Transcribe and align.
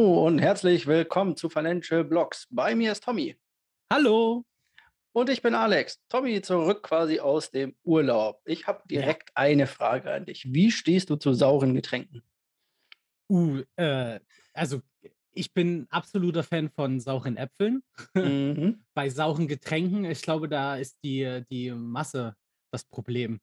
und 0.00 0.38
herzlich 0.38 0.86
willkommen 0.86 1.36
zu 1.36 1.50
Financial 1.50 2.04
Blogs. 2.04 2.46
Bei 2.50 2.74
mir 2.74 2.92
ist 2.92 3.04
Tommy. 3.04 3.36
Hallo. 3.92 4.46
Und 5.12 5.28
ich 5.28 5.42
bin 5.42 5.54
Alex. 5.54 6.00
Tommy 6.08 6.40
zurück 6.40 6.82
quasi 6.82 7.20
aus 7.20 7.50
dem 7.50 7.76
Urlaub. 7.82 8.40
Ich 8.46 8.66
habe 8.66 8.82
direkt 8.88 9.28
ja. 9.28 9.36
eine 9.36 9.66
Frage 9.66 10.10
an 10.10 10.24
dich. 10.24 10.46
Wie 10.48 10.70
stehst 10.70 11.10
du 11.10 11.16
zu 11.16 11.34
sauren 11.34 11.74
Getränken? 11.74 12.22
Uh, 13.28 13.62
äh, 13.76 14.20
also 14.54 14.80
ich 15.32 15.52
bin 15.52 15.86
absoluter 15.90 16.44
Fan 16.44 16.70
von 16.70 16.98
sauren 17.00 17.36
Äpfeln. 17.36 17.82
Mhm. 18.14 18.82
Bei 18.94 19.10
sauren 19.10 19.48
Getränken, 19.48 20.06
ich 20.06 20.22
glaube, 20.22 20.48
da 20.48 20.76
ist 20.76 20.96
die, 21.04 21.42
die 21.50 21.72
Masse 21.72 22.36
das 22.72 22.84
Problem. 22.84 23.40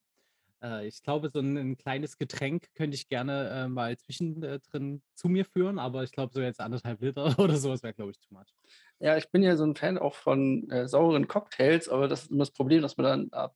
Äh, 0.62 0.86
ich 0.88 1.02
glaube, 1.02 1.30
so 1.32 1.40
ein 1.40 1.56
'n 1.56 1.76
kleines 1.76 2.18
Getränk 2.18 2.68
könnte 2.74 2.94
ich 2.96 3.08
gerne, 3.08 3.48
äh, 3.50 3.68
mal 3.68 3.96
zwischendrin 3.98 4.96
äh, 4.96 5.00
zu 5.14 5.28
mir 5.28 5.44
führen, 5.44 5.78
aber 5.78 6.02
ich 6.04 6.12
glaube, 6.12 6.32
so 6.32 6.40
jetzt 6.40 6.60
1,5 6.60 7.00
Liter 7.00 7.24
oder 7.38 7.56
so, 7.56 7.70
das 7.70 7.82
wäre, 7.82 7.94
glaube 7.94 8.10
ich, 8.12 8.18
too 8.20 8.34
much. 8.34 8.54
Ja, 9.00 9.16
ich 9.16 9.30
bin 9.30 9.42
ja 9.42 9.56
so 9.56 9.64
ein 9.64 9.76
Fan 9.76 9.98
auch 9.98 10.14
von, 10.14 10.68
äh, 10.70 10.88
sauren 10.88 11.28
Cocktails, 11.28 11.88
aber 11.88 12.08
das 12.08 12.22
ist 12.24 12.30
immer 12.30 12.40
das 12.40 12.50
Problem, 12.50 12.82
dass 12.82 12.96
man 12.96 13.04
dann 13.04 13.32
ab 13.32 13.54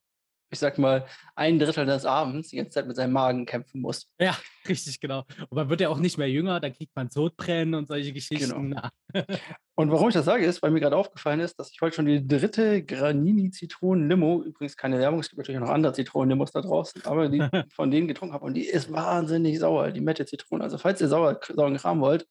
ich 0.53 0.59
sag 0.59 0.79
mal, 0.79 1.07
ein 1.35 1.59
Drittel 1.59 1.87
des 1.87 2.05
Abends 2.05 2.51
die 2.51 2.57
ganze 2.57 2.73
Zeit 2.73 2.87
mit 2.87 2.95
seinem 2.95 3.13
Magen 3.13 3.47
kämpfen 3.47 3.81
muss. 3.81 4.07
Ja, 4.21 4.37
richtig, 4.69 5.01
genau. 5.01 5.25
Und 5.49 5.53
man 5.57 5.71
wird 5.71 5.81
ja 5.81 5.89
auch 5.89 5.99
nicht 5.99 6.19
mehr 6.19 6.31
jünger, 6.31 6.61
dann 6.61 6.75
kriegt 6.75 6.95
man 6.95 7.09
Sodbrennen 7.09 7.75
und 7.75 7.89
solche 7.89 8.13
Geschichten. 8.13 8.71
Genau. 8.71 8.89
und 9.75 9.91
warum 9.91 10.09
ich 10.09 10.15
das 10.15 10.27
sage, 10.27 10.45
ist, 10.45 10.63
weil 10.63 10.71
mir 10.71 10.81
gerade 10.81 10.97
aufgefallen 10.97 11.41
ist, 11.41 11.59
dass 11.59 11.71
ich 11.71 11.81
heute 11.81 11.97
schon 11.97 12.07
die 12.07 12.27
dritte 12.27 12.85
Granini 12.85 13.51
Zitronen-Limo, 13.51 14.43
übrigens 14.45 14.77
keine 14.77 14.99
Werbung, 14.99 15.21
es 15.21 15.31
gibt 15.31 15.39
natürlich 15.39 15.61
noch 15.61 15.71
andere 15.71 15.95
Zitronen-Limos 15.95 16.53
da 16.53 16.61
draußen, 16.61 17.05
aber 17.07 17.31
die 17.31 17.41
von 17.75 17.91
denen 17.91 18.07
getrunken 18.07 18.35
habe 18.35 18.45
und 18.45 18.55
die 18.55 18.67
ist 18.67 18.93
wahnsinnig 18.93 19.59
sauer, 19.59 19.91
die 19.91 20.03
Mette 20.03 20.27
Zitrone. 20.27 20.63
Also 20.63 20.77
falls 20.77 21.01
ihr 21.01 21.09
sauer, 21.09 21.41
sauren 21.49 21.77
Kram 21.79 22.01
wollt, 22.01 22.27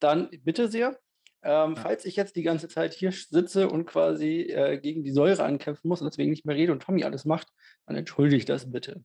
dann 0.00 0.28
bitte 0.44 0.68
sehr. 0.68 0.98
Ähm, 1.42 1.74
ja. 1.74 1.80
Falls 1.82 2.04
ich 2.04 2.16
jetzt 2.16 2.36
die 2.36 2.42
ganze 2.42 2.68
Zeit 2.68 2.94
hier 2.94 3.12
sitze 3.12 3.68
und 3.68 3.86
quasi 3.86 4.42
äh, 4.42 4.78
gegen 4.78 5.04
die 5.04 5.12
Säure 5.12 5.44
ankämpfen 5.44 5.88
muss 5.88 6.00
und 6.00 6.10
deswegen 6.10 6.30
nicht 6.30 6.44
mehr 6.44 6.56
rede 6.56 6.72
und 6.72 6.82
Tommy 6.82 7.04
alles 7.04 7.24
macht, 7.24 7.48
dann 7.86 7.96
entschuldige 7.96 8.36
ich 8.36 8.44
das 8.44 8.70
bitte. 8.70 9.04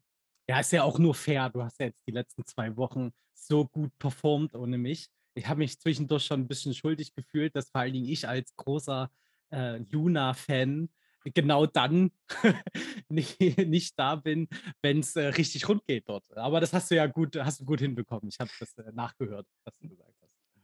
Ja, 0.49 0.59
ist 0.59 0.71
ja 0.71 0.83
auch 0.83 0.99
nur 0.99 1.15
fair. 1.15 1.49
Du 1.49 1.63
hast 1.63 1.79
ja 1.79 1.87
jetzt 1.87 2.01
die 2.07 2.11
letzten 2.11 2.45
zwei 2.45 2.75
Wochen 2.75 3.11
so 3.33 3.65
gut 3.65 3.91
performt 3.99 4.55
ohne 4.55 4.77
mich. 4.77 5.09
Ich 5.35 5.47
habe 5.47 5.59
mich 5.59 5.79
zwischendurch 5.79 6.25
schon 6.25 6.41
ein 6.41 6.47
bisschen 6.47 6.73
schuldig 6.73 7.13
gefühlt, 7.13 7.55
dass 7.55 7.69
vor 7.69 7.81
allen 7.81 7.93
Dingen 7.93 8.07
ich 8.07 8.27
als 8.27 8.55
großer 8.55 9.09
äh, 9.51 9.77
Luna-Fan 9.89 10.89
genau 11.33 11.65
dann 11.65 12.11
nicht, 13.09 13.39
nicht 13.57 13.97
da 13.97 14.15
bin, 14.15 14.47
wenn 14.81 14.99
es 14.99 15.15
äh, 15.15 15.27
richtig 15.27 15.67
rund 15.67 15.85
geht 15.85 16.09
dort. 16.09 16.25
Aber 16.35 16.59
das 16.59 16.73
hast 16.73 16.91
du 16.91 16.95
ja 16.95 17.07
gut, 17.07 17.35
hast 17.37 17.61
du 17.61 17.65
gut 17.65 17.79
hinbekommen. 17.79 18.27
Ich 18.29 18.39
habe 18.39 18.51
das 18.59 18.77
äh, 18.77 18.91
nachgehört, 18.91 19.47
was 19.63 19.77
du 19.79 19.89
gesagt 19.89 20.09
hast. 20.09 20.12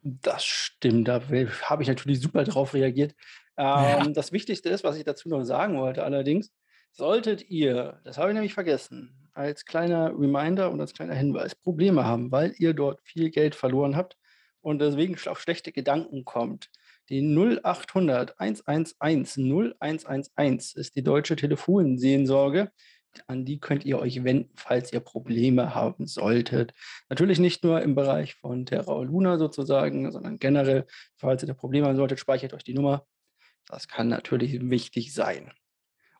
Das 0.02 0.45
stimmt, 0.45 1.08
da 1.08 1.22
habe 1.64 1.83
ich 1.83 1.89
natürlich 1.89 2.22
super 2.22 2.44
drauf 2.44 2.73
reagiert. 2.73 3.16
Ja. 3.58 4.02
Ähm, 4.02 4.14
das 4.14 4.31
Wichtigste 4.31 4.69
ist, 4.69 4.83
was 4.83 4.97
ich 4.97 5.03
dazu 5.03 5.28
noch 5.28 5.44
sagen 5.44 5.78
wollte 5.78 6.03
allerdings, 6.03 6.52
solltet 6.92 7.50
ihr, 7.50 8.00
das 8.05 8.17
habe 8.17 8.30
ich 8.30 8.33
nämlich 8.33 8.53
vergessen, 8.53 9.30
als 9.33 9.66
kleiner 9.66 10.11
Reminder 10.17 10.72
und 10.72 10.80
als 10.80 10.94
kleiner 10.94 11.16
Hinweis, 11.16 11.55
Probleme 11.55 12.05
haben, 12.05 12.31
weil 12.31 12.53
ihr 12.58 12.73
dort 12.73 13.02
viel 13.03 13.30
Geld 13.30 13.55
verloren 13.55 13.95
habt 13.95 14.17
und 14.61 14.80
deswegen 14.80 15.17
auf 15.27 15.39
schlechte 15.39 15.72
Gedanken 15.72 16.25
kommt, 16.25 16.70
die 17.09 17.22
0800 17.22 18.39
111 18.39 18.95
0111 19.00 20.75
ist 20.75 20.95
die 20.95 21.03
deutsche 21.03 21.36
Telefonseelsorge 21.36 22.72
an 23.27 23.45
die 23.45 23.59
könnt 23.59 23.85
ihr 23.85 23.99
euch 23.99 24.23
wenden, 24.23 24.52
falls 24.55 24.93
ihr 24.93 24.99
Probleme 24.99 25.75
haben 25.75 26.05
solltet. 26.05 26.73
Natürlich 27.09 27.39
nicht 27.39 27.63
nur 27.63 27.81
im 27.81 27.95
Bereich 27.95 28.35
von 28.35 28.65
Terra 28.65 29.02
Luna 29.02 29.38
sozusagen, 29.38 30.11
sondern 30.11 30.39
generell, 30.39 30.85
falls 31.17 31.43
ihr 31.43 31.47
da 31.47 31.53
Probleme 31.53 31.87
haben 31.87 31.95
solltet, 31.95 32.19
speichert 32.19 32.53
euch 32.53 32.63
die 32.63 32.73
Nummer. 32.73 33.05
Das 33.67 33.87
kann 33.87 34.07
natürlich 34.07 34.59
wichtig 34.69 35.13
sein. 35.13 35.52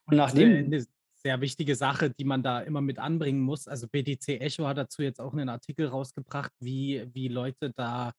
Und 0.06 0.18
nachdem. 0.18 0.66
Eine 0.66 0.86
sehr 1.14 1.42
wichtige 1.42 1.76
Sache, 1.76 2.12
die 2.12 2.24
man 2.24 2.44
da 2.44 2.62
immer 2.62 2.82
mit 2.82 2.98
anbringen 2.98 3.42
muss. 3.42 3.68
Also 3.68 3.88
BTC 3.88 4.40
Echo 4.40 4.66
hat 4.68 4.78
dazu 4.78 5.02
jetzt 5.02 5.20
auch 5.20 5.34
einen 5.34 5.50
Artikel 5.50 5.88
rausgebracht, 5.88 6.52
wie, 6.60 7.06
wie 7.14 7.28
Leute 7.28 7.74
da 7.76 8.14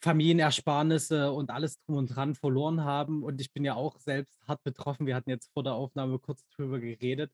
Familienersparnisse 0.00 1.30
und 1.30 1.50
alles 1.50 1.78
drum 1.78 1.98
und 1.98 2.08
dran 2.08 2.34
verloren 2.34 2.82
haben. 2.82 3.22
Und 3.22 3.40
ich 3.40 3.52
bin 3.52 3.64
ja 3.64 3.76
auch 3.76 4.00
selbst 4.00 4.36
hart 4.48 4.64
betroffen. 4.64 5.06
Wir 5.06 5.14
hatten 5.14 5.30
jetzt 5.30 5.52
vor 5.52 5.62
der 5.62 5.74
Aufnahme 5.74 6.18
kurz 6.18 6.44
drüber 6.48 6.80
geredet 6.80 7.30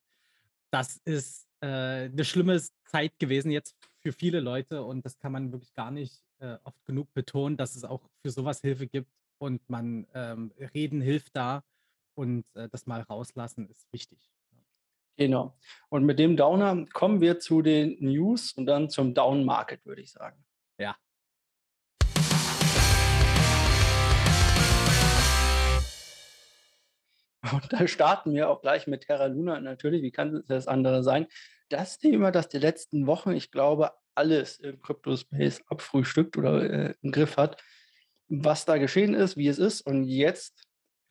das 0.70 0.96
ist 1.04 1.48
äh, 1.60 1.66
eine 1.66 2.24
schlimme 2.24 2.60
Zeit 2.84 3.18
gewesen 3.18 3.50
jetzt 3.50 3.76
für 4.00 4.12
viele 4.12 4.40
Leute 4.40 4.82
und 4.82 5.04
das 5.04 5.18
kann 5.18 5.32
man 5.32 5.52
wirklich 5.52 5.74
gar 5.74 5.90
nicht 5.90 6.22
äh, 6.40 6.56
oft 6.64 6.84
genug 6.84 7.12
betonen, 7.14 7.56
dass 7.56 7.74
es 7.74 7.84
auch 7.84 8.02
für 8.22 8.30
sowas 8.30 8.60
Hilfe 8.60 8.86
gibt 8.86 9.10
und 9.38 9.68
man 9.68 10.06
ähm, 10.14 10.52
reden 10.74 11.00
hilft 11.00 11.36
da 11.36 11.64
und 12.14 12.44
äh, 12.54 12.68
das 12.68 12.86
mal 12.86 13.00
rauslassen 13.02 13.68
ist 13.68 13.92
wichtig. 13.92 14.18
Genau. 15.16 15.56
Und 15.88 16.04
mit 16.04 16.20
dem 16.20 16.36
Downer 16.36 16.84
kommen 16.92 17.20
wir 17.20 17.40
zu 17.40 17.60
den 17.60 17.96
News 17.98 18.52
und 18.52 18.66
dann 18.66 18.88
zum 18.88 19.14
Down 19.14 19.44
Market, 19.44 19.84
würde 19.84 20.02
ich 20.02 20.12
sagen. 20.12 20.44
Und 27.52 27.72
da 27.72 27.86
starten 27.86 28.34
wir 28.34 28.50
auch 28.50 28.60
gleich 28.60 28.86
mit 28.86 29.02
Terra 29.02 29.26
Luna 29.26 29.60
natürlich. 29.60 30.02
Wie 30.02 30.10
kann 30.10 30.42
das 30.48 30.66
andere 30.66 31.02
sein? 31.02 31.26
Das 31.68 31.98
Thema, 31.98 32.30
das 32.30 32.48
die 32.48 32.58
letzten 32.58 33.06
Wochen, 33.06 33.32
ich 33.32 33.50
glaube, 33.50 33.92
alles 34.14 34.58
im 34.58 34.80
Crypto-Space 34.80 35.62
abfrühstückt 35.68 36.36
oder 36.36 36.62
äh, 36.68 36.94
im 37.02 37.12
Griff 37.12 37.36
hat, 37.36 37.62
was 38.28 38.64
da 38.64 38.78
geschehen 38.78 39.14
ist, 39.14 39.36
wie 39.36 39.48
es 39.48 39.58
ist. 39.58 39.82
Und 39.82 40.04
jetzt 40.04 40.64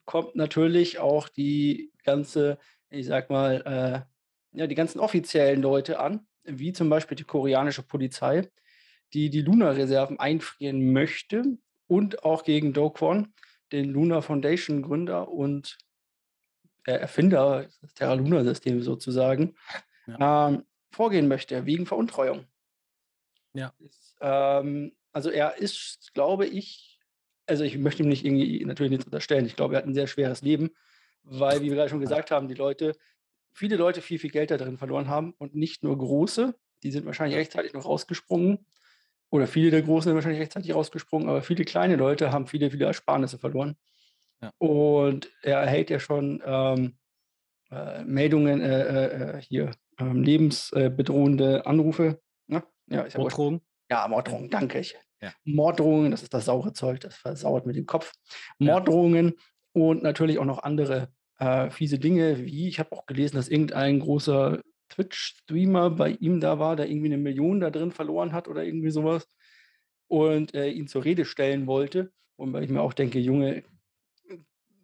kommt 0.04 0.36
natürlich 0.36 0.98
auch 0.98 1.28
die 1.28 1.92
ganze, 2.04 2.58
ich 2.90 3.06
sag 3.06 3.30
mal, 3.30 3.62
äh, 4.52 4.58
ja, 4.58 4.66
die 4.66 4.74
ganzen 4.74 5.00
offiziellen 5.00 5.62
Leute 5.62 5.98
an, 6.00 6.26
wie 6.44 6.72
zum 6.72 6.88
Beispiel 6.88 7.16
die 7.16 7.24
koreanische 7.24 7.82
Polizei, 7.82 8.48
die 9.12 9.30
die 9.30 9.42
Luna-Reserven 9.42 10.18
einfrieren 10.18 10.92
möchte 10.92 11.44
und 11.86 12.24
auch 12.24 12.44
gegen 12.44 12.72
Do 12.72 12.90
Kwon, 12.90 13.32
den 13.72 13.90
Luna 13.90 14.20
Foundation 14.20 14.82
Gründer 14.82 15.28
und 15.28 15.78
Erfinder 16.96 17.66
des 17.82 17.94
Terra 17.94 18.14
Luna 18.14 18.44
Systems 18.44 18.84
sozusagen, 18.84 19.54
ja. 20.06 20.48
ähm, 20.48 20.64
vorgehen 20.90 21.28
möchte, 21.28 21.66
wegen 21.66 21.86
Veruntreuung. 21.86 22.46
Ja. 23.54 23.72
Ist, 23.78 24.16
ähm, 24.20 24.92
also 25.12 25.30
er 25.30 25.58
ist, 25.58 26.12
glaube 26.14 26.46
ich, 26.46 27.00
also 27.46 27.64
ich 27.64 27.78
möchte 27.78 28.02
ihm 28.02 28.08
nicht 28.08 28.24
irgendwie 28.24 28.64
natürlich 28.64 28.90
nichts 28.90 29.06
unterstellen. 29.06 29.46
Ich 29.46 29.56
glaube, 29.56 29.74
er 29.74 29.78
hat 29.78 29.86
ein 29.86 29.94
sehr 29.94 30.06
schweres 30.06 30.42
Leben, 30.42 30.70
weil, 31.22 31.60
wie 31.62 31.68
wir 31.68 31.76
gerade 31.76 31.90
schon 31.90 32.00
gesagt 32.00 32.30
haben, 32.30 32.48
die 32.48 32.54
Leute, 32.54 32.94
viele 33.52 33.76
Leute 33.76 34.02
viel, 34.02 34.18
viel 34.18 34.30
Geld 34.30 34.50
da 34.50 34.56
drin 34.56 34.78
verloren 34.78 35.08
haben 35.08 35.34
und 35.38 35.54
nicht 35.54 35.82
nur 35.82 35.96
große, 35.96 36.54
die 36.82 36.90
sind 36.90 37.06
wahrscheinlich 37.06 37.38
rechtzeitig 37.38 37.72
noch 37.72 37.84
rausgesprungen. 37.84 38.66
Oder 39.30 39.46
viele 39.46 39.70
der 39.70 39.82
Großen 39.82 40.08
sind 40.08 40.14
wahrscheinlich 40.14 40.40
rechtzeitig 40.40 40.74
rausgesprungen, 40.74 41.28
aber 41.28 41.42
viele 41.42 41.64
kleine 41.64 41.96
Leute 41.96 42.32
haben 42.32 42.46
viele, 42.46 42.70
viele 42.70 42.86
Ersparnisse 42.86 43.38
verloren. 43.38 43.76
Ja. 44.40 44.52
Und 44.58 45.30
er 45.42 45.60
erhält 45.60 45.90
ja 45.90 45.98
schon 45.98 46.42
ähm, 46.44 46.98
äh, 47.70 48.04
Meldungen, 48.04 48.60
äh, 48.60 48.82
äh, 48.82 49.38
äh 49.38 49.42
hier, 49.42 49.72
ähm, 49.98 50.22
lebensbedrohende 50.22 51.66
Anrufe. 51.66 52.20
Ne? 52.46 52.62
Ja, 52.86 53.06
ja 53.06 53.18
Morddrohungen? 53.18 53.60
Ja, 53.90 54.06
Morddrohungen, 54.08 54.50
danke 54.50 54.78
ich. 54.78 54.96
Ja. 55.20 55.32
Morddrohungen, 55.44 56.10
das 56.10 56.22
ist 56.22 56.32
das 56.32 56.44
saure 56.44 56.72
Zeug, 56.72 57.00
das 57.00 57.16
versauert 57.16 57.66
mit 57.66 57.76
dem 57.76 57.86
Kopf. 57.86 58.12
Morddrohungen 58.58 59.34
und 59.72 60.02
natürlich 60.02 60.38
auch 60.38 60.44
noch 60.44 60.62
andere 60.62 61.08
äh, 61.38 61.70
fiese 61.70 61.98
Dinge, 61.98 62.44
wie 62.44 62.68
ich 62.68 62.78
habe 62.78 62.92
auch 62.92 63.06
gelesen, 63.06 63.36
dass 63.36 63.48
irgendein 63.48 64.00
großer 64.00 64.60
Twitch-Streamer 64.90 65.90
bei 65.90 66.10
ihm 66.10 66.40
da 66.40 66.58
war, 66.58 66.76
der 66.76 66.88
irgendwie 66.88 67.08
eine 67.08 67.18
Million 67.18 67.60
da 67.60 67.70
drin 67.70 67.92
verloren 67.92 68.32
hat 68.32 68.48
oder 68.48 68.64
irgendwie 68.64 68.90
sowas 68.90 69.28
und 70.08 70.54
äh, 70.54 70.70
ihn 70.70 70.88
zur 70.88 71.04
Rede 71.04 71.24
stellen 71.24 71.66
wollte. 71.66 72.12
Und 72.36 72.52
weil 72.52 72.64
ich 72.64 72.70
mir 72.70 72.80
auch 72.80 72.94
denke, 72.94 73.18
Junge, 73.18 73.64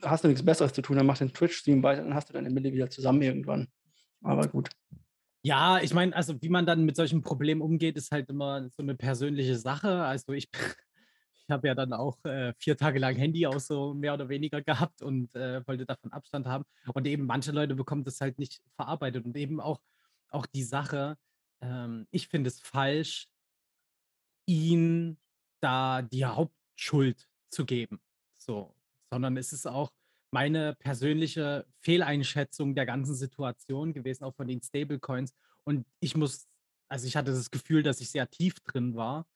hast 0.04 0.24
du 0.24 0.28
nichts 0.28 0.44
Besseres 0.44 0.72
zu 0.72 0.82
tun, 0.82 0.96
dann 0.96 1.06
mach 1.06 1.18
den 1.18 1.32
Twitch-Stream 1.32 1.82
weiter, 1.82 2.02
dann 2.02 2.14
hast 2.14 2.28
du 2.28 2.32
deine 2.32 2.50
Mille 2.50 2.72
wieder 2.72 2.90
zusammen 2.90 3.22
irgendwann. 3.22 3.68
Aber 4.22 4.48
gut. 4.48 4.70
Ja, 5.42 5.78
ich 5.80 5.92
meine, 5.92 6.16
also 6.16 6.40
wie 6.40 6.48
man 6.48 6.64
dann 6.64 6.84
mit 6.84 6.96
solchen 6.96 7.20
Problemen 7.20 7.60
umgeht, 7.60 7.96
ist 7.96 8.12
halt 8.12 8.30
immer 8.30 8.68
so 8.70 8.82
eine 8.82 8.94
persönliche 8.94 9.56
Sache. 9.58 10.02
Also 10.02 10.32
ich, 10.32 10.48
ich 11.46 11.50
habe 11.50 11.68
ja 11.68 11.74
dann 11.74 11.92
auch 11.92 12.16
äh, 12.24 12.54
vier 12.58 12.76
Tage 12.76 12.98
lang 12.98 13.16
Handy 13.16 13.46
aus 13.46 13.66
so 13.66 13.92
mehr 13.92 14.14
oder 14.14 14.30
weniger 14.30 14.62
gehabt 14.62 15.02
und 15.02 15.34
äh, 15.34 15.66
wollte 15.66 15.84
davon 15.84 16.12
Abstand 16.12 16.46
haben. 16.46 16.64
Und 16.94 17.06
eben 17.06 17.26
manche 17.26 17.52
Leute 17.52 17.74
bekommen 17.74 18.04
das 18.04 18.20
halt 18.22 18.38
nicht 18.38 18.62
verarbeitet. 18.76 19.26
Und 19.26 19.36
eben 19.36 19.60
auch, 19.60 19.80
auch 20.30 20.46
die 20.46 20.62
Sache, 20.62 21.18
ähm, 21.60 22.06
ich 22.10 22.28
finde 22.28 22.48
es 22.48 22.60
falsch, 22.60 23.28
ihn 24.46 25.18
da 25.60 26.02
die 26.02 26.24
Hauptschuld 26.24 27.28
zu 27.50 27.66
geben. 27.66 28.00
So, 28.38 28.73
sondern 29.14 29.36
es 29.36 29.52
ist 29.52 29.66
auch 29.66 29.90
meine 30.32 30.74
persönliche 30.74 31.64
Fehleinschätzung 31.82 32.74
der 32.74 32.86
ganzen 32.86 33.14
Situation 33.14 33.92
gewesen, 33.92 34.24
auch 34.24 34.34
von 34.34 34.48
den 34.48 34.60
Stablecoins. 34.60 35.32
Und 35.64 35.86
ich 36.00 36.16
muss, 36.16 36.46
also 36.88 37.06
ich 37.06 37.16
hatte 37.16 37.32
das 37.32 37.50
Gefühl, 37.50 37.82
dass 37.84 38.00
ich 38.00 38.10
sehr 38.10 38.28
tief 38.28 38.60
drin 38.60 38.96
war. 38.96 39.26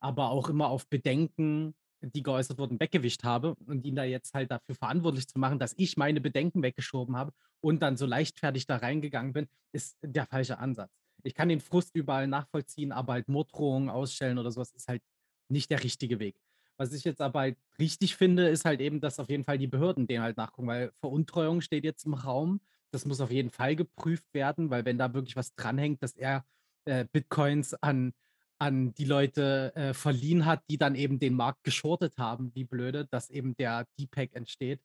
aber 0.00 0.30
auch 0.30 0.48
immer 0.48 0.68
auf 0.68 0.88
Bedenken, 0.88 1.74
die 2.02 2.22
geäußert 2.22 2.58
wurden, 2.58 2.80
weggewischt 2.80 3.24
habe 3.24 3.54
und 3.66 3.84
ihn 3.84 3.96
da 3.96 4.04
jetzt 4.04 4.34
halt 4.34 4.50
dafür 4.50 4.74
verantwortlich 4.74 5.28
zu 5.28 5.38
machen, 5.38 5.58
dass 5.58 5.74
ich 5.76 5.96
meine 5.96 6.20
Bedenken 6.20 6.62
weggeschoben 6.62 7.16
habe 7.16 7.32
und 7.60 7.82
dann 7.82 7.96
so 7.96 8.06
leichtfertig 8.06 8.66
da 8.66 8.76
reingegangen 8.76 9.32
bin, 9.34 9.48
ist 9.72 9.98
der 10.02 10.26
falsche 10.26 10.58
Ansatz. 10.58 10.90
Ich 11.24 11.34
kann 11.34 11.50
den 11.50 11.60
Frust 11.60 11.94
überall 11.94 12.26
nachvollziehen, 12.26 12.92
aber 12.92 13.14
halt 13.14 13.28
Morddrohungen 13.28 13.90
ausstellen 13.90 14.38
oder 14.38 14.50
sowas 14.50 14.72
ist 14.72 14.88
halt 14.88 15.02
nicht 15.50 15.70
der 15.70 15.84
richtige 15.84 16.18
Weg. 16.18 16.36
Was 16.80 16.94
ich 16.94 17.04
jetzt 17.04 17.20
aber 17.20 17.40
halt 17.40 17.58
richtig 17.78 18.16
finde, 18.16 18.48
ist 18.48 18.64
halt 18.64 18.80
eben, 18.80 19.02
dass 19.02 19.20
auf 19.20 19.28
jeden 19.28 19.44
Fall 19.44 19.58
die 19.58 19.66
Behörden 19.66 20.06
dem 20.06 20.22
halt 20.22 20.38
nachgucken, 20.38 20.68
weil 20.68 20.92
Veruntreuung 21.00 21.60
steht 21.60 21.84
jetzt 21.84 22.06
im 22.06 22.14
Raum. 22.14 22.62
Das 22.90 23.04
muss 23.04 23.20
auf 23.20 23.30
jeden 23.30 23.50
Fall 23.50 23.76
geprüft 23.76 24.24
werden, 24.32 24.70
weil 24.70 24.86
wenn 24.86 24.96
da 24.96 25.12
wirklich 25.12 25.36
was 25.36 25.54
dranhängt, 25.54 26.02
dass 26.02 26.16
er 26.16 26.42
äh, 26.86 27.04
Bitcoins 27.12 27.74
an, 27.74 28.14
an 28.58 28.94
die 28.94 29.04
Leute 29.04 29.76
äh, 29.76 29.92
verliehen 29.92 30.46
hat, 30.46 30.62
die 30.70 30.78
dann 30.78 30.94
eben 30.94 31.18
den 31.18 31.34
Markt 31.34 31.64
geschortet 31.64 32.16
haben, 32.16 32.50
wie 32.54 32.64
blöde, 32.64 33.04
dass 33.04 33.28
eben 33.28 33.54
der 33.56 33.86
Deepak 33.98 34.34
entsteht. 34.34 34.80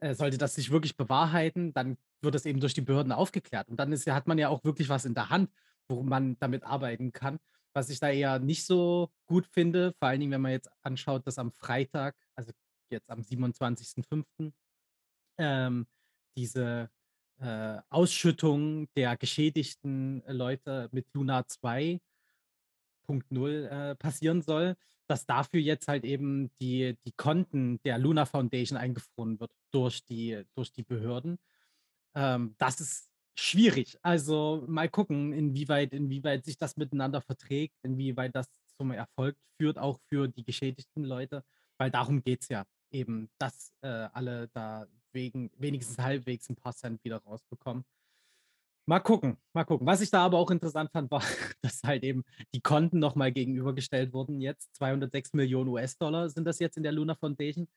Äh, 0.00 0.14
sollte 0.14 0.36
das 0.36 0.54
sich 0.54 0.70
wirklich 0.70 0.98
bewahrheiten, 0.98 1.72
dann 1.72 1.96
wird 2.20 2.34
das 2.34 2.44
eben 2.44 2.60
durch 2.60 2.74
die 2.74 2.82
Behörden 2.82 3.10
aufgeklärt. 3.10 3.70
Und 3.70 3.80
dann 3.80 3.90
ist, 3.90 4.06
hat 4.06 4.26
man 4.28 4.36
ja 4.36 4.50
auch 4.50 4.64
wirklich 4.64 4.90
was 4.90 5.06
in 5.06 5.14
der 5.14 5.30
Hand, 5.30 5.50
wo 5.88 6.02
man 6.02 6.36
damit 6.40 6.62
arbeiten 6.64 7.14
kann. 7.14 7.38
Was 7.74 7.90
ich 7.90 8.00
da 8.00 8.10
eher 8.10 8.38
nicht 8.38 8.64
so 8.64 9.10
gut 9.26 9.46
finde, 9.46 9.92
vor 9.98 10.08
allen 10.08 10.20
Dingen, 10.20 10.32
wenn 10.32 10.40
man 10.40 10.52
jetzt 10.52 10.70
anschaut, 10.82 11.26
dass 11.26 11.38
am 11.38 11.52
Freitag, 11.52 12.16
also 12.34 12.52
jetzt 12.90 13.10
am 13.10 13.20
27.05., 13.20 14.52
ähm, 15.38 15.86
diese 16.36 16.90
äh, 17.40 17.78
Ausschüttung 17.88 18.88
der 18.94 19.16
geschädigten 19.16 20.22
Leute 20.26 20.88
mit 20.92 21.06
Luna 21.12 21.40
2.0 21.40 22.00
äh, 23.66 23.94
passieren 23.96 24.42
soll, 24.42 24.76
dass 25.06 25.26
dafür 25.26 25.60
jetzt 25.60 25.88
halt 25.88 26.04
eben 26.04 26.50
die, 26.60 26.96
die 27.04 27.12
Konten 27.12 27.80
der 27.82 27.98
Luna 27.98 28.26
Foundation 28.26 28.78
eingefroren 28.78 29.40
wird 29.40 29.52
durch 29.70 30.04
die, 30.04 30.44
durch 30.54 30.72
die 30.72 30.84
Behörden. 30.84 31.38
Ähm, 32.14 32.54
das 32.58 32.80
ist 32.80 33.11
schwierig. 33.34 33.98
Also 34.02 34.64
mal 34.66 34.88
gucken, 34.88 35.32
inwieweit, 35.32 35.92
inwieweit 35.92 36.44
sich 36.44 36.58
das 36.58 36.76
miteinander 36.76 37.20
verträgt, 37.20 37.74
inwieweit 37.82 38.34
das 38.34 38.46
zum 38.76 38.90
Erfolg 38.90 39.36
führt, 39.58 39.78
auch 39.78 39.98
für 40.08 40.28
die 40.28 40.44
geschädigten 40.44 41.04
Leute, 41.04 41.44
weil 41.78 41.90
darum 41.90 42.22
geht 42.22 42.42
es 42.42 42.48
ja 42.48 42.64
eben, 42.90 43.30
dass 43.38 43.72
äh, 43.82 43.88
alle 43.88 44.48
da 44.48 44.86
wegen 45.12 45.50
wenigstens 45.56 45.98
halbwegs 45.98 46.48
ein 46.48 46.56
paar 46.56 46.74
Cent 46.74 47.02
wieder 47.04 47.18
rausbekommen. 47.18 47.84
Mal 48.86 48.98
gucken, 48.98 49.36
mal 49.52 49.64
gucken. 49.64 49.86
Was 49.86 50.00
ich 50.00 50.10
da 50.10 50.24
aber 50.24 50.38
auch 50.38 50.50
interessant 50.50 50.90
fand, 50.90 51.10
war, 51.10 51.22
dass 51.62 51.82
halt 51.84 52.02
eben 52.02 52.24
die 52.52 52.60
Konten 52.60 52.98
nochmal 52.98 53.30
gegenübergestellt 53.30 54.12
wurden. 54.12 54.40
Jetzt 54.40 54.74
206 54.76 55.34
Millionen 55.34 55.68
US-Dollar 55.68 56.28
sind 56.28 56.44
das 56.44 56.58
jetzt 56.58 56.76
in 56.76 56.82
der 56.82 56.92
Luna 56.92 57.14
Foundation. 57.14 57.68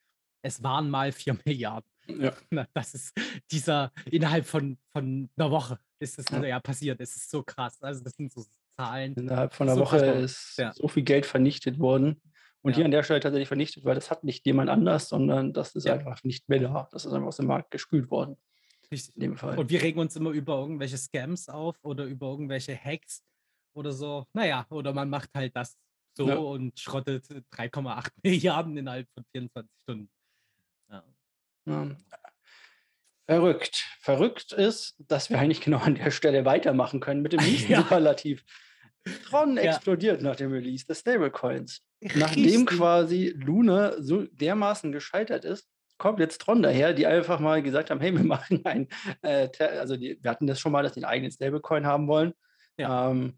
Es 0.41 0.63
waren 0.63 0.89
mal 0.89 1.11
4 1.11 1.37
Milliarden. 1.45 1.89
Ja. 2.07 2.33
Na, 2.51 2.67
das 2.73 2.93
ist 2.93 3.13
dieser, 3.51 3.91
innerhalb 4.11 4.45
von, 4.45 4.77
von 4.91 5.29
einer 5.35 5.51
Woche 5.51 5.79
ist 5.99 6.17
das 6.17 6.25
Ja. 6.31 6.43
ja. 6.43 6.59
passiert. 6.59 6.99
Es 7.01 7.15
ist 7.15 7.29
so 7.29 7.43
krass. 7.43 7.81
Also 7.81 8.03
das 8.03 8.13
sind 8.13 8.31
so 8.31 8.43
Zahlen. 8.77 9.13
Innerhalb 9.15 9.53
von 9.53 9.67
einer 9.69 9.75
So 9.75 9.81
Woche 9.81 9.97
krass, 9.99 10.17
ist 10.23 10.57
ja. 10.57 10.73
so 10.73 10.87
viel 10.87 11.03
Geld 11.03 11.25
vernichtet 11.25 11.79
worden. 11.79 12.21
Und 12.61 12.71
Ja. 12.71 12.77
hier 12.77 12.85
an 12.85 12.91
der 12.91 13.03
Stelle 13.03 13.19
tatsächlich 13.19 13.47
vernichtet, 13.47 13.85
weil 13.85 13.95
das 13.95 14.09
hat 14.09 14.23
nicht 14.23 14.45
jemand 14.45 14.69
anders, 14.69 15.07
sondern 15.09 15.53
das 15.53 15.75
ist 15.75 15.87
einfach 15.87 16.23
nicht 16.23 16.49
mehr 16.49 16.59
da. 16.59 16.89
Das 16.91 17.05
ist 17.05 17.13
einfach 17.13 17.27
aus 17.27 17.37
dem 17.37 17.45
Markt 17.47 17.71
gespült 17.71 18.09
worden. 18.09 18.37
Richtig. 18.91 19.15
In 19.15 19.21
dem 19.21 19.37
Fall. 19.37 19.57
Und 19.57 19.69
wir 19.69 19.81
regen 19.81 19.99
uns 19.99 20.15
immer 20.15 20.31
über 20.31 20.59
irgendwelche 20.59 20.97
Scams 20.97 21.47
auf 21.47 21.77
oder 21.83 22.05
über 22.05 22.27
irgendwelche 22.27 22.75
Hacks 22.75 23.23
oder 23.75 23.91
so. 23.93 24.25
Naja, 24.33 24.65
oder 24.69 24.93
man 24.93 25.09
macht 25.09 25.29
halt 25.35 25.55
das 25.55 25.77
so 26.17 26.25
und 26.51 26.79
schrottet 26.79 27.25
3,8 27.27 28.09
Milliarden 28.23 28.77
innerhalb 28.77 29.07
von 29.13 29.23
24 29.31 29.71
Stunden. 29.83 30.09
Ja. 31.65 31.83
Ja. 31.83 31.97
Verrückt. 33.27 33.87
Verrückt 34.01 34.51
ist, 34.51 34.95
dass 34.99 35.29
wir 35.29 35.39
eigentlich 35.39 35.61
genau 35.61 35.79
an 35.79 35.95
der 35.95 36.11
Stelle 36.11 36.45
weitermachen 36.45 36.99
können 36.99 37.21
mit 37.21 37.33
dem 37.33 37.39
nächsten 37.43 37.71
Ja. 37.71 37.79
Superlativ. 37.79 38.43
Tron 39.27 39.57
Ja. 39.57 39.63
explodiert 39.63 40.21
nach 40.21 40.35
dem 40.35 40.51
Release 40.51 40.85
des 40.85 40.99
Stablecoins. 40.99 41.81
Nachdem 42.15 42.65
quasi 42.65 43.33
Luna 43.35 43.93
so 44.01 44.23
dermaßen 44.25 44.91
gescheitert 44.91 45.45
ist, 45.45 45.67
kommt 45.97 46.19
jetzt 46.19 46.41
Tron 46.41 46.61
daher, 46.61 46.93
die 46.93 47.07
einfach 47.07 47.39
mal 47.39 47.63
gesagt 47.63 47.89
haben, 47.89 47.99
hey, 48.01 48.11
wir 48.13 48.23
machen 48.23 48.63
ein, 48.65 48.87
äh, 49.21 49.49
also 49.59 49.95
die, 49.95 50.19
wir 50.21 50.29
hatten 50.31 50.45
das 50.47 50.59
schon 50.59 50.71
mal, 50.71 50.83
dass 50.83 50.93
die 50.93 50.99
einen 51.03 51.11
eigenen 51.11 51.31
Stablecoin 51.31 51.85
haben 51.85 52.07
wollen. 52.07 52.33
Ja. 52.77 53.09
Ähm, 53.09 53.37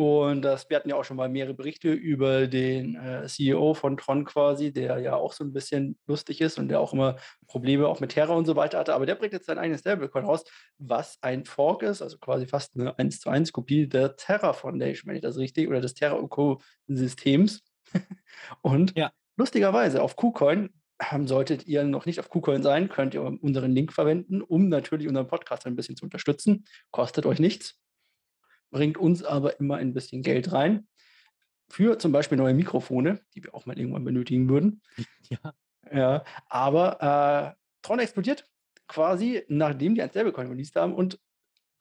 und 0.00 0.42
das, 0.42 0.68
wir 0.70 0.76
hatten 0.76 0.88
ja 0.88 0.96
auch 0.96 1.04
schon 1.04 1.16
mal 1.16 1.28
mehrere 1.28 1.54
Berichte 1.54 1.92
über 1.92 2.46
den 2.46 2.94
äh, 2.96 3.26
CEO 3.26 3.74
von 3.74 3.96
Tron 3.96 4.24
quasi, 4.24 4.72
der 4.72 4.98
ja 4.98 5.14
auch 5.14 5.32
so 5.32 5.44
ein 5.44 5.52
bisschen 5.52 5.98
lustig 6.06 6.40
ist 6.40 6.58
und 6.58 6.68
der 6.68 6.80
auch 6.80 6.92
immer 6.92 7.16
Probleme 7.46 7.86
auch 7.88 8.00
mit 8.00 8.12
Terra 8.12 8.34
und 8.34 8.46
so 8.46 8.56
weiter 8.56 8.78
hatte. 8.78 8.94
Aber 8.94 9.06
der 9.06 9.14
bringt 9.16 9.32
jetzt 9.32 9.46
sein 9.46 9.58
eigenes 9.58 9.80
Stablecoin 9.80 10.24
raus, 10.24 10.44
was 10.78 11.18
ein 11.22 11.44
Fork 11.44 11.82
ist, 11.82 12.02
also 12.02 12.18
quasi 12.18 12.46
fast 12.46 12.76
eine 12.76 12.98
1 12.98 13.20
zu 13.20 13.30
1 13.30 13.52
Kopie 13.52 13.88
der 13.88 14.16
Terra 14.16 14.52
Foundation, 14.52 15.08
wenn 15.08 15.16
ich 15.16 15.22
das 15.22 15.36
richtig, 15.38 15.68
oder 15.68 15.80
des 15.80 15.94
Terra 15.94 16.20
Co. 16.28 16.60
Systems. 16.86 17.62
und 18.62 18.96
Ja. 18.96 19.10
lustigerweise 19.36 20.02
auf 20.02 20.16
KuCoin 20.16 20.70
solltet 21.24 21.66
ihr 21.66 21.82
noch 21.84 22.06
nicht 22.06 22.20
auf 22.20 22.28
KuCoin 22.28 22.62
sein, 22.62 22.88
könnt 22.90 23.14
ihr 23.14 23.22
unseren 23.22 23.72
Link 23.72 23.92
verwenden, 23.92 24.42
um 24.42 24.68
natürlich 24.68 25.08
unseren 25.08 25.26
Podcast 25.26 25.66
ein 25.66 25.74
bisschen 25.74 25.96
zu 25.96 26.04
unterstützen. 26.04 26.66
Kostet 26.90 27.24
euch 27.26 27.38
nichts 27.38 27.79
bringt 28.70 28.98
uns 28.98 29.22
aber 29.24 29.58
immer 29.60 29.76
ein 29.76 29.94
bisschen 29.94 30.22
Geld 30.22 30.52
rein. 30.52 30.86
Für 31.68 31.98
zum 31.98 32.12
Beispiel 32.12 32.36
neue 32.38 32.54
Mikrofone, 32.54 33.20
die 33.34 33.44
wir 33.44 33.54
auch 33.54 33.66
mal 33.66 33.78
irgendwann 33.78 34.04
benötigen 34.04 34.48
würden. 34.48 34.82
Ja. 35.30 35.54
Ja, 35.92 36.24
aber 36.48 37.56
äh, 37.56 37.60
Tron 37.82 37.98
explodiert 38.00 38.44
quasi, 38.88 39.44
nachdem 39.48 39.94
die 39.94 40.02
ein 40.02 40.10
Stablecoin 40.10 40.48
released 40.48 40.76
haben 40.76 40.94
und 40.94 41.18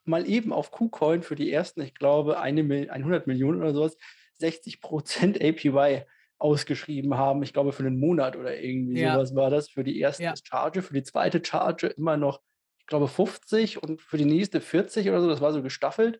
mal 0.06 0.28
eben 0.30 0.54
auf 0.54 0.72
KuCoin 0.72 1.22
für 1.24 1.36
die 1.36 1.52
ersten, 1.52 1.82
ich 1.82 1.94
glaube, 1.96 2.40
eine 2.40 2.64
Mil 2.64 2.90
100 2.90 3.28
Millionen 3.28 3.60
oder 3.62 3.74
sowas, 3.74 3.98
60% 4.40 5.38
APY 5.42 6.06
ausgeschrieben 6.38 7.18
haben. 7.18 7.44
Ich 7.44 7.54
glaube, 7.54 7.72
für 7.74 7.84
einen 7.86 8.00
Monat 8.00 8.36
oder 8.38 8.58
irgendwie 8.60 9.00
Ja. 9.00 9.14
sowas 9.16 9.36
war 9.36 9.50
das. 9.50 9.70
Für 9.70 9.84
die 9.84 10.00
erste 10.00 10.24
Ja. 10.24 10.34
Charge, 10.44 10.82
für 10.82 10.94
die 10.94 11.04
zweite 11.04 11.44
Charge 11.44 11.88
immer 11.88 12.16
noch, 12.18 12.42
ich 12.80 12.88
glaube, 12.88 13.08
50 13.08 13.84
und 13.84 14.02
für 14.02 14.18
die 14.18 14.26
nächste 14.26 14.62
40 14.62 15.10
oder 15.10 15.22
so. 15.22 15.28
Das 15.30 15.42
war 15.42 15.54
so 15.54 15.62
gestaffelt. 15.62 16.20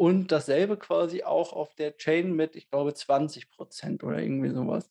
Und 0.00 0.32
dasselbe 0.32 0.78
quasi 0.78 1.24
auch 1.24 1.52
auf 1.52 1.74
der 1.74 1.94
Chain 1.98 2.34
mit, 2.34 2.56
ich 2.56 2.70
glaube, 2.70 2.92
20% 2.92 4.02
oder 4.02 4.18
irgendwie 4.18 4.48
sowas 4.48 4.90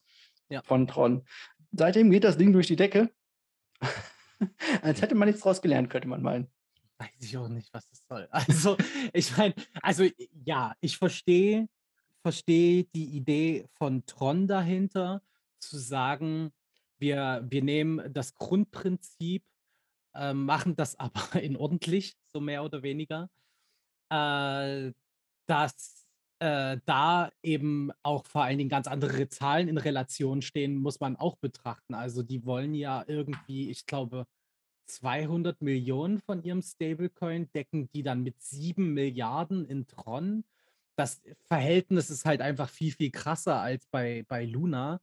Ja. 0.50 0.62
von 0.62 0.86
Tron. 0.86 1.26
Seitdem 1.72 2.12
geht 2.12 2.24
das 2.24 2.38
Ding 2.38 2.54
durch 2.54 2.68
die 2.68 2.76
Decke. 2.76 3.10
Als 4.84 5.02
hätte 5.02 5.16
man 5.16 5.28
nichts 5.28 5.42
draus 5.42 5.64
gelernt, 5.64 5.90
könnte 5.90 6.08
man 6.08 6.22
meinen. 6.22 6.48
Weiß 7.00 7.10
ich 7.22 7.36
auch 7.38 7.48
nicht, 7.48 7.74
was 7.74 7.90
das 7.90 8.06
soll. 8.08 8.28
Also, 8.32 8.78
ich 9.12 9.36
meine, 9.36 9.56
also 9.82 10.06
ja, 10.44 10.76
ich 10.80 10.98
verstehe 10.98 11.68
verstehe 12.22 12.84
die 12.84 13.06
Idee 13.06 13.66
von 13.78 14.06
Tron 14.06 14.46
dahinter, 14.46 15.24
zu 15.58 15.80
sagen, 15.80 16.52
wir, 17.00 17.44
wir 17.50 17.64
nehmen 17.64 18.14
das 18.14 18.36
Grundprinzip, 18.36 19.44
äh, 20.14 20.34
machen 20.34 20.76
das 20.76 21.00
aber 21.00 21.42
in 21.42 21.58
ordentlich, 21.58 22.16
so 22.32 22.40
mehr 22.40 22.64
oder 22.64 22.84
weniger, 22.84 23.30
äh, 24.10 24.92
dass 25.46 26.08
äh, 26.40 26.78
da 26.86 27.32
eben 27.44 27.92
auch 28.04 28.26
vor 28.26 28.44
allen 28.44 28.58
Dingen 28.58 28.70
ganz 28.70 28.88
andere 28.88 29.28
Zahlen 29.30 29.68
in 29.68 29.78
Relation 29.78 30.42
stehen, 30.42 30.78
muss 30.78 31.00
man 31.00 31.16
auch 31.16 31.36
betrachten. 31.38 31.94
Also 31.94 32.24
die 32.24 32.46
wollen 32.46 32.74
ja 32.74 33.04
irgendwie, 33.08 33.70
ich 33.70 33.86
glaube, 33.86 34.26
200 34.86 35.62
Millionen 35.62 36.20
von 36.20 36.44
ihrem 36.44 36.62
Stablecoin 36.62 37.52
decken 37.54 37.90
die 37.92 38.04
dann 38.04 38.24
mit 38.24 38.42
7 38.42 38.94
Milliarden 38.94 39.66
in 39.66 39.88
Tron. 39.88 40.44
Das 40.96 41.22
Verhältnis 41.48 42.10
ist 42.10 42.26
halt 42.26 42.42
einfach 42.42 42.70
viel, 42.70 42.92
viel 42.92 43.12
krasser 43.12 43.62
als 43.62 43.86
bei, 43.88 44.26
bei 44.28 44.46
Luna. 44.46 45.02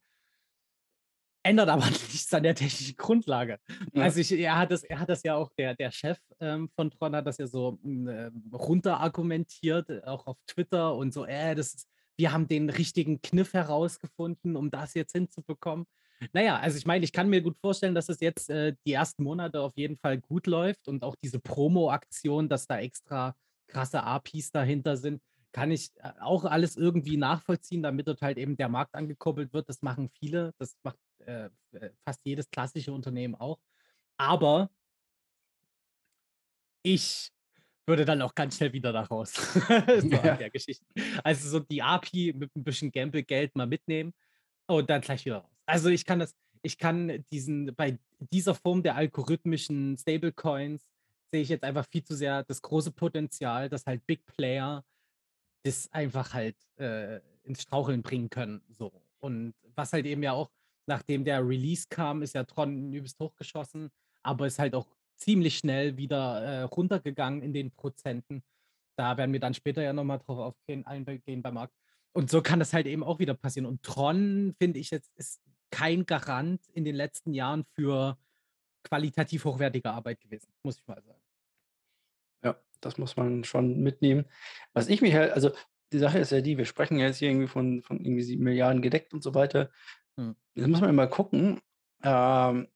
Ändert 1.47 1.69
aber 1.69 1.87
nichts 1.91 2.35
an 2.35 2.43
der 2.43 2.57
technischen 2.57 2.97
Grundlage. 2.97 3.61
Ja. 3.93 4.03
Also 4.03 4.21
ich, 4.21 4.33
er, 4.33 4.59
hat 4.59 4.73
das, 4.73 4.83
er 4.83 4.99
hat 4.99 5.09
das 5.09 5.23
ja 5.23 5.37
auch, 5.37 5.51
der, 5.57 5.75
der 5.75 5.93
Chef 5.93 6.19
ähm, 6.41 6.69
von 6.75 6.91
Tron 6.91 7.15
hat 7.15 7.27
das 7.27 7.39
ja 7.39 7.47
so 7.47 7.79
äh, 7.85 8.31
runter 8.53 8.99
argumentiert, 8.99 9.89
äh, 9.89 10.03
auch 10.05 10.27
auf 10.27 10.39
Twitter 10.47 10.95
und 10.97 11.15
so, 11.15 11.25
äh, 11.25 11.55
das 11.55 11.75
ist, 11.75 11.89
wir 12.17 12.33
haben 12.33 12.49
den 12.49 12.69
richtigen 12.69 13.21
Kniff 13.23 13.53
herausgefunden, 13.53 14.57
um 14.57 14.71
das 14.71 14.95
jetzt 14.95 15.13
hinzubekommen. 15.13 15.87
Naja, 16.33 16.59
also 16.59 16.79
ich 16.79 16.87
meine, 16.87 17.05
ich 17.05 17.13
kann 17.13 17.29
mir 17.29 17.43
gut 17.43 17.59
vorstellen, 17.59 17.95
dass 17.95 18.09
es 18.09 18.21
jetzt 18.21 18.51
äh, 18.51 18.75
die 18.85 18.95
ersten 18.95 19.23
Monate 19.23 19.61
auf 19.61 19.77
jeden 19.77 19.99
Fall 19.99 20.19
gut 20.19 20.47
läuft 20.47 20.89
und 20.89 21.05
auch 21.05 21.15
diese 21.15 21.39
Promo-Aktion, 21.39 22.49
dass 22.49 22.67
da 22.67 22.79
extra 22.79 23.37
krasse 23.69 24.03
APIs 24.03 24.51
dahinter 24.51 24.97
sind, 24.97 25.23
kann 25.53 25.71
ich 25.71 25.91
äh, 25.97 26.11
auch 26.21 26.45
alles 26.45 26.77
irgendwie 26.77 27.19
nachvollziehen, 27.19 27.83
damit 27.83 28.09
dort 28.09 28.23
halt 28.23 28.39
eben 28.39 28.57
der 28.57 28.69
Markt 28.69 28.95
angekoppelt 28.95 29.53
wird. 29.53 29.69
Das 29.69 29.83
machen 29.83 30.09
viele, 30.09 30.53
das 30.59 30.77
macht 30.83 30.99
äh, 31.27 31.51
äh, 31.73 31.91
fast 32.05 32.21
jedes 32.25 32.51
klassische 32.51 32.93
Unternehmen 32.93 33.35
auch. 33.35 33.59
Aber 34.17 34.71
ich 36.83 37.31
würde 37.87 38.05
dann 38.05 38.23
auch 38.23 38.35
ganz 38.35 38.57
schnell 38.57 38.73
wieder 38.73 38.93
da 38.93 39.03
raus. 39.03 39.35
so 39.35 40.09
ja. 40.09 40.37
der 40.37 40.51
Geschichte. 40.51 40.85
Also 41.23 41.49
so 41.49 41.61
die 41.61 41.83
API 41.83 42.33
mit 42.37 42.55
ein 42.57 42.65
bisschen 42.65 42.91
Gamble-Geld 42.91 43.55
mal 43.57 43.67
mitnehmen 43.67 44.13
und 44.67 44.89
dann 44.91 45.01
gleich 45.01 45.25
wieder 45.25 45.39
raus. 45.39 45.57
Also 45.67 45.89
ich 45.89 46.05
kann 46.05 46.19
das, 46.19 46.35
ich 46.63 46.79
kann 46.79 47.25
diesen, 47.31 47.75
bei 47.75 47.99
dieser 48.19 48.55
Form 48.55 48.83
der 48.83 48.97
algorithmischen 48.97 49.97
Stablecoins 49.99 50.87
sehe 51.31 51.43
ich 51.43 51.49
jetzt 51.49 51.65
einfach 51.65 51.87
viel 51.87 52.05
zu 52.05 52.15
sehr 52.15 52.45
das 52.45 52.63
große 52.63 52.93
Potenzial, 52.93 53.69
dass 53.69 53.87
halt 53.87 54.07
Big 54.07 54.25
Player 54.27 54.85
das 55.65 55.91
einfach 55.93 56.33
halt 56.33 56.57
äh, 56.77 57.21
ins 57.43 57.63
Straucheln 57.63 58.03
bringen 58.03 58.31
können. 58.31 58.63
So. 58.69 58.93
Und 59.19 59.55
was 59.75 59.93
halt 59.93 60.07
eben 60.07 60.23
ja 60.23 60.33
auch, 60.33 60.51
nachdem 60.87 61.25
der 61.25 61.47
Release 61.47 61.87
kam, 61.89 62.23
ist 62.23 62.35
ja 62.35 62.45
Tron 62.45 62.93
übelst 62.93 63.19
hochgeschossen, 63.19 63.91
aber 64.23 64.47
ist 64.47 64.59
halt 64.59 64.75
auch 64.75 64.87
ziemlich 65.17 65.59
schnell 65.59 65.97
wieder 65.97 66.43
äh, 66.43 66.63
runtergegangen 66.63 67.43
in 67.43 67.53
den 67.53 67.71
Prozenten. 67.71 68.43
Da 68.97 69.17
werden 69.17 69.33
wir 69.33 69.41
dann 69.41 69.55
später 69.55 69.83
ja 69.83 69.93
nochmal 69.93 70.19
drauf 70.19 70.39
aufgehen, 70.39 70.87
eingehen 70.87 71.43
beim 71.43 71.55
Markt. 71.55 71.75
Und 72.13 72.31
so 72.31 72.41
kann 72.41 72.59
das 72.59 72.73
halt 72.73 72.87
eben 72.87 73.05
auch 73.05 73.19
wieder 73.19 73.35
passieren. 73.35 73.67
Und 73.67 73.83
Tron, 73.83 74.55
finde 74.59 74.79
ich 74.79 74.91
jetzt, 74.91 75.15
ist 75.17 75.43
kein 75.71 76.07
Garant 76.07 76.67
in 76.73 76.85
den 76.85 76.95
letzten 76.95 77.35
Jahren 77.35 77.65
für 77.75 78.17
qualitativ 78.85 79.45
hochwertige 79.45 79.91
Arbeit 79.91 80.21
gewesen, 80.21 80.49
muss 80.63 80.79
ich 80.79 80.87
mal 80.87 81.03
sagen. 81.03 81.21
Ja, 82.45 82.57
das 82.81 82.97
muss 82.99 83.17
man 83.17 83.45
schon 83.45 83.83
mitnehmen. 83.83 84.25
Was 84.73 84.89
ich 84.89 85.03
mich 85.03 85.15
halt, 85.15 85.33
also 85.33 85.51
die 85.93 85.99
Sache 85.99 86.19
ist 86.19 86.33
ja 86.33 86.41
die, 86.41 86.57
wir 86.57 86.65
sprechen 86.65 86.99
jetzt 86.99 87.19
hier 87.19 87.31
irgendwie 87.31 87.49
von, 87.49 87.83
von 87.83 88.01
irgendwie 88.01 88.23
sieben 88.23 88.45
Milliarden 88.45 88.83
gedeckt 88.83 89.13
und 89.13 89.23
so 89.23 89.35
weiter. 89.35 89.71
Hm. 90.17 90.37
Jetzt 90.55 90.69
muss 90.69 90.81
man 90.81 90.91
immer 90.91 91.07
gucken, 91.07 91.61
ähm, 92.03 92.69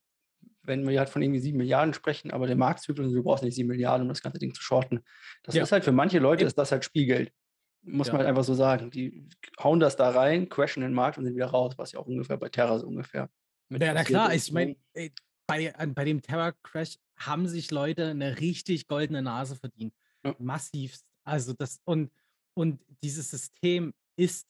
wenn 0.63 0.87
wir 0.87 0.99
halt 0.99 1.09
von 1.09 1.21
irgendwie 1.21 1.39
sieben 1.39 1.57
Milliarden 1.57 1.93
sprechen, 1.93 2.31
aber 2.31 2.47
der 2.47 2.55
Marktzyklus, 2.55 3.11
du 3.11 3.23
brauchst 3.23 3.43
nicht 3.43 3.55
sieben 3.55 3.69
Milliarden, 3.69 4.03
um 4.03 4.09
das 4.09 4.21
ganze 4.21 4.39
Ding 4.39 4.53
zu 4.53 4.61
shorten. 4.61 5.03
Das 5.43 5.55
ja. 5.55 5.63
ist 5.63 5.71
halt 5.71 5.83
für 5.83 5.91
manche 5.91 6.19
Leute, 6.19 6.45
ist 6.45 6.57
das 6.57 6.71
halt 6.71 6.85
Spielgeld. 6.85 7.31
Muss 7.83 8.07
ja. 8.07 8.13
man 8.13 8.19
halt 8.19 8.29
einfach 8.29 8.43
so 8.43 8.53
sagen. 8.53 8.91
Die 8.91 9.27
hauen 9.59 9.79
das 9.79 9.95
da 9.95 10.09
rein, 10.11 10.49
crashen 10.49 10.83
den 10.83 10.93
Markt 10.93 11.17
und 11.17 11.25
sind 11.25 11.35
wieder 11.35 11.47
raus, 11.47 11.73
was 11.77 11.93
ja 11.93 11.99
auch 11.99 12.05
ungefähr 12.05 12.37
bei 12.37 12.49
Terra 12.49 12.77
so 12.77 12.87
ungefähr. 12.87 13.29
Ja, 13.69 13.93
na 13.93 14.03
klar, 14.03 14.33
ist. 14.33 14.47
ich 14.47 14.53
meine, 14.53 14.75
bei, 15.47 15.73
bei 15.87 16.05
dem 16.05 16.21
Terra-Crash 16.21 16.97
haben 17.17 17.47
sich 17.47 17.71
Leute 17.71 18.07
eine 18.07 18.39
richtig 18.39 18.87
goldene 18.87 19.21
Nase 19.21 19.55
verdient. 19.55 19.93
Ja. 20.23 20.35
Massivst. 20.37 21.05
Also 21.23 21.53
das, 21.53 21.79
und, 21.85 22.11
und 22.53 22.81
dieses 23.01 23.31
System 23.31 23.93
ist 24.15 24.47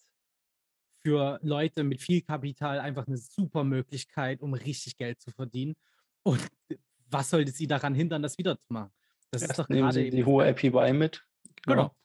für 1.03 1.39
Leute 1.41 1.83
mit 1.83 2.01
viel 2.01 2.21
Kapital 2.21 2.79
einfach 2.79 3.07
eine 3.07 3.17
super 3.17 3.63
Möglichkeit, 3.63 4.41
um 4.41 4.53
richtig 4.53 4.97
Geld 4.97 5.19
zu 5.19 5.31
verdienen. 5.31 5.75
Und 6.23 6.47
was 7.09 7.29
sollte 7.29 7.51
sie 7.51 7.67
daran 7.67 7.93
hindern, 7.93 8.21
das 8.21 8.37
wieder 8.37 8.57
zu 8.57 8.73
machen? 8.73 8.91
Das 9.31 9.41
Erst 9.41 9.51
ist 9.51 9.59
doch 9.59 9.69
nehmen 9.69 9.91
sie 9.91 10.09
die 10.09 10.25
hohe 10.25 10.47
APY 10.47 10.93
mit. 10.93 11.25
Genau. 11.63 11.75
genau. 11.75 11.95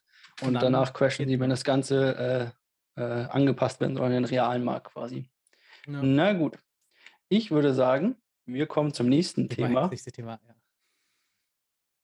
Und, 0.43 0.55
dann 0.55 0.73
danach 0.73 0.93
crashen 0.93 1.29
sie, 1.29 1.41
wenn 1.41 1.51
das 1.51 1.65
Ganze 1.65 2.53
äh, 2.97 3.01
äh, 3.01 3.25
angepasst 3.27 3.81
wird 3.81 3.99
an 3.99 4.11
den 4.11 4.25
realen 4.25 4.65
Markt 4.65 4.93
quasi. 4.93 5.29
Ja. 5.87 6.03
Na 6.03 6.33
gut. 6.33 6.59
Ich 7.29 7.51
würde 7.51 7.75
sagen, 7.75 8.17
wir 8.45 8.67
kommen 8.67 8.93
zum 8.93 9.09
nächsten 9.09 9.49
Thema. 9.49 9.89
Thema 9.89 10.41
ja. 10.47 10.55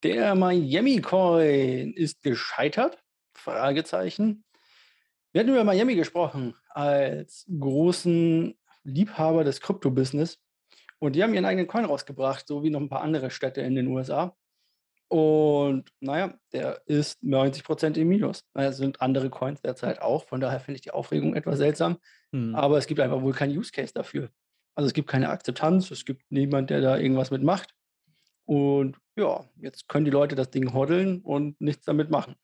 Der 0.02 0.34
Miami 0.34 1.00
Coin 1.00 1.92
ist 1.92 2.22
gescheitert? 2.22 3.02
Fragezeichen. 3.34 4.44
Wir 5.32 5.40
hatten 5.40 5.50
über 5.50 5.64
Miami 5.64 5.94
gesprochen 5.94 6.54
als 6.68 7.46
großen 7.58 8.54
Liebhaber 8.84 9.44
des 9.44 9.60
Krypto-Business. 9.60 10.38
Und 10.98 11.16
die 11.16 11.22
haben 11.22 11.34
ihren 11.34 11.46
eigenen 11.46 11.66
Coin 11.66 11.84
rausgebracht, 11.84 12.46
so 12.46 12.62
wie 12.62 12.70
noch 12.70 12.80
ein 12.80 12.88
paar 12.88 13.02
andere 13.02 13.30
Städte 13.30 13.62
in 13.62 13.74
den 13.74 13.88
USA. 13.88 14.36
Und 15.08 15.90
naja, 16.00 16.38
der 16.52 16.82
ist 16.86 17.22
90% 17.22 17.98
im 17.98 18.08
Minus. 18.08 18.46
Es 18.54 18.76
sind 18.76 19.02
andere 19.02 19.28
Coins 19.28 19.60
derzeit 19.60 20.00
auch. 20.00 20.24
Von 20.24 20.40
daher 20.40 20.60
finde 20.60 20.76
ich 20.76 20.82
die 20.82 20.90
Aufregung 20.90 21.34
etwas 21.34 21.58
seltsam. 21.58 21.98
Hm. 22.30 22.54
Aber 22.54 22.78
es 22.78 22.86
gibt 22.86 23.00
einfach 23.00 23.20
wohl 23.20 23.34
keinen 23.34 23.56
Use 23.56 23.72
Case 23.72 23.92
dafür. 23.92 24.30
Also 24.74 24.86
es 24.86 24.94
gibt 24.94 25.08
keine 25.08 25.28
Akzeptanz, 25.28 25.90
es 25.90 26.04
gibt 26.04 26.22
niemand, 26.30 26.70
der 26.70 26.80
da 26.80 26.96
irgendwas 26.96 27.30
mitmacht. 27.30 27.74
Und 28.46 28.96
ja, 29.16 29.44
jetzt 29.56 29.88
können 29.88 30.04
die 30.04 30.10
Leute 30.10 30.34
das 30.34 30.50
Ding 30.50 30.72
hoddeln 30.72 31.20
und 31.20 31.60
nichts 31.60 31.84
damit 31.84 32.10
machen. 32.10 32.34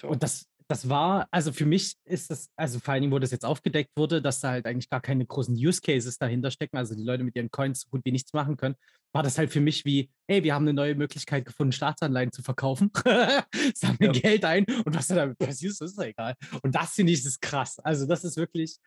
So. 0.00 0.08
Und 0.08 0.22
das, 0.22 0.48
das 0.68 0.88
war, 0.88 1.28
also 1.30 1.52
für 1.52 1.66
mich 1.66 1.94
ist 2.04 2.30
das, 2.30 2.50
also 2.56 2.80
vor 2.80 2.94
allem, 2.94 3.12
wo 3.12 3.18
das 3.18 3.30
jetzt 3.30 3.44
aufgedeckt 3.44 3.92
wurde, 3.96 4.20
dass 4.20 4.40
da 4.40 4.50
halt 4.50 4.66
eigentlich 4.66 4.90
gar 4.90 5.00
keine 5.00 5.24
großen 5.24 5.54
Use 5.54 5.80
Cases 5.80 6.18
dahinter 6.18 6.50
stecken, 6.50 6.76
also 6.76 6.94
die 6.94 7.04
Leute 7.04 7.22
mit 7.22 7.36
ihren 7.36 7.50
Coins 7.50 7.82
so 7.82 7.88
gut 7.88 8.04
wie 8.04 8.10
nichts 8.10 8.32
machen 8.32 8.56
können, 8.56 8.74
war 9.12 9.22
das 9.22 9.38
halt 9.38 9.50
für 9.50 9.60
mich 9.60 9.84
wie, 9.84 10.10
hey, 10.28 10.42
wir 10.42 10.54
haben 10.54 10.64
eine 10.64 10.74
neue 10.74 10.94
Möglichkeit 10.96 11.44
gefunden, 11.44 11.72
Staatsanleihen 11.72 12.32
zu 12.32 12.42
verkaufen, 12.42 12.90
sammeln 13.74 14.12
ja. 14.14 14.20
Geld 14.20 14.44
ein 14.44 14.64
und 14.84 14.94
was 14.94 15.06
da 15.06 15.14
damit 15.14 15.38
passiert, 15.38 15.72
ist, 15.72 15.80
ist 15.80 15.98
egal. 15.98 16.34
Und 16.62 16.74
das 16.74 16.94
finde 16.94 17.12
ich 17.12 17.22
das 17.22 17.38
krass. 17.38 17.78
Also 17.78 18.06
das 18.06 18.24
ist 18.24 18.36
wirklich, 18.36 18.78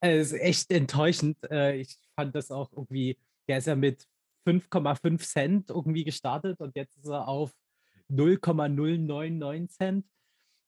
äh, 0.00 0.20
ist 0.20 0.32
echt 0.32 0.70
enttäuschend. 0.70 1.36
Äh, 1.50 1.80
ich 1.80 1.98
fand 2.14 2.34
das 2.34 2.50
auch 2.50 2.72
irgendwie, 2.72 3.18
der 3.48 3.58
ist 3.58 3.66
ja 3.66 3.74
mit 3.74 4.06
5,5 4.46 5.18
Cent 5.18 5.70
irgendwie 5.70 6.04
gestartet 6.04 6.60
und 6.60 6.76
jetzt 6.76 6.96
ist 6.96 7.08
er 7.08 7.26
auf 7.26 7.50
0,099 8.08 9.70
Cent. 9.70 10.06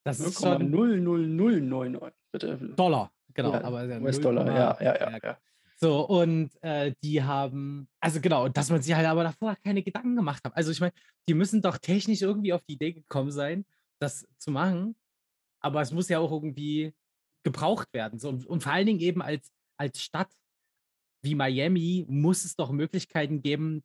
Das 0.07 0.19
ist 0.19 0.41
schon 0.41 0.71
00099, 0.71 2.13
bitte. 2.31 2.57
Dollar, 2.75 3.11
genau. 3.33 3.53
Ja, 3.53 3.63
aber 3.63 3.83
US-Dollar, 4.01 4.47
ja, 4.47 4.77
ja, 4.81 5.11
ja, 5.11 5.19
ja. 5.21 5.37
So, 5.79 6.07
und 6.07 6.51
äh, 6.63 6.93
die 7.03 7.21
haben, 7.21 7.87
also 7.99 8.19
genau, 8.19 8.47
dass 8.47 8.71
man 8.71 8.81
sich 8.81 8.95
halt 8.95 9.05
aber 9.05 9.23
davor 9.23 9.55
keine 9.63 9.83
Gedanken 9.83 10.15
gemacht 10.15 10.43
hat. 10.43 10.55
Also 10.55 10.71
ich 10.71 10.79
meine, 10.79 10.93
die 11.27 11.35
müssen 11.35 11.61
doch 11.61 11.77
technisch 11.77 12.23
irgendwie 12.23 12.51
auf 12.53 12.63
die 12.63 12.73
Idee 12.73 12.93
gekommen 12.93 13.31
sein, 13.31 13.63
das 13.99 14.27
zu 14.39 14.49
machen. 14.49 14.95
Aber 15.59 15.81
es 15.81 15.91
muss 15.91 16.09
ja 16.09 16.19
auch 16.19 16.31
irgendwie 16.31 16.95
gebraucht 17.43 17.93
werden. 17.93 18.17
So, 18.17 18.29
und, 18.29 18.47
und 18.47 18.63
vor 18.63 18.71
allen 18.71 18.87
Dingen 18.87 19.01
eben 19.01 19.21
als, 19.21 19.51
als 19.77 20.01
Stadt 20.01 20.29
wie 21.21 21.35
Miami 21.35 22.05
muss 22.07 22.45
es 22.45 22.55
doch 22.55 22.71
Möglichkeiten 22.71 23.41
geben, 23.41 23.83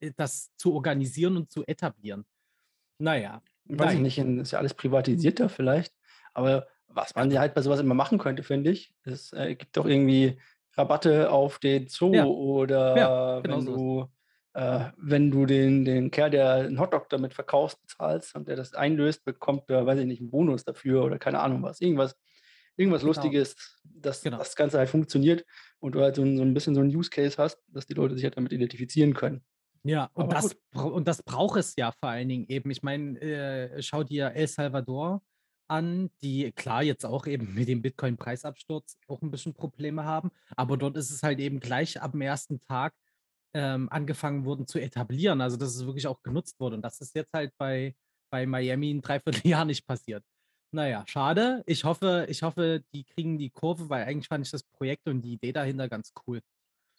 äh, 0.00 0.12
das 0.16 0.50
zu 0.56 0.74
organisieren 0.74 1.36
und 1.36 1.50
zu 1.50 1.64
etablieren. 1.66 2.24
Naja, 2.98 3.42
Weiß 3.78 3.94
ich 3.94 4.00
nicht, 4.00 4.18
ist 4.18 4.52
ja 4.52 4.58
alles 4.58 4.74
privatisierter 4.74 5.48
vielleicht. 5.48 5.94
Aber 6.34 6.66
was 6.88 7.14
man 7.14 7.30
ja 7.30 7.40
halt 7.40 7.54
bei 7.54 7.62
sowas 7.62 7.80
immer 7.80 7.94
machen 7.94 8.18
könnte, 8.18 8.42
finde 8.42 8.70
ich, 8.70 8.94
es 9.04 9.32
äh, 9.32 9.54
gibt 9.54 9.76
doch 9.76 9.86
irgendwie 9.86 10.40
Rabatte 10.76 11.30
auf 11.30 11.58
den 11.58 11.88
Zoo 11.88 12.14
Ja. 12.14 12.24
oder 12.24 12.96
Ja, 12.96 13.40
genau 13.40 13.56
wenn 13.58 13.66
du, 13.66 14.10
äh, 14.54 14.90
wenn 14.96 15.30
du 15.30 15.46
den, 15.46 15.84
den 15.84 16.10
Kerl, 16.10 16.30
der 16.30 16.52
einen 16.52 16.80
Hotdog 16.80 17.08
damit 17.08 17.34
verkaufst, 17.34 17.80
bezahlst 17.80 18.34
und 18.34 18.48
der 18.48 18.56
das 18.56 18.74
einlöst, 18.74 19.24
bekommt 19.24 19.70
er, 19.70 19.86
weiß 19.86 20.00
ich 20.00 20.06
nicht, 20.06 20.20
einen 20.20 20.30
Bonus 20.30 20.64
dafür 20.64 21.04
oder 21.04 21.18
keine 21.18 21.40
Ahnung 21.40 21.62
was. 21.62 21.80
Irgendwas, 21.80 22.16
irgendwas 22.76 23.02
Genau, 23.02 23.08
Lustiges, 23.08 23.56
dass 23.84 24.22
genau. 24.22 24.38
das 24.38 24.56
Ganze 24.56 24.78
halt 24.78 24.88
funktioniert 24.88 25.44
und 25.80 25.94
du 25.94 26.00
halt 26.00 26.16
so 26.16 26.22
ein, 26.22 26.36
so 26.36 26.42
ein 26.42 26.54
bisschen 26.54 26.74
so 26.74 26.80
ein 26.80 26.94
Use 26.94 27.10
Case 27.10 27.36
hast, 27.38 27.62
dass 27.68 27.86
die 27.86 27.94
Leute 27.94 28.14
sich 28.14 28.24
halt 28.24 28.36
damit 28.36 28.52
identifizieren 28.52 29.14
können. 29.14 29.44
Ja, 29.82 30.10
und 30.14 30.32
das, 30.32 30.56
und 30.74 31.08
das 31.08 31.22
braucht 31.22 31.58
es 31.58 31.74
ja 31.76 31.92
vor 31.92 32.10
allen 32.10 32.28
Dingen 32.28 32.46
eben. 32.48 32.70
Ich 32.70 32.82
meine, 32.82 33.18
äh, 33.20 33.82
schau 33.82 34.04
dir 34.04 34.32
El 34.32 34.46
Salvador 34.46 35.22
an, 35.68 36.10
die 36.22 36.52
klar 36.52 36.82
jetzt 36.82 37.06
auch 37.06 37.26
eben 37.26 37.54
mit 37.54 37.68
dem 37.68 37.80
Bitcoin-Preisabsturz 37.80 38.98
auch 39.08 39.22
ein 39.22 39.30
bisschen 39.30 39.54
Probleme 39.54 40.04
haben, 40.04 40.30
aber 40.56 40.76
dort 40.76 40.96
ist 40.96 41.10
es 41.10 41.22
halt 41.22 41.38
eben 41.38 41.60
gleich 41.60 42.00
ab 42.00 42.12
dem 42.12 42.20
ersten 42.22 42.60
Tag 42.60 42.92
ähm, 43.54 43.88
angefangen 43.90 44.44
worden 44.44 44.66
zu 44.66 44.78
etablieren. 44.80 45.40
Also 45.40 45.56
dass 45.56 45.74
es 45.74 45.86
wirklich 45.86 46.06
auch 46.06 46.22
genutzt 46.22 46.60
wurde. 46.60 46.76
Und 46.76 46.82
das 46.82 47.00
ist 47.00 47.14
jetzt 47.14 47.32
halt 47.32 47.52
bei, 47.58 47.94
bei 48.30 48.46
Miami 48.46 48.90
ein 48.92 49.02
Dreivierteljahr 49.02 49.64
nicht 49.64 49.86
passiert. 49.86 50.24
Naja, 50.72 51.04
schade. 51.06 51.62
Ich 51.66 51.84
hoffe, 51.84 52.26
ich 52.28 52.42
hoffe, 52.42 52.84
die 52.94 53.04
kriegen 53.04 53.38
die 53.38 53.50
Kurve, 53.50 53.88
weil 53.88 54.04
eigentlich 54.04 54.28
fand 54.28 54.46
ich 54.46 54.52
das 54.52 54.62
Projekt 54.62 55.08
und 55.08 55.22
die 55.22 55.32
Idee 55.32 55.52
dahinter 55.52 55.88
ganz 55.88 56.12
cool. 56.26 56.40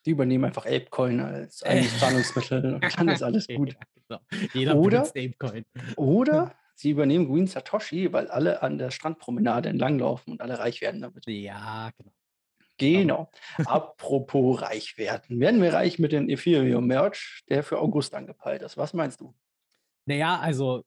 Die 0.05 0.12
übernehmen 0.12 0.46
einfach 0.46 0.65
Apecoin 0.65 1.20
als 1.20 1.63
eigenes 1.63 2.00
Zahlungsmittel 2.00 2.75
und 2.75 2.84
dann 2.98 3.10
ist 3.10 3.24
alles 3.24 3.48
gut. 3.48 3.74
Ja, 3.74 3.79
genau. 4.08 4.48
Jeder 4.53 4.75
oder, 4.75 5.01
Apecoin. 5.01 5.65
Oder 5.96 6.55
sie 6.75 6.91
übernehmen 6.91 7.31
Green 7.31 7.48
Satoshi, 7.48 8.12
weil 8.12 8.27
alle 8.27 8.62
an 8.63 8.77
der 8.77 8.91
Strandpromenade 8.91 9.70
entlanglaufen 9.70 10.34
und 10.34 10.41
alle 10.41 10.58
reich 10.58 10.81
werden 10.81 11.01
damit. 11.01 11.25
Ja, 11.27 11.91
genau. 11.98 12.12
Genau. 12.77 13.29
Apropos 13.65 14.60
reich 14.63 14.98
werden. 14.98 15.39
Werden 15.39 15.62
wir 15.62 15.72
reich 15.72 16.00
mit 16.00 16.12
dem 16.12 16.27
Ethereum-Merch, 16.29 17.43
der 17.48 17.63
für 17.63 17.77
August 17.77 18.15
angepeilt 18.15 18.63
ist? 18.63 18.75
Was 18.75 18.93
meinst 18.93 19.22
du? 19.22 19.36
Naja, 20.08 20.39
also 20.39 20.84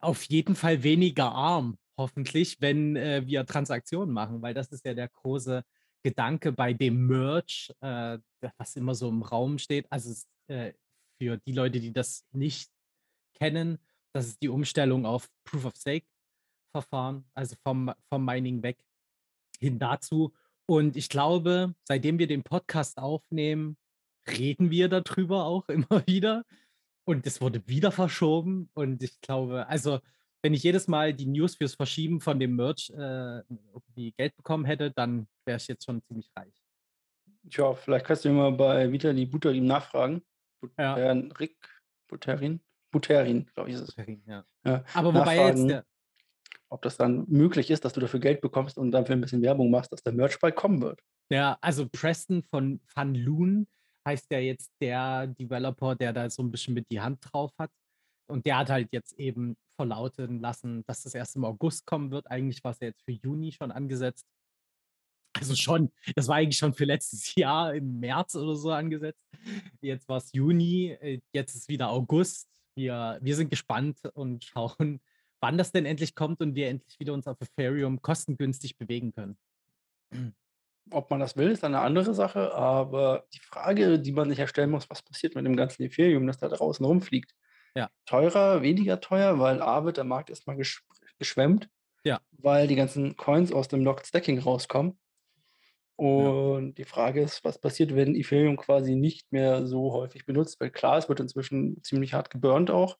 auf 0.00 0.22
jeden 0.24 0.54
Fall 0.54 0.84
weniger 0.84 1.32
arm, 1.32 1.78
hoffentlich, 1.96 2.60
wenn 2.60 2.94
äh, 2.94 3.26
wir 3.26 3.44
Transaktionen 3.44 4.14
machen, 4.14 4.40
weil 4.40 4.54
das 4.54 4.68
ist 4.68 4.84
ja 4.84 4.94
der 4.94 5.08
große 5.08 5.64
Gedanke 6.06 6.52
bei 6.52 6.72
dem 6.72 7.08
Merch, 7.08 7.74
äh, 7.80 8.18
was 8.58 8.76
immer 8.76 8.94
so 8.94 9.08
im 9.08 9.22
Raum 9.22 9.58
steht. 9.58 9.90
Also 9.90 10.14
äh, 10.46 10.72
für 11.18 11.38
die 11.38 11.50
Leute, 11.50 11.80
die 11.80 11.92
das 11.92 12.24
nicht 12.30 12.70
kennen, 13.34 13.80
das 14.14 14.28
ist 14.28 14.40
die 14.40 14.48
Umstellung 14.48 15.04
auf 15.04 15.28
Proof 15.42 15.64
of 15.64 15.74
Stake 15.74 16.06
Verfahren, 16.70 17.24
also 17.34 17.56
vom, 17.64 17.92
vom 18.08 18.24
Mining 18.24 18.62
weg 18.62 18.78
hin 19.58 19.80
dazu. 19.80 20.32
Und 20.68 20.94
ich 20.94 21.08
glaube, 21.08 21.74
seitdem 21.82 22.20
wir 22.20 22.28
den 22.28 22.44
Podcast 22.44 22.98
aufnehmen, 22.98 23.76
reden 24.28 24.70
wir 24.70 24.88
darüber 24.88 25.44
auch 25.46 25.68
immer 25.68 26.06
wieder. 26.06 26.44
Und 27.04 27.26
es 27.26 27.40
wurde 27.40 27.66
wieder 27.66 27.90
verschoben. 27.90 28.70
Und 28.74 29.02
ich 29.02 29.20
glaube, 29.22 29.66
also 29.66 29.98
wenn 30.46 30.54
ich 30.54 30.62
jedes 30.62 30.86
Mal 30.86 31.12
die 31.12 31.26
News 31.26 31.56
fürs 31.56 31.74
Verschieben 31.74 32.20
von 32.20 32.38
dem 32.38 32.54
Merch 32.54 32.88
äh, 32.90 33.40
irgendwie 33.48 34.12
Geld 34.12 34.36
bekommen 34.36 34.64
hätte, 34.64 34.92
dann 34.92 35.26
wäre 35.44 35.56
ich 35.56 35.66
jetzt 35.66 35.84
schon 35.84 36.00
ziemlich 36.04 36.30
reich. 36.36 36.54
Tja, 37.50 37.74
vielleicht 37.74 38.06
kannst 38.06 38.24
du 38.24 38.30
mal 38.30 38.52
bei 38.52 38.92
Vitali 38.92 39.26
Buterin 39.26 39.66
nachfragen. 39.66 40.22
Ja. 40.78 40.94
Buterin, 40.94 41.32
Rick 41.32 41.56
Buterin? 42.06 42.60
Buterin, 42.92 43.46
glaube 43.54 43.70
ich, 43.70 43.74
ist 43.74 43.82
es. 43.82 43.94
Buterin, 43.96 44.22
ja. 44.24 44.44
Ja, 44.64 44.84
Aber 44.94 45.12
wobei 45.12 45.48
jetzt 45.48 45.66
der, 45.68 45.84
ob 46.68 46.80
das 46.82 46.96
dann 46.96 47.24
möglich 47.26 47.68
ist, 47.72 47.84
dass 47.84 47.92
du 47.92 47.98
dafür 47.98 48.20
Geld 48.20 48.40
bekommst 48.40 48.78
und 48.78 48.92
dafür 48.92 49.16
ein 49.16 49.20
bisschen 49.22 49.42
Werbung 49.42 49.68
machst, 49.68 49.92
dass 49.92 50.04
der 50.04 50.12
Merch 50.12 50.38
bald 50.38 50.54
kommen 50.54 50.80
wird. 50.80 51.00
Ja, 51.28 51.58
also 51.60 51.88
Preston 51.88 52.44
von 52.44 52.80
Van 52.94 53.16
Loon 53.16 53.66
heißt 54.06 54.30
ja 54.30 54.38
jetzt 54.38 54.70
der 54.80 55.26
Developer, 55.26 55.96
der 55.96 56.12
da 56.12 56.30
so 56.30 56.44
ein 56.44 56.52
bisschen 56.52 56.74
mit 56.74 56.88
die 56.88 57.00
Hand 57.00 57.18
drauf 57.20 57.50
hat. 57.58 57.72
Und 58.26 58.46
der 58.46 58.58
hat 58.58 58.70
halt 58.70 58.88
jetzt 58.92 59.18
eben 59.18 59.56
verlauten 59.76 60.40
lassen, 60.40 60.84
dass 60.86 61.02
das 61.02 61.14
erst 61.14 61.36
im 61.36 61.44
August 61.44 61.86
kommen 61.86 62.10
wird. 62.10 62.30
Eigentlich 62.30 62.64
war 62.64 62.72
es 62.72 62.80
ja 62.80 62.88
jetzt 62.88 63.02
für 63.04 63.12
Juni 63.12 63.52
schon 63.52 63.70
angesetzt. 63.70 64.26
Also 65.38 65.54
schon, 65.54 65.92
das 66.14 66.28
war 66.28 66.36
eigentlich 66.36 66.58
schon 66.58 66.72
für 66.72 66.86
letztes 66.86 67.34
Jahr 67.36 67.74
im 67.74 68.00
März 68.00 68.34
oder 68.34 68.56
so 68.56 68.70
angesetzt. 68.70 69.22
Jetzt 69.80 70.08
war 70.08 70.16
es 70.16 70.32
Juni, 70.32 70.96
äh, 71.00 71.20
jetzt 71.32 71.54
ist 71.54 71.68
wieder 71.68 71.90
August. 71.90 72.48
Wir, 72.74 73.18
wir 73.20 73.36
sind 73.36 73.50
gespannt 73.50 73.98
und 74.14 74.44
schauen, 74.44 75.00
wann 75.40 75.58
das 75.58 75.72
denn 75.72 75.86
endlich 75.86 76.14
kommt 76.14 76.40
und 76.40 76.54
wir 76.54 76.68
endlich 76.68 76.98
wieder 76.98 77.12
uns 77.12 77.26
auf 77.26 77.40
Ethereum 77.40 78.00
kostengünstig 78.00 78.78
bewegen 78.78 79.12
können. 79.12 79.36
Ob 80.90 81.10
man 81.10 81.20
das 81.20 81.36
will, 81.36 81.50
ist 81.50 81.64
eine 81.64 81.80
andere 81.80 82.14
Sache, 82.14 82.54
aber 82.54 83.26
die 83.34 83.40
Frage, 83.40 83.98
die 83.98 84.12
man 84.12 84.28
sich 84.30 84.38
ja 84.38 84.46
stellen 84.46 84.70
muss, 84.70 84.88
was 84.88 85.02
passiert 85.02 85.34
mit 85.34 85.44
dem 85.44 85.56
ganzen 85.56 85.82
Ethereum, 85.82 86.26
das 86.26 86.38
da 86.38 86.48
draußen 86.48 86.86
rumfliegt? 86.86 87.34
Ja. 87.76 87.90
Teurer, 88.06 88.62
weniger 88.62 89.00
teuer, 89.00 89.38
weil 89.38 89.60
A 89.62 89.84
wird 89.84 89.96
der 89.98 90.04
Markt 90.04 90.30
erstmal 90.30 90.56
gesch 90.56 90.82
geschwemmt, 91.18 91.68
Ja. 92.04 92.20
weil 92.32 92.66
die 92.68 92.74
ganzen 92.76 93.16
Coins 93.16 93.52
aus 93.52 93.68
dem 93.68 93.82
Locked 93.84 94.06
Stacking 94.06 94.38
rauskommen. 94.38 94.98
Und 95.96 96.74
die 96.76 96.84
Frage 96.84 97.22
ist, 97.22 97.42
was 97.44 97.58
passiert, 97.58 97.94
wenn 97.94 98.14
Ethereum 98.14 98.56
quasi 98.58 98.94
nicht 98.94 99.32
mehr 99.32 99.66
so 99.66 99.92
häufig 99.92 100.26
benutzt 100.26 100.60
wird? 100.60 100.74
Klar, 100.74 100.98
es 100.98 101.08
wird 101.08 101.20
inzwischen 101.20 101.82
ziemlich 101.82 102.12
hart 102.12 102.28
geburnt 102.30 102.70
auch 102.70 102.98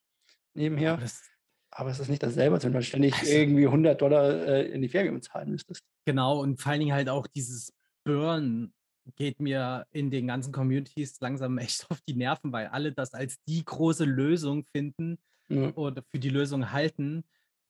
nebenher, 0.55 0.93
Aber 0.93 1.01
das, 1.01 1.21
aber 1.69 1.91
es 1.91 1.99
ist 1.99 2.09
nicht 2.09 2.23
dasselbe, 2.23 2.55
als 2.55 2.65
wenn 2.65 2.73
du 2.73 2.81
ständig 2.81 3.13
Also- 3.13 3.31
irgendwie 3.31 3.67
100 3.67 4.01
Dollar 4.01 4.47
äh, 4.47 4.65
in 4.71 4.81
Ethereum 4.81 5.21
zahlen 5.21 5.51
müsstest. 5.51 5.83
Genau, 6.05 6.39
und 6.39 6.59
vor 6.59 6.71
allen 6.71 6.79
Dingen 6.81 6.93
halt 6.95 7.09
auch 7.09 7.27
dieses 7.27 7.71
Burn 8.03 8.73
geht 9.15 9.39
mir 9.39 9.85
in 9.91 10.11
den 10.11 10.27
ganzen 10.27 10.51
Communities 10.51 11.19
langsam 11.19 11.57
echt 11.57 11.89
auf 11.89 12.01
die 12.01 12.15
Nerven, 12.15 12.51
weil 12.51 12.67
alle 12.67 12.91
das 12.91 13.13
als 13.13 13.37
die 13.47 13.63
große 13.63 14.05
Lösung 14.05 14.65
finden 14.65 15.17
Ja. 15.49 15.73
oder 15.75 16.03
für 16.11 16.19
die 16.19 16.29
Lösung 16.29 16.71
halten, 16.71 17.23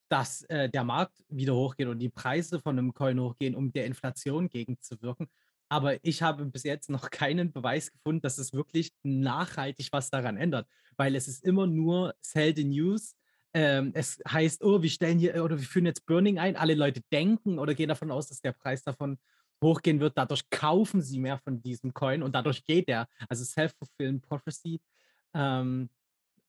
dass 0.10 0.44
äh, 0.44 0.70
der 0.70 0.84
Markt 0.84 1.24
wieder 1.30 1.54
hochgeht 1.56 1.88
und 1.88 2.00
die 2.00 2.10
Preise 2.10 2.60
von 2.60 2.78
einem 2.80 2.94
Coin 2.94 3.20
hochgehen, 3.20 3.56
um 3.56 3.72
der 3.74 3.86
Inflation 3.86 4.50
gegenzuwirken. 4.50 5.28
Aber 5.70 6.02
ich 6.04 6.22
habe 6.22 6.46
bis 6.46 6.64
jetzt 6.64 6.90
noch 6.90 7.10
keinen 7.10 7.52
Beweis 7.52 7.92
gefunden, 7.92 8.22
dass 8.22 8.38
es 8.38 8.54
wirklich 8.54 8.92
nachhaltig 9.04 9.90
was 9.92 10.10
daran 10.10 10.38
ändert, 10.38 10.66
weil 10.96 11.14
es 11.16 11.28
ist 11.28 11.44
immer 11.44 11.68
nur 11.68 12.14
Sell 12.22 12.56
the 12.56 12.64
News. 12.64 13.16
Ähm, 13.54 13.92
es 13.94 14.20
heißt, 14.28 14.64
oh, 14.64 14.82
wir 14.82 14.90
stellen 14.90 15.20
hier 15.20 15.44
oder 15.44 15.58
wir 15.58 15.66
führen 15.66 15.86
jetzt 15.86 16.06
Burning 16.06 16.40
ein. 16.40 16.56
Alle 16.56 16.74
Leute 16.76 17.02
denken 17.12 17.60
oder 17.60 17.74
gehen 17.76 17.90
davon 17.90 18.12
aus, 18.12 18.30
dass 18.30 18.40
der 18.40 18.54
Preis 18.54 18.84
davon 18.84 19.18
hochgehen 19.64 20.00
wird. 20.00 20.18
Dadurch 20.18 20.50
kaufen 20.50 21.02
sie 21.02 21.20
mehr 21.20 21.38
von 21.40 21.62
diesem 21.62 21.94
Coin 21.94 22.24
und 22.24 22.34
dadurch 22.34 22.64
geht 22.64 22.88
der. 22.88 23.08
Also 23.30 23.44
Self-Fulfilling 23.44 24.22
Prophecy. 24.22 24.82
Ähm, 25.34 25.90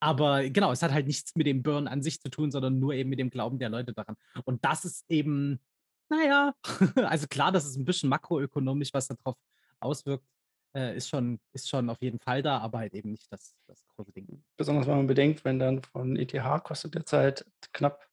aber 0.00 0.48
genau, 0.48 0.70
es 0.72 0.82
hat 0.82 0.92
halt 0.92 1.06
nichts 1.06 1.34
mit 1.34 1.46
dem 1.46 1.62
Burn 1.62 1.88
an 1.88 2.02
sich 2.02 2.20
zu 2.20 2.30
tun, 2.30 2.50
sondern 2.50 2.78
nur 2.78 2.94
eben 2.94 3.10
mit 3.10 3.18
dem 3.18 3.30
Glauben 3.30 3.58
der 3.58 3.68
Leute 3.68 3.92
daran. 3.92 4.16
Und 4.44 4.64
das 4.64 4.84
ist 4.84 5.04
eben, 5.08 5.60
naja, 6.08 6.54
also 6.96 7.26
klar, 7.26 7.50
das 7.50 7.66
ist 7.66 7.76
ein 7.76 7.84
bisschen 7.84 8.08
makroökonomisch, 8.08 8.90
was 8.92 9.08
darauf 9.08 9.36
auswirkt, 9.80 10.24
äh, 10.74 10.96
ist, 10.96 11.08
schon, 11.08 11.40
ist 11.52 11.68
schon 11.68 11.90
auf 11.90 12.00
jeden 12.00 12.20
Fall 12.20 12.42
da, 12.42 12.58
aber 12.58 12.78
halt 12.78 12.94
eben 12.94 13.10
nicht 13.10 13.32
das, 13.32 13.54
das 13.66 13.84
große 13.88 14.12
Ding. 14.12 14.44
Besonders 14.56 14.86
wenn 14.86 14.96
man 14.96 15.06
bedenkt, 15.06 15.44
wenn 15.44 15.58
dann 15.58 15.82
von 15.82 16.16
ETH 16.16 16.32
kostet 16.62 16.94
derzeit 16.94 17.44
knapp, 17.72 18.08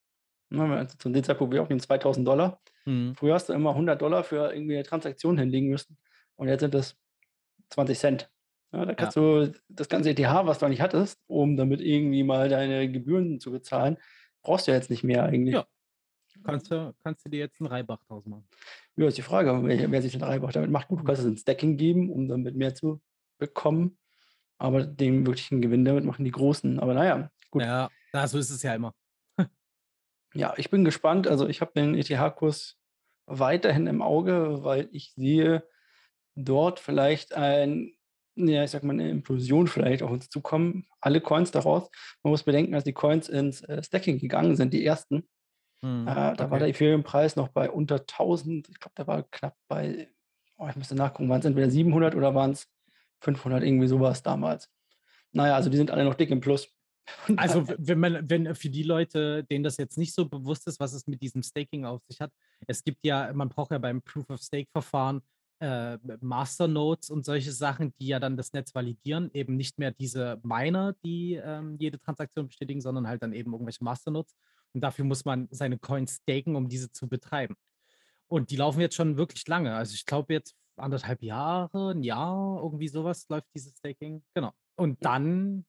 ne, 0.50 0.76
also 0.76 0.96
zu 0.96 1.08
dem 1.08 1.22
Zeitpunkt 1.22 1.54
wie 1.54 1.60
auch 1.60 1.68
den 1.68 1.80
2000 1.80 2.26
Dollar. 2.26 2.60
Hm. 2.86 3.14
Früher 3.16 3.34
hast 3.34 3.48
du 3.48 3.52
immer 3.52 3.70
100 3.70 4.00
Dollar 4.00 4.24
für 4.24 4.52
irgendwie 4.52 4.74
eine 4.74 4.84
Transaktion 4.84 5.38
hinlegen 5.38 5.68
müssen 5.68 5.98
und 6.36 6.48
jetzt 6.48 6.60
sind 6.60 6.74
das 6.74 6.96
20 7.70 7.98
Cent. 7.98 8.30
Ja, 8.72 8.84
da 8.84 8.94
kannst 8.94 9.16
du 9.16 9.52
das 9.68 9.88
ganze 9.88 10.10
ETH, 10.10 10.18
was 10.18 10.58
du 10.58 10.66
eigentlich 10.66 10.80
hattest, 10.80 11.20
um 11.26 11.56
damit 11.56 11.80
irgendwie 11.80 12.22
mal 12.22 12.48
deine 12.48 12.90
Gebühren 12.90 13.40
zu 13.40 13.50
bezahlen, 13.50 13.96
brauchst 14.42 14.66
du 14.66 14.72
jetzt 14.72 14.90
nicht 14.90 15.04
mehr 15.04 15.24
eigentlich. 15.24 15.54
Ja. 15.54 15.66
Kannst 16.44 16.70
du, 16.70 16.94
kannst 17.02 17.24
du 17.24 17.30
dir 17.30 17.38
jetzt 17.40 17.60
einen 17.60 17.68
Reibach 17.68 18.02
draus 18.04 18.26
machen? 18.26 18.46
Ja, 18.96 19.06
ist 19.06 19.16
die 19.16 19.22
Frage, 19.22 19.58
wer, 19.64 19.90
wer 19.90 20.02
sich 20.02 20.12
den 20.12 20.22
Reibach 20.22 20.52
damit 20.52 20.70
macht. 20.70 20.88
Gut, 20.88 21.00
du 21.00 21.04
kannst 21.04 21.22
es 21.22 21.28
in 21.28 21.36
Stacking 21.36 21.76
geben, 21.76 22.10
um 22.10 22.28
damit 22.28 22.56
mehr 22.56 22.74
zu 22.74 23.00
bekommen. 23.38 23.98
Aber 24.58 24.84
den 24.84 25.26
wirklichen 25.26 25.60
Gewinn 25.60 25.84
damit 25.84 26.04
machen 26.04 26.24
die 26.24 26.30
Großen. 26.30 26.78
Aber 26.78 26.94
naja, 26.94 27.30
gut. 27.50 27.62
Ja, 27.62 27.90
na, 28.12 28.26
so 28.26 28.38
ist 28.38 28.50
es 28.50 28.62
ja 28.62 28.74
immer. 28.74 28.94
Ja, 30.34 30.54
ich 30.56 30.70
bin 30.70 30.84
gespannt. 30.84 31.28
Also 31.28 31.48
ich 31.48 31.60
habe 31.60 31.72
den 31.74 31.94
ETH-Kurs 31.94 32.76
weiterhin 33.26 33.86
im 33.86 34.02
Auge, 34.02 34.64
weil 34.64 34.88
ich 34.92 35.12
sehe 35.14 35.64
dort 36.34 36.80
vielleicht 36.80 37.34
ein, 37.34 37.92
ja, 38.36 38.64
ich 38.64 38.70
sag 38.70 38.84
mal, 38.84 38.92
eine 38.92 39.10
Implosion 39.10 39.66
vielleicht 39.66 40.02
auf 40.02 40.10
uns 40.10 40.28
zukommen. 40.28 40.86
Alle 41.00 41.20
Coins 41.20 41.50
daraus. 41.50 41.90
Man 42.22 42.30
muss 42.30 42.42
bedenken, 42.42 42.74
als 42.74 42.84
die 42.84 42.92
Coins 42.92 43.28
ins 43.28 43.62
äh, 43.62 43.82
Stacking 43.82 44.18
gegangen 44.18 44.56
sind, 44.56 44.74
die 44.74 44.84
ersten, 44.84 45.26
Hm, 45.82 46.06
äh, 46.08 46.34
da 46.34 46.38
war 46.38 46.52
okay. 46.52 46.58
der 46.58 46.68
Ethereum-Preis 46.68 47.36
noch 47.36 47.48
bei 47.48 47.70
unter 47.70 48.06
1000. 48.06 48.68
Ich 48.68 48.80
glaube, 48.80 48.94
der 48.96 49.06
war 49.06 49.22
knapp 49.24 49.56
bei, 49.68 50.08
oh, 50.56 50.68
ich 50.68 50.76
müsste 50.76 50.94
nachgucken, 50.94 51.28
waren 51.28 51.40
es 51.40 51.46
entweder 51.46 51.70
700 51.70 52.14
oder 52.14 52.34
waren 52.34 52.52
es 52.52 52.68
500, 53.20 53.62
irgendwie 53.62 53.86
sowas 53.86 54.22
damals. 54.22 54.70
Naja, 55.32 55.54
also 55.54 55.68
die 55.70 55.76
sind 55.76 55.90
alle 55.90 56.04
noch 56.04 56.14
dick 56.14 56.30
im 56.30 56.40
Plus. 56.40 56.68
Also 57.36 57.66
wenn 57.78 57.98
man, 57.98 58.28
wenn 58.28 58.54
für 58.54 58.68
die 58.68 58.82
Leute, 58.82 59.44
denen 59.44 59.64
das 59.64 59.76
jetzt 59.76 59.98
nicht 59.98 60.14
so 60.14 60.28
bewusst 60.28 60.66
ist, 60.66 60.80
was 60.80 60.92
es 60.92 61.06
mit 61.06 61.22
diesem 61.22 61.42
Staking 61.42 61.84
auf 61.84 62.02
sich 62.08 62.20
hat, 62.20 62.32
es 62.66 62.82
gibt 62.82 63.04
ja, 63.04 63.32
man 63.32 63.48
braucht 63.48 63.70
ja 63.70 63.78
beim 63.78 64.02
Proof 64.02 64.28
of 64.30 64.40
Stake 64.40 64.68
Verfahren 64.72 65.22
äh, 65.60 65.98
Masternodes 66.20 67.10
und 67.10 67.24
solche 67.24 67.52
Sachen, 67.52 67.94
die 67.98 68.08
ja 68.08 68.20
dann 68.20 68.36
das 68.36 68.52
Netz 68.52 68.74
validieren, 68.74 69.30
eben 69.32 69.56
nicht 69.56 69.78
mehr 69.78 69.90
diese 69.90 70.38
Miner, 70.42 70.94
die 71.04 71.34
ähm, 71.34 71.76
jede 71.78 71.98
Transaktion 71.98 72.48
bestätigen, 72.48 72.80
sondern 72.80 73.08
halt 73.08 73.22
dann 73.22 73.32
eben 73.32 73.52
irgendwelche 73.52 73.84
Masternodes. 73.84 74.34
Und 74.74 74.82
dafür 74.82 75.04
muss 75.04 75.24
man 75.24 75.48
seine 75.50 75.78
Coins 75.78 76.20
staken, 76.22 76.56
um 76.56 76.68
diese 76.68 76.92
zu 76.92 77.08
betreiben. 77.08 77.56
Und 78.28 78.50
die 78.50 78.56
laufen 78.56 78.80
jetzt 78.80 78.96
schon 78.96 79.16
wirklich 79.16 79.46
lange. 79.48 79.74
Also 79.74 79.94
ich 79.94 80.04
glaube 80.04 80.34
jetzt 80.34 80.54
anderthalb 80.76 81.22
Jahre, 81.22 81.92
ein 81.92 82.02
Jahr, 82.02 82.60
irgendwie 82.62 82.88
sowas 82.88 83.26
läuft 83.28 83.46
dieses 83.54 83.78
Staking. 83.78 84.22
Genau. 84.34 84.52
Und 84.74 85.02
dann 85.04 85.64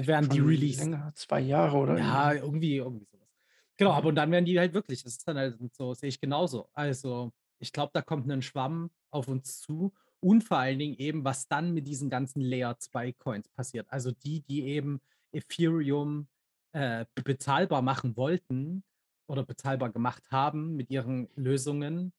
Ich 0.00 0.06
werden 0.06 0.28
die 0.28 0.38
released. 0.40 0.80
Länger, 0.80 1.12
zwei 1.14 1.40
Jahre 1.40 1.76
oder 1.78 1.98
Ja, 1.98 2.32
irgendwie. 2.32 2.76
irgendwie, 2.76 3.06
sowas. 3.10 3.28
Genau, 3.76 3.92
aber 3.92 4.08
und 4.08 4.14
dann 4.16 4.30
werden 4.30 4.44
die 4.44 4.58
halt 4.58 4.74
wirklich, 4.74 5.02
das 5.02 5.12
ist 5.14 5.28
dann 5.28 5.36
halt 5.38 5.58
so, 5.74 5.94
sehe 5.94 6.08
ich 6.08 6.20
genauso. 6.20 6.68
Also, 6.72 7.32
ich 7.58 7.72
glaube, 7.72 7.90
da 7.94 8.02
kommt 8.02 8.30
ein 8.30 8.42
Schwamm 8.42 8.90
auf 9.10 9.28
uns 9.28 9.60
zu 9.60 9.92
und 10.20 10.42
vor 10.44 10.58
allen 10.58 10.78
Dingen 10.78 10.96
eben, 10.96 11.24
was 11.24 11.48
dann 11.48 11.72
mit 11.74 11.86
diesen 11.86 12.10
ganzen 12.10 12.40
Layer 12.40 12.78
2 12.78 13.12
Coins 13.12 13.48
passiert. 13.48 13.86
Also 13.90 14.10
die, 14.12 14.42
die 14.42 14.64
eben 14.64 15.00
Ethereum 15.32 16.28
äh, 16.72 17.06
be- 17.14 17.22
bezahlbar 17.22 17.82
machen 17.82 18.16
wollten 18.16 18.84
oder 19.28 19.44
bezahlbar 19.44 19.90
gemacht 19.92 20.24
haben 20.30 20.74
mit 20.76 20.90
ihren 20.90 21.28
Lösungen, 21.36 22.12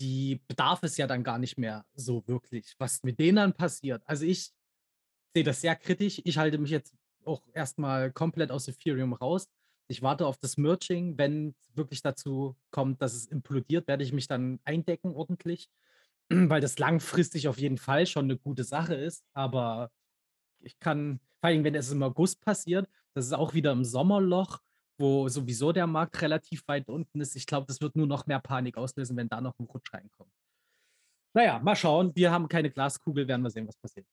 die 0.00 0.42
bedarf 0.48 0.82
es 0.82 0.96
ja 0.96 1.06
dann 1.06 1.24
gar 1.24 1.38
nicht 1.38 1.58
mehr 1.58 1.86
so 1.94 2.26
wirklich. 2.26 2.74
Was 2.78 3.02
mit 3.02 3.18
denen 3.20 3.36
dann 3.36 3.54
passiert. 3.54 4.02
Also 4.06 4.24
ich 4.24 4.52
sehe 5.34 5.44
das 5.44 5.60
sehr 5.60 5.76
kritisch. 5.76 6.20
Ich 6.24 6.38
halte 6.38 6.58
mich 6.58 6.70
jetzt 6.70 6.94
auch 7.24 7.42
erstmal 7.54 8.12
komplett 8.12 8.50
aus 8.50 8.68
Ethereum 8.68 9.12
raus. 9.12 9.48
Ich 9.88 10.02
warte 10.02 10.26
auf 10.26 10.38
das 10.38 10.56
Merging. 10.56 11.18
Wenn 11.18 11.54
wirklich 11.74 12.02
dazu 12.02 12.56
kommt, 12.70 13.02
dass 13.02 13.14
es 13.14 13.26
implodiert, 13.26 13.88
werde 13.88 14.04
ich 14.04 14.12
mich 14.12 14.26
dann 14.26 14.60
eindecken 14.64 15.14
ordentlich, 15.14 15.68
weil 16.28 16.60
das 16.60 16.78
langfristig 16.78 17.48
auf 17.48 17.58
jeden 17.58 17.78
Fall 17.78 18.06
schon 18.06 18.24
eine 18.24 18.38
gute 18.38 18.64
Sache 18.64 18.94
ist. 18.94 19.24
Aber 19.32 19.90
ich 20.60 20.78
kann, 20.78 21.20
vor 21.40 21.48
allem 21.48 21.64
wenn 21.64 21.74
es 21.74 21.90
im 21.90 22.02
August 22.02 22.40
passiert, 22.40 22.88
das 23.14 23.26
ist 23.26 23.32
auch 23.32 23.54
wieder 23.54 23.72
im 23.72 23.84
Sommerloch, 23.84 24.60
wo 24.98 25.28
sowieso 25.28 25.72
der 25.72 25.86
Markt 25.86 26.20
relativ 26.22 26.66
weit 26.68 26.88
unten 26.88 27.20
ist. 27.20 27.36
Ich 27.36 27.46
glaube, 27.46 27.66
das 27.66 27.80
wird 27.80 27.96
nur 27.96 28.06
noch 28.06 28.26
mehr 28.26 28.40
Panik 28.40 28.76
auslösen, 28.76 29.16
wenn 29.16 29.28
da 29.28 29.40
noch 29.40 29.58
ein 29.58 29.66
Rutsch 29.66 29.92
reinkommt. 29.92 30.32
Naja, 31.34 31.58
mal 31.60 31.76
schauen. 31.76 32.14
Wir 32.14 32.30
haben 32.30 32.48
keine 32.48 32.70
Glaskugel, 32.70 33.26
werden 33.26 33.42
wir 33.42 33.50
sehen, 33.50 33.66
was 33.66 33.76
passiert. 33.76 34.06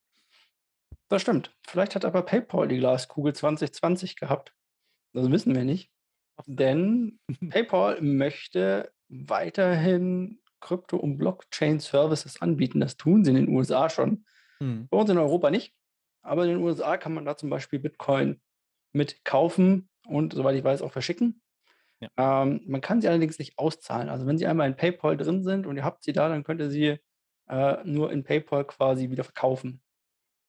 Das 1.10 1.24
stimmt. 1.24 1.56
Vielleicht 1.68 1.96
hat 1.96 2.06
aber 2.06 2.22
PayPal 2.22 2.68
die 2.68 2.78
Glaskugel 2.78 3.34
2020 3.34 4.16
gehabt. 4.16 4.54
Das 5.14 5.30
wissen 5.32 5.56
wir 5.56 5.64
nicht. 5.64 5.92
Denn 6.46 7.20
PayPal 7.50 8.02
möchte 8.02 8.92
weiterhin 9.10 10.40
Krypto- 10.62 10.98
und 10.98 11.18
Blockchain-Services 11.18 12.42
anbieten. 12.42 12.80
Das 12.80 12.96
tun 12.96 13.24
sie 13.24 13.32
in 13.32 13.38
den 13.38 13.50
USA 13.50 13.90
schon. 13.90 14.26
Hm. 14.60 14.88
Bei 14.90 14.98
uns 14.98 15.10
in 15.10 15.18
Europa 15.18 15.50
nicht. 15.50 15.74
Aber 16.22 16.44
in 16.44 16.50
den 16.50 16.64
USA 16.64 16.98
kann 16.98 17.14
man 17.14 17.26
da 17.26 17.38
zum 17.38 17.50
Beispiel 17.50 17.80
Bitcoin 17.80 18.40
mit 18.92 19.24
kaufen 19.24 19.90
und, 20.06 20.34
soweit 20.34 20.56
ich 20.56 20.64
weiß, 20.64 20.82
auch 20.82 20.92
verschicken. 20.92 21.42
Ja. 22.02 22.44
Ähm, 22.44 22.62
man 22.68 22.82
kann 22.82 23.02
sie 23.02 23.08
allerdings 23.08 23.40
nicht 23.40 23.58
auszahlen. 23.58 24.10
Also 24.10 24.26
wenn 24.26 24.38
sie 24.38 24.48
einmal 24.48 24.70
in 24.70 24.76
PayPal 24.76 25.18
drin 25.18 25.44
sind 25.44 25.66
und 25.66 25.76
ihr 25.76 25.84
habt 25.84 26.04
sie 26.04 26.14
da, 26.14 26.30
dann 26.30 26.44
könnt 26.44 26.62
ihr 26.62 26.70
sie 26.70 27.00
äh, 27.48 27.78
nur 27.84 28.12
in 28.12 28.24
PayPal 28.24 28.66
quasi 28.66 29.10
wieder 29.10 29.24
verkaufen. 29.24 29.82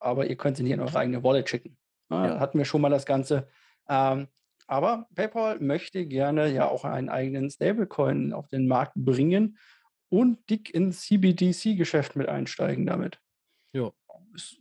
Aber 0.01 0.27
ihr 0.27 0.37
könnt 0.37 0.57
sie 0.57 0.63
nicht 0.63 0.73
in 0.73 0.81
eure 0.81 0.99
eigene 0.99 1.23
Wallet 1.23 1.49
schicken. 1.49 1.77
Ja, 2.11 2.27
ja. 2.27 2.41
Hatten 2.41 2.59
wir 2.59 2.65
schon 2.65 2.81
mal 2.81 2.89
das 2.89 3.07
Ganze. 3.07 3.49
Ähm, 3.89 4.29
aber 4.67 5.09
PayPal 5.15 5.59
möchte 5.61 6.07
gerne 6.07 6.49
ja 6.49 6.69
auch 6.69 6.85
einen 6.85 7.09
eigenen 7.09 7.51
Stablecoin 7.51 8.33
auf 8.33 8.49
den 8.49 8.69
Markt 8.69 8.93
bringen 8.95 9.59
und 10.09 10.39
dick 10.49 10.73
ins 10.73 11.03
CBDC-Geschäft 11.03 12.17
mit 12.17 12.29
einsteigen 12.29 12.87
damit. 12.87 13.21
Ja. 13.73 13.91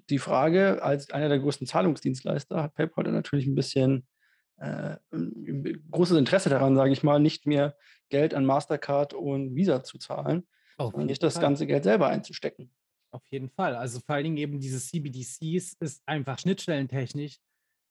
Die 0.09 0.19
Frage, 0.19 0.81
als 0.81 1.11
einer 1.11 1.29
der 1.29 1.39
größten 1.39 1.67
Zahlungsdienstleister 1.67 2.63
hat 2.63 2.73
PayPal 2.73 3.03
dann 3.03 3.13
natürlich 3.13 3.45
ein 3.45 3.55
bisschen 3.55 4.07
äh, 4.57 4.97
großes 5.91 6.17
Interesse 6.17 6.49
daran, 6.49 6.75
sage 6.75 6.91
ich 6.91 7.03
mal, 7.03 7.19
nicht 7.19 7.45
mehr 7.45 7.77
Geld 8.09 8.33
an 8.33 8.45
Mastercard 8.45 9.13
und 9.13 9.55
Visa 9.55 9.83
zu 9.83 9.99
zahlen, 9.99 10.47
sondern 10.77 11.05
nicht 11.05 11.23
das 11.23 11.39
ganze 11.39 11.67
Geld 11.67 11.83
selber 11.83 12.07
einzustecken. 12.07 12.71
Auf 13.11 13.25
jeden 13.31 13.49
Fall. 13.49 13.75
Also 13.75 13.99
vor 13.99 14.15
allen 14.15 14.25
Dingen 14.25 14.37
eben 14.37 14.59
diese 14.59 14.79
CBDCs 14.79 15.73
ist 15.79 16.03
einfach 16.05 16.37
schnittstellentechnisch 16.39 17.39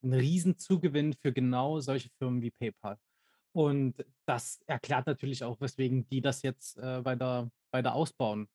ein 0.02 0.12
Riesenzugewinn 0.12 1.14
für 1.14 1.33
genau 1.33 1.81
solche 1.81 2.09
Firmen 2.18 2.40
wie 2.40 2.50
PayPal. 2.50 2.98
Und 3.52 4.04
das 4.26 4.61
erklärt 4.66 5.07
natürlich 5.07 5.42
auch, 5.42 5.61
weswegen 5.61 6.09
die 6.09 6.20
das 6.20 6.42
jetzt 6.42 6.78
äh, 6.78 7.04
weiter, 7.04 7.50
weiter 7.72 7.94
ausbauen. 7.94 8.48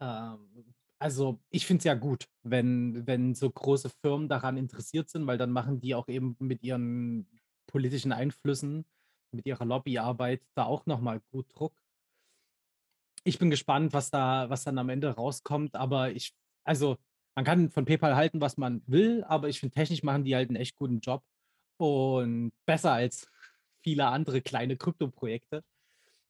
Ähm, 0.00 0.74
also 0.98 1.38
ich 1.50 1.66
finde 1.66 1.80
es 1.80 1.84
ja 1.84 1.94
gut, 1.94 2.26
wenn, 2.42 3.06
wenn 3.06 3.34
so 3.34 3.50
große 3.50 3.90
Firmen 4.02 4.28
daran 4.28 4.56
interessiert 4.56 5.10
sind, 5.10 5.26
weil 5.26 5.36
dann 5.36 5.50
machen 5.50 5.80
die 5.80 5.94
auch 5.94 6.08
eben 6.08 6.36
mit 6.38 6.62
ihren 6.62 7.28
politischen 7.66 8.12
Einflüssen, 8.12 8.86
mit 9.32 9.44
ihrer 9.44 9.66
Lobbyarbeit 9.66 10.40
da 10.54 10.64
auch 10.64 10.86
nochmal 10.86 11.20
gut 11.30 11.46
Druck. 11.54 11.74
Ich 13.26 13.40
bin 13.40 13.50
gespannt, 13.50 13.92
was 13.92 14.10
da, 14.10 14.48
was 14.50 14.62
dann 14.62 14.78
am 14.78 14.88
Ende 14.88 15.08
rauskommt, 15.08 15.74
aber 15.74 16.12
ich, 16.12 16.32
also 16.62 16.96
man 17.34 17.44
kann 17.44 17.70
von 17.70 17.84
PayPal 17.84 18.14
halten, 18.14 18.40
was 18.40 18.56
man 18.56 18.82
will, 18.86 19.24
aber 19.24 19.48
ich 19.48 19.58
finde, 19.58 19.74
technisch 19.74 20.04
machen 20.04 20.22
die 20.24 20.36
halt 20.36 20.48
einen 20.48 20.54
echt 20.54 20.76
guten 20.76 21.00
Job 21.00 21.24
und 21.76 22.52
besser 22.66 22.92
als 22.92 23.28
viele 23.82 24.06
andere 24.06 24.42
kleine 24.42 24.76
Krypto-Projekte. 24.76 25.64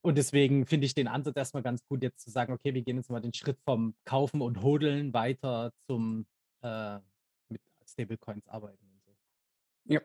Und 0.00 0.16
deswegen 0.16 0.64
finde 0.64 0.87
ich 0.87 0.94
den 0.94 1.06
Ansatz 1.06 1.37
erstmal 1.37 1.62
ganz 1.62 1.85
gut, 1.87 2.02
jetzt 2.02 2.20
zu 2.20 2.30
sagen, 2.30 2.54
okay, 2.54 2.72
wir 2.72 2.80
gehen 2.80 2.96
jetzt 2.96 3.11
mal 3.11 3.20
den 3.20 3.35
Schritt 3.35 3.59
vom 3.61 3.94
Kaufen 4.06 4.40
und 4.40 4.62
Hodeln 4.62 5.12
weiter 5.12 5.74
zum 5.87 6.26
äh, 6.62 6.98
mit 7.50 7.61
Stablecoins 7.87 8.48
arbeiten. 8.48 8.87
Und 8.87 9.02
so. 9.04 9.12
Ja. 9.85 10.00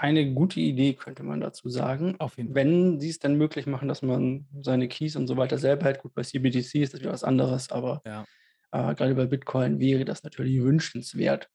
Eine 0.00 0.32
gute 0.32 0.60
Idee 0.60 0.94
könnte 0.94 1.22
man 1.22 1.42
dazu 1.42 1.68
sagen. 1.68 2.16
Auf 2.20 2.38
jeden 2.38 2.54
Fall. 2.54 2.54
Wenn 2.54 3.00
sie 3.00 3.10
es 3.10 3.18
dann 3.18 3.36
möglich 3.36 3.66
machen, 3.66 3.86
dass 3.86 4.00
man 4.00 4.46
seine 4.62 4.88
Keys 4.88 5.14
und 5.14 5.26
so 5.26 5.36
weiter 5.36 5.58
selber 5.58 5.84
hat. 5.84 6.00
Gut, 6.00 6.14
bei 6.14 6.22
CBDC 6.22 6.76
ist 6.76 6.94
das 6.94 7.00
wieder 7.02 7.12
was 7.12 7.22
anderes, 7.22 7.70
aber 7.70 8.00
ja. 8.06 8.24
Äh, 8.72 8.94
gerade 8.94 9.14
bei 9.14 9.26
Bitcoin 9.26 9.78
wäre 9.78 10.06
das 10.06 10.22
natürlich 10.22 10.62
wünschenswert. 10.62 11.50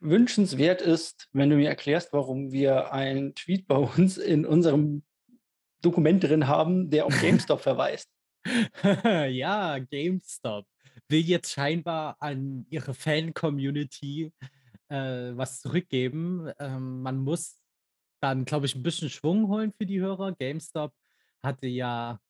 Wünschenswert 0.00 0.82
ist, 0.82 1.28
wenn 1.32 1.48
du 1.48 1.54
mir 1.54 1.68
erklärst, 1.68 2.12
warum 2.12 2.50
wir 2.50 2.92
einen 2.92 3.36
Tweet 3.36 3.68
bei 3.68 3.76
uns 3.76 4.18
in 4.18 4.44
unserem 4.44 5.04
Dokument 5.80 6.24
drin 6.24 6.48
haben, 6.48 6.90
der 6.90 7.06
auf 7.06 7.14
GameStop 7.20 7.60
verweist. 7.60 8.08
ja, 9.28 9.78
GameStop 9.78 10.66
will 11.08 11.20
jetzt 11.20 11.52
scheinbar 11.52 12.16
an 12.18 12.66
ihre 12.68 12.94
Fan-Community 12.94 14.32
äh, 14.92 15.36
was 15.36 15.60
zurückgeben. 15.60 16.50
Ähm, 16.58 17.02
man 17.02 17.18
muss 17.18 17.58
dann, 18.20 18.44
glaube 18.44 18.66
ich, 18.66 18.74
ein 18.74 18.82
bisschen 18.82 19.10
Schwung 19.10 19.48
holen 19.48 19.72
für 19.72 19.86
die 19.86 20.00
Hörer. 20.00 20.32
GameStop 20.32 20.92
hatte 21.42 21.66
ja 21.66 22.20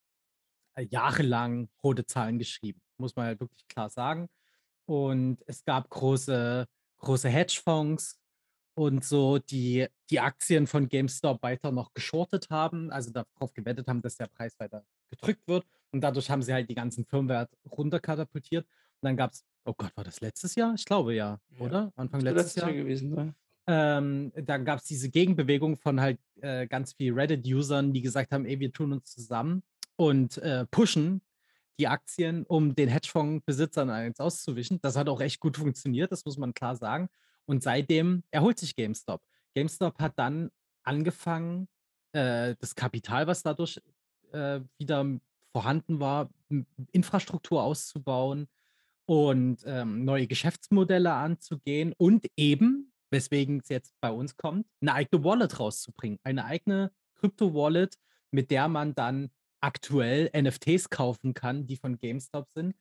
äh, 0.75 0.87
jahrelang 0.90 1.68
rote 1.83 2.07
Zahlen 2.07 2.38
geschrieben 2.38 2.81
muss 3.03 3.16
man 3.16 3.27
halt 3.27 3.40
wirklich 3.40 3.68
klar 3.68 3.90
sagen. 3.90 4.29
Und 4.87 5.42
es 5.46 5.64
gab 5.64 5.90
große, 5.90 6.66
große 6.98 7.29
Hedgefonds 7.29 8.18
und 8.75 9.05
so, 9.05 9.38
die 9.38 9.87
die 10.09 10.20
Aktien 10.20 10.66
von 10.66 10.88
GameStop 10.88 11.42
weiter 11.42 11.72
noch 11.72 11.92
geschortet 11.92 12.48
haben, 12.48 12.90
also 12.90 13.11
darauf 13.11 13.53
gewettet 13.53 13.88
haben, 13.88 14.01
dass 14.01 14.16
der 14.16 14.29
Preis 14.29 14.59
weiter 14.59 14.85
gedrückt 15.11 15.46
wird. 15.46 15.66
Und 15.90 16.01
dadurch 16.01 16.31
haben 16.31 16.42
sie 16.42 16.55
halt 16.55 16.70
die 16.70 16.75
ganzen 16.75 17.05
Firmenwert 17.05 17.51
runterkatapultiert. 17.70 18.66
Und 19.02 19.08
dann 19.08 19.16
gab 19.16 19.32
es, 19.32 19.44
oh 19.64 19.74
Gott, 19.76 19.90
war 19.96 20.04
das 20.04 20.20
letztes 20.20 20.54
Jahr? 20.54 20.74
Ich 20.74 20.84
glaube 20.84 21.14
ja, 21.14 21.40
ja 21.50 21.64
oder? 21.66 21.92
Anfang 21.96 22.20
letztes 22.20 22.54
Jahr. 22.54 22.68
Jahr 22.70 22.82
gewesen 22.82 23.14
sein. 23.14 23.34
Ähm, 23.66 24.32
dann 24.36 24.64
gab 24.64 24.78
es 24.78 24.84
diese 24.84 25.10
Gegenbewegung 25.10 25.76
von 25.76 26.00
halt 26.00 26.20
äh, 26.40 26.66
ganz 26.68 26.92
vielen 26.92 27.18
Reddit-Usern, 27.18 27.92
die 27.92 28.00
gesagt 28.00 28.32
haben, 28.32 28.46
ey, 28.46 28.60
wir 28.60 28.72
tun 28.72 28.92
uns 28.92 29.10
zusammen 29.10 29.62
und 29.96 30.38
äh, 30.38 30.66
pushen 30.66 31.20
die 31.80 31.88
Aktien, 31.88 32.44
um 32.46 32.74
den 32.76 32.88
Hedgefonds-Besitzern 32.88 33.90
eins 33.90 34.20
auszuwischen. 34.20 34.80
Das 34.82 34.96
hat 34.96 35.08
auch 35.08 35.20
echt 35.20 35.40
gut 35.40 35.56
funktioniert, 35.56 36.12
das 36.12 36.24
muss 36.24 36.38
man 36.38 36.54
klar 36.54 36.76
sagen. 36.76 37.08
Und 37.44 37.62
seitdem 37.62 38.22
erholt 38.30 38.58
sich 38.58 38.76
GameStop. 38.76 39.20
GameStop 39.54 39.98
hat 39.98 40.16
dann 40.16 40.50
angefangen, 40.84 41.68
äh, 42.12 42.54
das 42.60 42.76
Kapital, 42.76 43.26
was 43.26 43.42
dadurch 43.42 43.80
äh, 44.32 44.60
wieder 44.78 45.06
vorhanden 45.52 45.98
war, 45.98 46.30
Infrastruktur 46.92 47.62
auszubauen 47.62 48.48
und 49.06 49.62
ähm, 49.66 50.04
neue 50.04 50.26
Geschäftsmodelle 50.26 51.12
anzugehen 51.12 51.92
und 51.96 52.26
eben, 52.36 52.92
weswegen 53.10 53.60
es 53.60 53.68
jetzt 53.68 53.94
bei 54.00 54.10
uns 54.10 54.36
kommt, 54.36 54.66
eine 54.80 54.94
eigene 54.94 55.24
Wallet 55.24 55.58
rauszubringen. 55.58 56.18
Eine 56.22 56.44
eigene 56.44 56.92
Krypto-Wallet, 57.16 57.98
mit 58.30 58.50
der 58.50 58.68
man 58.68 58.94
dann 58.94 59.30
aktuell 59.60 60.30
NFTs 60.36 60.90
kaufen 60.90 61.34
kann, 61.34 61.66
die 61.66 61.76
von 61.76 61.98
GameStop 61.98 62.48
sind, 62.50 62.74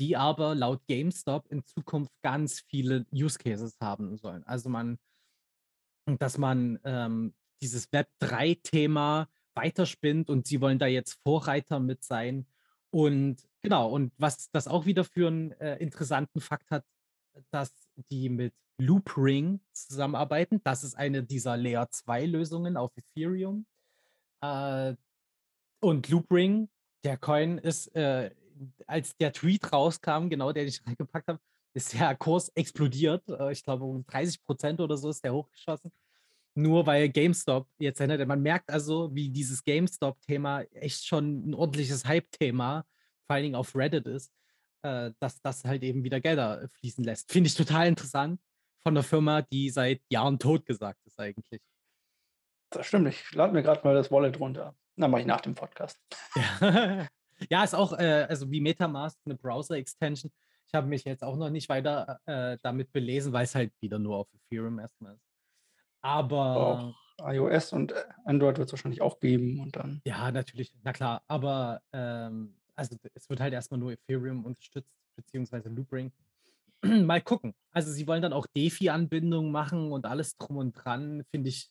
die 0.00 0.16
aber 0.16 0.54
laut 0.54 0.86
GameStop 0.86 1.48
in 1.48 1.64
Zukunft 1.64 2.12
ganz 2.22 2.60
viele 2.68 3.06
Use 3.12 3.38
Cases 3.38 3.76
haben 3.80 4.16
sollen. 4.16 4.44
Also 4.44 4.68
man, 4.68 4.98
dass 6.06 6.38
man 6.38 6.78
ähm, 6.84 7.34
dieses 7.60 7.90
Web 7.92 8.08
3-Thema 8.20 9.28
weiterspinnt 9.54 10.30
und 10.30 10.46
sie 10.46 10.60
wollen 10.60 10.78
da 10.78 10.86
jetzt 10.86 11.18
Vorreiter 11.24 11.80
mit 11.80 12.04
sein. 12.04 12.46
Und 12.90 13.47
genau, 13.62 13.90
und 13.90 14.12
was 14.16 14.50
das 14.50 14.68
auch 14.68 14.86
wieder 14.86 15.04
für 15.04 15.28
einen 15.28 15.52
äh, 15.52 15.76
interessanten 15.76 16.40
Fakt 16.40 16.70
hat, 16.70 16.84
dass 17.50 17.72
die 18.10 18.28
mit 18.28 18.54
Loopring 18.78 19.60
zusammenarbeiten. 19.72 20.60
Das 20.64 20.84
ist 20.84 20.94
eine 20.94 21.22
dieser 21.22 21.56
Layer 21.56 21.90
2 21.90 22.26
Lösungen 22.26 22.76
auf 22.76 22.92
Ethereum. 22.96 23.66
Äh, 24.40 24.94
und 25.80 26.08
Loopring, 26.08 26.68
der 27.04 27.16
Coin 27.16 27.58
ist, 27.58 27.88
äh, 27.94 28.30
als 28.86 29.16
der 29.16 29.32
Tweet 29.32 29.72
rauskam, 29.72 30.28
genau, 30.28 30.52
der 30.52 30.64
ich 30.64 30.80
reingepackt 30.86 31.28
habe, 31.28 31.40
ist 31.74 31.92
der 31.94 32.16
Kurs 32.16 32.50
explodiert. 32.54 33.28
Äh, 33.28 33.52
ich 33.52 33.64
glaube, 33.64 33.84
um 33.84 34.04
30 34.06 34.42
Prozent 34.44 34.80
oder 34.80 34.96
so 34.96 35.10
ist 35.10 35.24
der 35.24 35.34
hochgeschossen. 35.34 35.92
Nur 36.54 36.86
weil 36.86 37.08
GameStop 37.08 37.68
jetzt 37.78 38.00
ändert. 38.00 38.26
Man 38.26 38.42
merkt 38.42 38.70
also, 38.70 39.14
wie 39.14 39.30
dieses 39.30 39.62
GameStop-Thema 39.62 40.62
echt 40.72 41.06
schon 41.06 41.50
ein 41.50 41.54
ordentliches 41.54 42.04
Hype-Thema, 42.04 42.84
vor 43.28 43.34
allen 43.34 43.44
Dingen 43.44 43.54
auf 43.54 43.76
Reddit 43.76 44.06
ist, 44.06 44.32
äh, 44.82 45.12
dass 45.20 45.40
das 45.42 45.64
halt 45.64 45.82
eben 45.82 46.02
wieder 46.02 46.20
Gelder 46.20 46.68
fließen 46.80 47.04
lässt. 47.04 47.30
Finde 47.30 47.48
ich 47.48 47.54
total 47.54 47.86
interessant 47.86 48.40
von 48.82 48.94
einer 48.94 49.02
Firma, 49.02 49.42
die 49.42 49.68
seit 49.70 50.00
Jahren 50.08 50.38
tot 50.38 50.64
gesagt 50.64 50.98
ist 51.04 51.20
eigentlich. 51.20 51.60
Das 52.70 52.86
stimmt. 52.86 53.08
Ich 53.08 53.32
lade 53.32 53.52
mir 53.52 53.62
gerade 53.62 53.82
mal 53.84 53.94
das 53.94 54.10
Wallet 54.10 54.40
runter. 54.40 54.74
Dann 54.96 55.10
mache 55.10 55.20
ich 55.20 55.26
nach 55.26 55.42
dem 55.42 55.54
Podcast. 55.54 55.98
Ja, 56.34 57.06
ja 57.50 57.64
ist 57.64 57.74
auch, 57.74 57.92
äh, 57.98 58.26
also 58.28 58.50
wie 58.50 58.60
Metamask, 58.60 59.18
eine 59.26 59.36
Browser-Extension. 59.36 60.32
Ich 60.66 60.74
habe 60.74 60.86
mich 60.86 61.04
jetzt 61.04 61.22
auch 61.22 61.36
noch 61.36 61.50
nicht 61.50 61.68
weiter 61.68 62.20
äh, 62.26 62.56
damit 62.62 62.92
belesen, 62.92 63.32
weil 63.32 63.44
es 63.44 63.54
halt 63.54 63.72
wieder 63.80 63.98
nur 63.98 64.16
auf 64.16 64.28
Ethereum 64.32 64.78
erstmal 64.78 65.14
ist. 65.14 65.28
Aber. 66.00 66.56
Auch 66.56 66.94
iOS 67.20 67.72
und 67.72 67.92
äh, 67.92 68.04
Android 68.24 68.58
wird 68.58 68.68
es 68.68 68.72
wahrscheinlich 68.72 69.02
auch 69.02 69.18
geben 69.18 69.60
und 69.60 69.76
dann. 69.76 70.00
Ja, 70.04 70.30
natürlich, 70.30 70.72
na 70.84 70.92
klar. 70.92 71.22
Aber 71.26 71.82
ähm, 71.92 72.57
also 72.78 72.96
es 73.14 73.28
wird 73.28 73.40
halt 73.40 73.52
erstmal 73.52 73.80
nur 73.80 73.92
Ethereum 73.92 74.44
unterstützt, 74.44 74.94
beziehungsweise 75.16 75.68
Loopring. 75.68 76.12
Mal 76.82 77.20
gucken. 77.20 77.54
Also 77.72 77.90
sie 77.92 78.06
wollen 78.06 78.22
dann 78.22 78.32
auch 78.32 78.46
DeFi-Anbindungen 78.46 79.50
machen 79.50 79.92
und 79.92 80.06
alles 80.06 80.36
drum 80.36 80.58
und 80.58 80.72
dran. 80.72 81.24
Finde 81.30 81.48
ich 81.48 81.70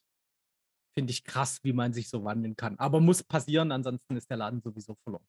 finde 0.98 1.12
ich 1.12 1.24
krass, 1.24 1.60
wie 1.63 1.74
man 1.74 1.93
sich 1.93 2.10
so 2.10 2.24
wandeln 2.24 2.56
kann. 2.56 2.80
Aber 2.80 3.00
muss 3.00 3.22
passieren, 3.22 3.72
ansonsten 3.72 4.15
ist 4.15 4.32
der 4.32 4.38
Laden 4.38 4.62
sowieso 4.62 4.96
verloren. 5.04 5.28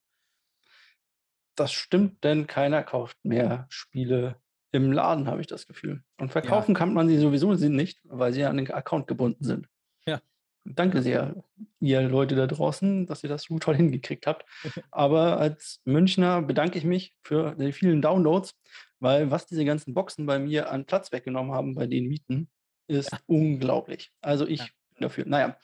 Das 1.57 1.73
stimmt, 1.73 2.25
denn 2.25 2.47
keiner 2.47 2.83
kauft 2.83 3.19
mehr 3.23 3.67
Spiele 3.69 4.41
im 4.73 4.93
Laden, 4.93 5.27
habe 5.27 5.43
ich 5.43 5.47
das 5.47 5.67
Gefühl. 5.67 6.03
Und 6.17 6.33
verkaufen 6.33 6.73
ja. 6.73 6.79
kann 6.79 6.95
man 6.95 7.07
sie 7.09 7.19
sowieso 7.19 7.53
nicht, 7.53 8.01
weil 8.05 8.33
sie 8.33 8.45
an 8.45 8.57
den 8.57 8.71
Account 8.71 9.09
gebunden 9.09 9.45
sind. 9.45 9.69
Danke 10.75 11.03
sehr, 11.03 11.35
ihr 11.81 12.03
Leute 12.03 12.35
da 12.35 12.47
draußen, 12.47 13.07
dass 13.07 13.23
ihr 13.23 13.29
das 13.29 13.45
so 13.45 13.59
toll 13.59 13.77
hingekriegt 13.77 14.27
habt. 14.27 14.45
Aber 14.91 15.39
als 15.39 15.81
Münchner 15.85 16.43
bedanke 16.43 16.79
ich 16.79 16.85
mich 16.85 17.15
für 17.23 17.55
die 17.55 17.73
vielen 17.73 18.03
Downloads, 18.03 18.55
weil 19.01 19.31
was 19.31 19.47
diese 19.47 19.65
ganzen 19.65 19.95
Boxen 19.95 20.27
bei 20.27 20.39
mir 20.39 20.71
an 20.71 20.85
Platz 20.85 21.13
weggenommen 21.13 21.53
haben 21.53 21.75
bei 21.75 21.87
den 21.87 22.07
Mieten, 22.07 22.49
ist 22.87 23.13
ja. 23.13 23.19
unglaublich. 23.27 24.11
Also 24.21 24.47
ich 24.47 24.61
ja 24.61 24.67
dafür. 25.01 25.25
Naja, 25.27 25.57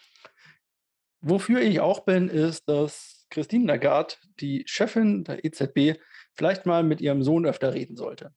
Wofür 1.26 1.62
ich 1.62 1.80
auch 1.80 2.00
bin, 2.00 2.28
ist, 2.28 2.68
dass 2.68 3.26
Christine 3.30 3.64
Lagarde, 3.64 4.16
die 4.40 4.62
Chefin 4.66 5.24
der 5.24 5.42
EZB, 5.42 5.98
vielleicht 6.34 6.66
mal 6.66 6.82
mit 6.82 7.00
ihrem 7.00 7.22
Sohn 7.22 7.46
öfter 7.46 7.72
reden 7.72 7.96
sollte. 7.96 8.34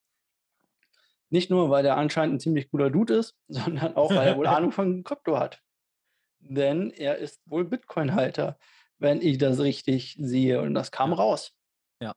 Nicht 1.30 1.50
nur, 1.50 1.70
weil 1.70 1.84
der 1.84 1.98
anscheinend 1.98 2.36
ein 2.36 2.40
ziemlich 2.40 2.72
cooler 2.72 2.90
Dude 2.90 3.16
ist, 3.16 3.36
sondern 3.50 3.98
auch, 3.98 4.16
weil 4.16 4.30
er 4.30 4.38
wohl 4.38 4.48
Ahnung 4.48 4.72
von 4.72 5.04
Krypto 5.04 5.38
hat. 5.38 5.62
Denn 6.50 6.92
er 6.92 7.18
ist 7.18 7.42
wohl 7.46 7.66
Bitcoin-Halter, 7.66 8.58
wenn 9.00 9.22
ich 9.22 9.38
das 9.38 9.60
richtig 9.60 10.18
sehe. 10.20 10.62
Und 10.62 10.74
das 10.74 10.92
kam 10.92 11.14
raus. 11.14 11.54
Ja. 12.02 12.14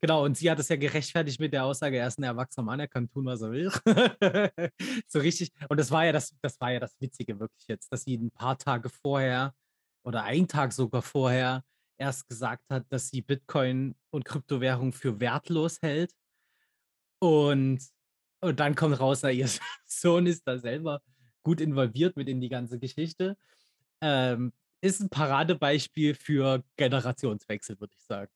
Genau, 0.00 0.24
und 0.24 0.36
sie 0.36 0.50
hat 0.50 0.58
es 0.58 0.68
ja 0.68 0.76
gerechtfertigt 0.76 1.40
mit 1.40 1.52
der 1.52 1.64
Aussage, 1.64 1.98
er 1.98 2.06
ist 2.06 2.18
ein 2.18 2.22
erwachsener 2.22 2.64
Mann, 2.64 2.80
er 2.80 2.88
kann 2.88 3.10
tun, 3.10 3.26
was 3.26 3.42
er 3.42 3.50
will. 3.50 3.70
so 5.08 5.18
richtig. 5.18 5.50
Und 5.68 5.78
das 5.78 5.90
war 5.90 6.06
ja 6.06 6.12
das, 6.12 6.34
das 6.42 6.60
war 6.60 6.72
ja 6.72 6.80
das 6.80 6.94
Witzige 7.00 7.38
wirklich 7.38 7.66
jetzt, 7.68 7.92
dass 7.92 8.04
sie 8.04 8.16
ein 8.16 8.30
paar 8.30 8.56
Tage 8.56 8.88
vorher 8.88 9.54
oder 10.04 10.22
einen 10.24 10.48
Tag 10.48 10.72
sogar 10.72 11.02
vorher 11.02 11.62
erst 11.98 12.28
gesagt 12.28 12.64
hat, 12.70 12.90
dass 12.90 13.08
sie 13.08 13.20
Bitcoin 13.20 13.94
und 14.10 14.24
Kryptowährung 14.24 14.92
für 14.92 15.20
wertlos 15.20 15.82
hält. 15.82 16.14
Und, 17.18 17.80
und 18.40 18.58
dann 18.58 18.74
kommt 18.74 18.98
raus, 18.98 19.20
na, 19.22 19.30
ihr 19.30 19.48
Sohn 19.86 20.26
ist 20.26 20.46
da 20.46 20.58
selber 20.58 21.02
gut 21.42 21.60
involviert 21.60 22.16
mit 22.16 22.28
in 22.28 22.40
die 22.40 22.48
ganze 22.48 22.78
Geschichte. 22.78 23.36
Ähm, 24.02 24.52
ist 24.82 25.00
ein 25.00 25.10
Paradebeispiel 25.10 26.14
für 26.14 26.64
Generationswechsel, 26.76 27.80
würde 27.80 27.94
ich 27.96 28.04
sagen. 28.04 28.32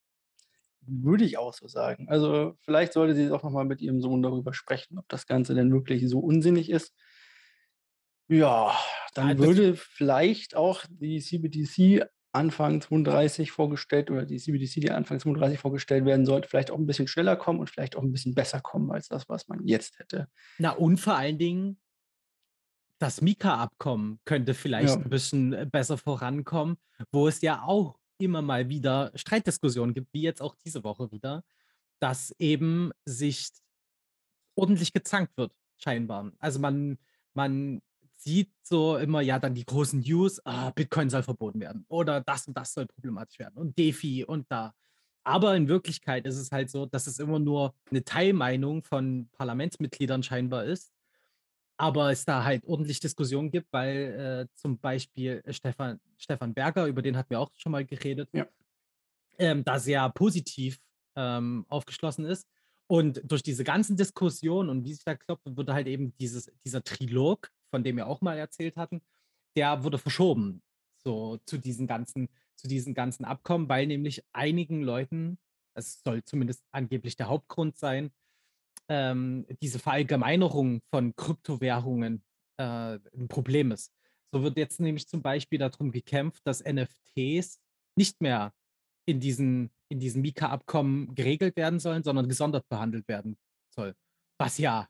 Würde 0.87 1.25
ich 1.25 1.39
auch 1.39 1.55
so 1.55 1.67
sagen. 1.67 2.09
Also 2.11 2.57
vielleicht 2.61 2.93
sollte 2.93 3.15
sie 3.15 3.31
auch 3.31 3.43
noch 3.43 3.51
mal 3.51 3.65
mit 3.65 3.81
ihrem 3.81 4.01
Sohn 4.03 4.23
darüber 4.23 4.53
sprechen, 4.53 4.99
ob 4.99 5.09
das 5.09 5.27
Ganze 5.27 5.55
denn 5.55 5.73
wirklich 5.73 6.07
so 6.09 6.19
unsinnig 6.19 6.69
ist. 6.71 6.93
Ja, 8.29 8.75
dann 9.15 9.39
Ja, 9.39 9.39
würde 9.39 9.77
vielleicht 9.77 10.57
auch 10.57 10.85
die 10.89 11.21
CBDC 11.21 12.03
Anfang 12.33 12.81
32 12.81 13.53
vorgestellt 13.53 14.11
oder 14.11 14.25
die 14.25 14.39
CBDC, 14.39 14.81
die 14.81 14.91
Anfang 14.91 15.21
32 15.21 15.59
vorgestellt 15.61 16.05
werden 16.05 16.27
sollte, 16.27 16.49
vielleicht 16.49 16.71
auch 16.71 16.79
ein 16.79 16.87
bisschen 16.87 17.07
schneller 17.07 17.37
kommen 17.37 17.61
und 17.61 17.71
vielleicht 17.71 17.97
auch 17.97 18.03
ein 18.03 18.11
bisschen 18.13 18.35
besser 18.35 18.61
kommen 18.61 18.91
als 18.91 19.09
das, 19.09 19.29
was 19.29 19.47
man 19.47 19.65
jetzt 19.67 19.99
hätte. 20.01 20.29
Na, 20.59 20.71
und 20.71 20.99
vor 20.99 21.17
allen 21.17 21.39
Dingen, 21.39 21.81
das 23.05 23.21
Mika-Abkommen 23.21 24.19
könnte 24.25 24.55
vielleicht 24.55 24.89
Ja. 24.89 24.97
ein 24.97 25.11
bisschen 25.11 25.53
äh, 25.53 25.67
besser 25.71 25.99
vorankommen, 25.99 26.79
wo 27.13 27.29
es 27.29 27.43
ja 27.43 27.63
auch 27.63 27.99
immer 28.17 28.41
mal 28.41 28.71
wieder 28.71 29.13
Streitdiskussionen 29.15 29.93
gibt, 29.93 30.15
wie 30.15 30.23
jetzt 30.23 30.41
auch 30.41 30.57
diese 30.65 30.85
Woche 30.85 31.13
wieder, 31.13 31.45
dass 32.01 32.35
eben 32.39 32.93
sich 33.05 33.51
ordentlich 34.55 34.95
gezankt 34.95 35.37
wird, 35.37 35.53
scheinbar. 35.77 36.33
Also 36.39 36.61
man, 36.61 36.97
man 37.35 37.83
sieht 38.17 38.51
so 38.63 38.97
immer 38.97 39.21
ja 39.21 39.39
dann 39.39 39.55
die 39.55 39.67
großen 39.67 40.01
News, 40.01 40.41
ah, 40.47 40.71
Bitcoin 40.71 41.11
soll 41.11 41.25
verboten 41.25 41.61
werden 41.61 41.85
oder 41.89 42.23
das 42.23 42.49
und 42.49 42.57
das 42.57 42.73
soll 42.73 42.87
problematisch 42.87 43.39
werden 43.39 43.57
und 43.59 43.77
DeFi 43.77 44.25
und 44.25 44.51
da. 44.51 44.73
Aber 45.25 45.55
in 45.57 45.69
Wirklichkeit 45.69 46.25
ist 46.25 46.39
es 46.39 46.53
halt 46.53 46.71
so, 46.71 46.87
dass 46.87 47.07
es 47.07 47.19
immer 47.19 47.39
nur 47.39 47.75
eine 47.91 48.03
Teilmeinung 48.03 48.83
von 48.83 49.29
Parlamentsmitgliedern 49.33 50.23
scheinbar 50.23 50.65
ist, 50.65 50.94
aber 51.77 52.11
es 52.11 52.25
da 52.25 52.45
halt 52.45 52.65
ordentlich 52.65 53.01
Diskussionen 53.01 53.51
gibt, 53.51 53.73
weil 53.73 54.47
äh, 54.51 54.55
zum 54.55 54.79
Beispiel 54.79 55.43
Stefan, 55.51 56.01
Stefan 56.19 56.55
Berger, 56.55 56.87
über 56.87 57.03
den 57.03 57.17
hatten 57.17 57.31
wir 57.31 57.41
auch 57.41 57.51
schon 57.55 57.73
mal 57.73 57.85
geredet, 57.85 58.29
Ja. 58.33 58.47
ähm, 59.39 59.65
da 59.65 59.79
sehr 59.79 60.09
positiv 60.11 60.79
ähm, 61.17 61.65
aufgeschlossen 61.69 62.25
ist. 62.25 62.49
Und 62.87 63.23
durch 63.25 63.43
diese 63.43 63.65
ganzen 63.65 63.97
Diskussionen 63.97 64.69
und 64.69 64.85
wie 64.85 64.93
sich 64.93 65.05
da 65.05 65.15
kloppt, 65.17 65.57
wurde 65.57 65.73
halt 65.75 65.87
eben 65.87 66.15
dieses, 66.19 66.53
dieser 66.65 66.83
Trilog, 66.85 67.51
von 67.71 67.83
dem 67.83 67.97
wir 67.97 68.07
auch 68.07 68.21
mal 68.21 68.37
erzählt 68.39 68.77
hatten, 68.77 69.01
der 69.57 69.83
wurde 69.85 69.99
verschoben 69.99 70.63
so 71.03 71.39
zu 71.47 71.59
diesen 71.59 71.87
ganzen, 71.87 72.29
zu 72.57 72.69
diesen 72.69 72.95
ganzen 72.95 73.25
Abkommen, 73.25 73.69
weil 73.69 73.87
nämlich 73.87 74.23
einigen 74.33 74.83
Leuten, 74.83 75.39
es 75.75 76.03
soll 76.03 76.23
zumindest 76.25 76.65
angeblich 76.71 77.17
der 77.17 77.29
Hauptgrund 77.29 77.77
sein, 77.77 78.11
ähm, 78.89 79.47
diese 79.63 79.79
Verallgemeinerung 79.79 80.81
von 80.91 81.15
Kryptowährungen 81.17 82.23
äh, 82.59 82.99
ein 83.17 83.29
Problem 83.29 83.73
ist. 83.73 83.93
So 84.33 84.43
wird 84.43 84.57
jetzt 84.57 84.81
nämlich 84.81 85.07
zum 85.09 85.23
Beispiel 85.23 85.59
darum 85.59 85.93
gekämpft, 85.93 86.43
dass 86.45 86.65
NFTs 86.65 87.61
nicht 87.97 88.21
mehr 88.21 88.53
in 89.07 89.21
diesen, 89.21 89.71
in 89.89 90.01
diesen 90.01 90.23
Mika-Abkommen 90.23 91.15
geregelt 91.15 91.57
werden 91.57 91.79
sollen, 91.79 92.03
sondern 92.03 92.29
gesondert 92.29 92.69
behandelt 92.69 93.07
werden 93.07 93.37
soll. 93.71 93.95
Was 94.39 94.59
ja, 94.59 94.89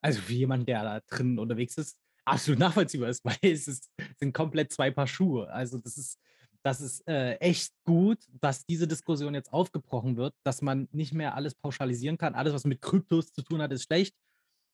also 0.00 0.20
für 0.20 0.34
jemanden, 0.34 0.66
der 0.66 0.82
da 0.84 1.00
drin 1.00 1.38
unterwegs 1.38 1.76
ist, 1.78 1.98
absolut 2.24 2.60
nachvollziehbar 2.60 3.08
ist, 3.08 3.24
weil 3.24 3.38
es 3.42 3.66
ist, 3.68 3.90
sind 4.16 4.32
komplett 4.32 4.72
zwei 4.72 4.90
Paar 4.90 5.06
Schuhe. 5.06 5.50
Also 5.50 5.78
das 5.78 5.96
ist, 5.96 6.18
das 6.64 6.80
ist 6.80 7.06
äh, 7.06 7.34
echt 7.34 7.74
gut, 7.84 8.18
dass 8.40 8.64
diese 8.64 8.88
Diskussion 8.88 9.34
jetzt 9.34 9.52
aufgebrochen 9.52 10.16
wird, 10.16 10.34
dass 10.44 10.62
man 10.62 10.88
nicht 10.92 11.12
mehr 11.12 11.34
alles 11.34 11.54
pauschalisieren 11.54 12.16
kann. 12.16 12.34
Alles, 12.34 12.54
was 12.54 12.64
mit 12.64 12.80
Kryptos 12.80 13.32
zu 13.32 13.42
tun 13.42 13.60
hat, 13.60 13.70
ist 13.70 13.84
schlecht. 13.84 14.16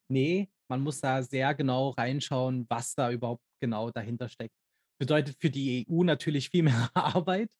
Nee, 0.09 0.49
man 0.69 0.83
muss 0.83 1.01
da 1.01 1.23
sehr 1.23 1.53
genau 1.55 1.91
reinschauen, 1.91 2.65
was 2.69 2.95
da 2.95 3.11
überhaupt 3.11 3.43
genau 3.59 3.91
dahinter 3.91 4.29
steckt. 4.29 4.55
Bedeutet 4.99 5.37
für 5.41 5.51
die 5.51 5.85
EU 5.89 6.05
natürlich 6.05 6.51
viel 6.51 6.63
mehr 6.63 6.91
Arbeit, 6.95 7.51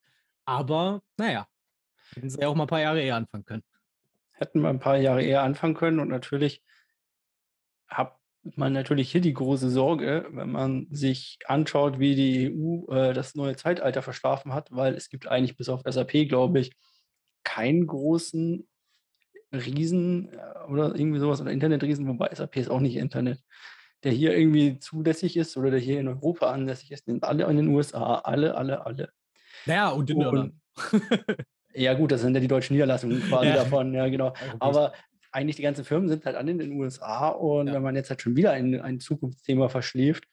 aber 0.45 1.03
naja, 1.17 1.49
hätten 2.15 2.31
sie 2.31 2.41
ja 2.41 2.49
auch 2.49 2.55
mal 2.55 2.65
ein 2.65 2.69
paar 2.69 2.81
Jahre 2.81 3.03
eher 3.03 3.17
anfangen 3.17 3.45
können. 3.45 3.65
Hätten 4.33 4.61
wir 4.61 4.69
ein 4.69 4.79
paar 4.79 4.97
Jahre 4.97 5.25
eher 5.25 5.43
anfangen 5.43 5.75
können 5.75 5.99
und 5.99 6.09
natürlich 6.09 6.63
hat 7.89 8.20
man 8.43 8.73
natürlich 8.73 9.11
hier 9.13 9.21
die 9.21 9.35
große 9.35 9.71
Sorge, 9.71 10.27
wenn 10.31 10.51
man 10.51 10.87
sich 10.91 11.39
anschaut, 11.47 11.99
wie 11.99 12.15
die 12.15 12.47
EU 12.47 12.91
äh, 12.93 13.13
das 13.13 13.35
neue 13.35 13.57
Zeitalter 13.57 14.03
verschlafen 14.03 14.55
hat, 14.55 14.69
weil 14.71 14.95
es 14.95 15.09
gibt 15.11 15.29
eigentlich 15.29 15.57
bis 15.57 15.69
auf 15.69 15.83
SAP, 15.85 16.27
glaube 16.29 16.61
ich, 16.61 16.73
keinen 17.45 17.87
großen 17.87 18.67
Riesen 19.53 20.33
äh, 20.33 20.71
oder 20.71 20.95
irgendwie 20.95 21.21
sowas 21.21 21.41
oder 21.41 21.51
Internetriesen, 21.51 22.07
wobei 22.09 22.31
SAP 22.35 22.57
ist 22.57 22.71
auch 22.71 22.81
nicht 22.81 22.97
Internet, 22.97 23.43
der 24.05 24.13
hier 24.13 24.37
irgendwie 24.37 24.79
zulässig 24.79 25.37
ist 25.37 25.57
oder 25.57 25.71
der 25.71 25.81
hier 25.81 26.01
in 26.01 26.09
Europa 26.09 26.51
ansässig 26.51 26.93
ist, 26.93 27.07
sind 27.07 27.25
alle 27.25 27.45
in 27.45 27.57
den 27.57 27.69
USA, 27.69 28.17
alle, 28.17 28.57
alle, 28.57 28.87
alle. 28.87 29.11
Naja, 29.67 29.91
und 29.91 30.09
in 30.11 30.21
Irland. 30.21 30.55
Ja 31.73 31.95
gut, 31.95 32.11
das 32.11 32.23
sind 32.23 32.35
ja 32.35 32.41
die 32.41 32.49
deutschen 32.49 32.75
Niederlassungen 32.75 33.23
quasi 33.23 33.49
Ja. 33.49 33.55
davon, 33.55 33.95
ja 33.95 34.09
genau. 34.09 34.35
Aber 34.59 34.93
eigentlich 35.33 35.57
die 35.57 35.63
ganzen 35.63 35.85
Firmen 35.85 36.09
sind 36.09 36.25
halt 36.27 36.37
alle 36.37 36.51
in 36.51 36.59
den 36.59 36.73
USA 36.73 37.29
und 37.29 37.69
Ja. 37.69 37.75
wenn 37.75 37.83
man 37.83 37.95
jetzt 37.97 38.11
halt 38.11 38.23
schon 38.23 38.37
wieder 38.37 38.53
ein, 38.53 38.81
ein 38.81 39.01
Zukunftsthema 39.01 39.69
verschläft 39.69 40.25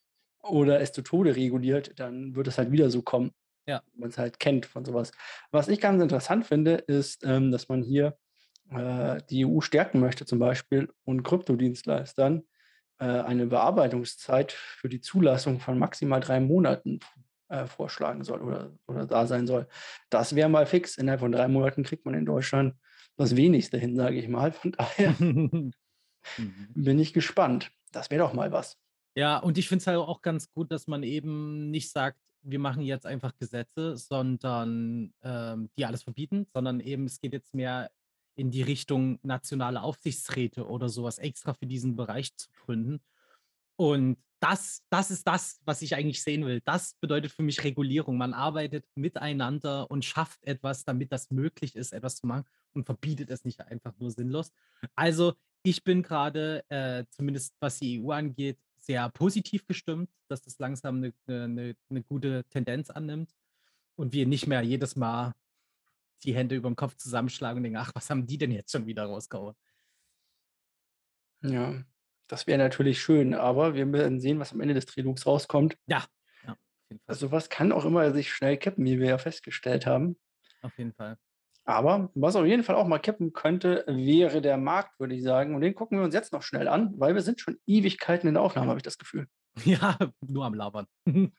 oder 0.41 0.79
es 0.81 0.91
zu 0.91 1.01
Tode 1.01 1.35
reguliert, 1.35 1.99
dann 1.99 2.35
wird 2.35 2.47
es 2.47 2.57
halt 2.57 2.71
wieder 2.71 2.89
so 2.89 3.01
kommen, 3.01 3.31
Ja. 3.67 3.81
man 3.95 4.09
es 4.09 4.17
halt 4.17 4.39
kennt 4.39 4.65
von 4.65 4.85
sowas. 4.85 5.11
Was 5.51 5.67
ich 5.67 5.79
ganz 5.81 6.01
interessant 6.01 6.45
finde, 6.45 6.75
ist, 6.75 7.23
ähm, 7.25 7.51
dass 7.51 7.69
man 7.69 7.83
hier 7.83 8.17
äh, 8.71 9.21
die 9.29 9.45
EU 9.45 9.61
stärken 9.61 9.99
möchte 9.99 10.25
zum 10.25 10.39
Beispiel 10.39 10.89
und 11.05 11.23
Kryptodienstleistern 11.23 12.43
äh, 12.99 13.05
eine 13.05 13.45
Bearbeitungszeit 13.47 14.51
für 14.51 14.89
die 14.89 15.01
Zulassung 15.01 15.59
von 15.59 15.77
maximal 15.77 16.19
drei 16.19 16.39
Monaten 16.39 16.99
äh, 17.49 17.65
vorschlagen 17.65 18.23
soll 18.23 18.41
oder, 18.41 18.71
oder 18.87 19.05
da 19.05 19.25
sein 19.27 19.47
soll. 19.47 19.67
Das 20.09 20.35
wäre 20.35 20.49
mal 20.49 20.65
fix. 20.65 20.97
Innerhalb 20.97 21.21
von 21.21 21.31
drei 21.31 21.47
Monaten 21.47 21.83
kriegt 21.83 22.05
man 22.05 22.13
in 22.15 22.25
Deutschland 22.25 22.73
das 23.17 23.35
wenigste 23.35 23.77
hin, 23.77 23.95
sage 23.95 24.17
ich 24.17 24.27
mal. 24.27 24.51
Von 24.51 24.71
daher 24.71 25.15
Mhm. 26.37 26.67
bin 26.75 26.99
ich 26.99 27.13
gespannt. 27.13 27.71
Das 27.91 28.11
wäre 28.11 28.23
doch 28.23 28.33
mal 28.33 28.51
was. 28.51 28.77
Ja, 29.15 29.37
und 29.37 29.57
ich 29.57 29.67
finde 29.67 29.81
es 29.81 29.87
halt 29.87 29.97
auch 29.97 30.21
ganz 30.21 30.51
gut, 30.51 30.71
dass 30.71 30.87
man 30.87 31.03
eben 31.03 31.71
nicht 31.71 31.91
sagt, 31.91 32.19
wir 32.41 32.59
machen 32.59 32.81
jetzt 32.81 33.05
einfach 33.05 33.33
Gesetze, 33.37 33.97
sondern 33.97 35.13
ähm, 35.23 35.69
die 35.77 35.85
alles 35.85 36.03
verbieten, 36.03 36.47
sondern 36.53 36.79
eben 36.79 37.05
es 37.05 37.19
geht 37.19 37.33
jetzt 37.33 37.53
mehr 37.53 37.89
in 38.35 38.51
die 38.51 38.61
Richtung 38.61 39.19
nationale 39.23 39.81
Aufsichtsräte 39.81 40.67
oder 40.67 40.89
sowas 40.89 41.17
extra 41.17 41.53
für 41.53 41.65
diesen 41.65 41.95
Bereich 41.95 42.35
zu 42.35 42.49
gründen. 42.51 42.99
Und 43.75 44.17
das, 44.39 44.83
das 44.91 45.09
ist 45.09 45.25
das, 45.25 45.59
was 45.65 45.81
ich 45.81 45.95
eigentlich 45.95 46.21
sehen 46.21 46.45
will. 46.45 46.61
Das 46.63 46.93
bedeutet 47.01 47.31
für 47.31 47.41
mich 47.41 47.63
Regulierung. 47.63 48.17
Man 48.17 48.35
arbeitet 48.35 48.85
miteinander 48.93 49.89
und 49.89 50.05
schafft 50.05 50.43
etwas, 50.43 50.85
damit 50.85 51.11
das 51.11 51.31
möglich 51.31 51.75
ist, 51.75 51.91
etwas 51.91 52.17
zu 52.17 52.27
machen 52.27 52.45
und 52.73 52.85
verbietet 52.85 53.29
es 53.29 53.45
nicht 53.45 53.61
einfach 53.61 53.93
nur 53.99 54.11
sinnlos. 54.11 54.51
Also 54.95 55.33
ich 55.63 55.83
bin 55.83 56.03
gerade, 56.03 56.63
äh, 56.69 57.05
zumindest 57.09 57.55
was 57.59 57.79
die 57.79 58.01
EU 58.01 58.11
angeht, 58.11 58.57
sehr 58.79 59.09
positiv 59.09 59.65
gestimmt, 59.65 60.09
dass 60.27 60.41
das 60.41 60.59
langsam 60.59 60.97
eine, 60.97 61.13
eine, 61.27 61.75
eine 61.89 62.03
gute 62.03 62.45
Tendenz 62.49 62.89
annimmt 62.89 63.35
und 63.95 64.13
wir 64.13 64.25
nicht 64.25 64.47
mehr 64.47 64.61
jedes 64.61 64.95
Mal 64.95 65.33
die 66.23 66.33
Hände 66.33 66.55
über 66.55 66.69
den 66.69 66.75
Kopf 66.75 66.95
zusammenschlagen 66.95 67.57
und 67.57 67.63
denken, 67.63 67.77
ach, 67.77 67.91
was 67.93 68.09
haben 68.09 68.25
die 68.25 68.37
denn 68.37 68.51
jetzt 68.51 68.71
schon 68.71 68.85
wieder 68.85 69.05
rausgehauen? 69.05 69.55
Ja, 71.41 71.83
das 72.27 72.47
wäre 72.47 72.57
natürlich 72.57 73.01
schön, 73.01 73.33
aber 73.33 73.75
wir 73.75 73.91
werden 73.91 74.19
sehen, 74.19 74.39
was 74.39 74.51
am 74.51 74.61
Ende 74.61 74.73
des 74.73 74.85
Trilogs 74.85 75.25
rauskommt. 75.25 75.77
Ja, 75.85 76.05
ja, 76.45 76.53
auf 76.53 76.57
jeden 76.89 76.99
Fall. 76.99 77.13
Also 77.13 77.31
was 77.31 77.49
kann 77.49 77.71
auch 77.71 77.85
immer 77.85 78.11
sich 78.13 78.31
schnell 78.31 78.57
kippen, 78.57 78.85
wie 78.85 78.99
wir 78.99 79.07
ja 79.07 79.17
festgestellt 79.17 79.85
haben. 79.85 80.17
Auf 80.61 80.77
jeden 80.77 80.93
Fall. 80.93 81.17
Aber 81.67 82.09
was 82.15 82.37
auf 82.37 82.45
jeden 82.45 82.63
Fall 82.63 82.77
auch 82.77 82.87
mal 82.87 82.97
kippen 82.97 83.33
könnte, 83.33 83.83
wäre 83.87 84.41
der 84.41 84.55
Markt, 84.55 84.97
würde 85.01 85.15
ich 85.15 85.21
sagen. 85.21 85.53
Und 85.53 85.59
den 85.59 85.75
gucken 85.75 85.97
wir 85.97 86.05
uns 86.05 86.13
jetzt 86.13 86.31
noch 86.31 86.41
schnell 86.41 86.69
an, 86.69 86.93
weil 86.95 87.13
wir 87.13 87.21
sind 87.21 87.41
schon 87.41 87.57
Ewigkeiten 87.67 88.25
in 88.29 88.35
der 88.35 88.43
Aufnahme, 88.43 88.69
habe 88.69 88.79
ich 88.79 88.83
das 88.83 88.97
Gefühl. 88.97 89.27
Ja, 89.65 89.97
nur 90.21 90.45
am 90.45 90.53
Labern. 90.53 90.85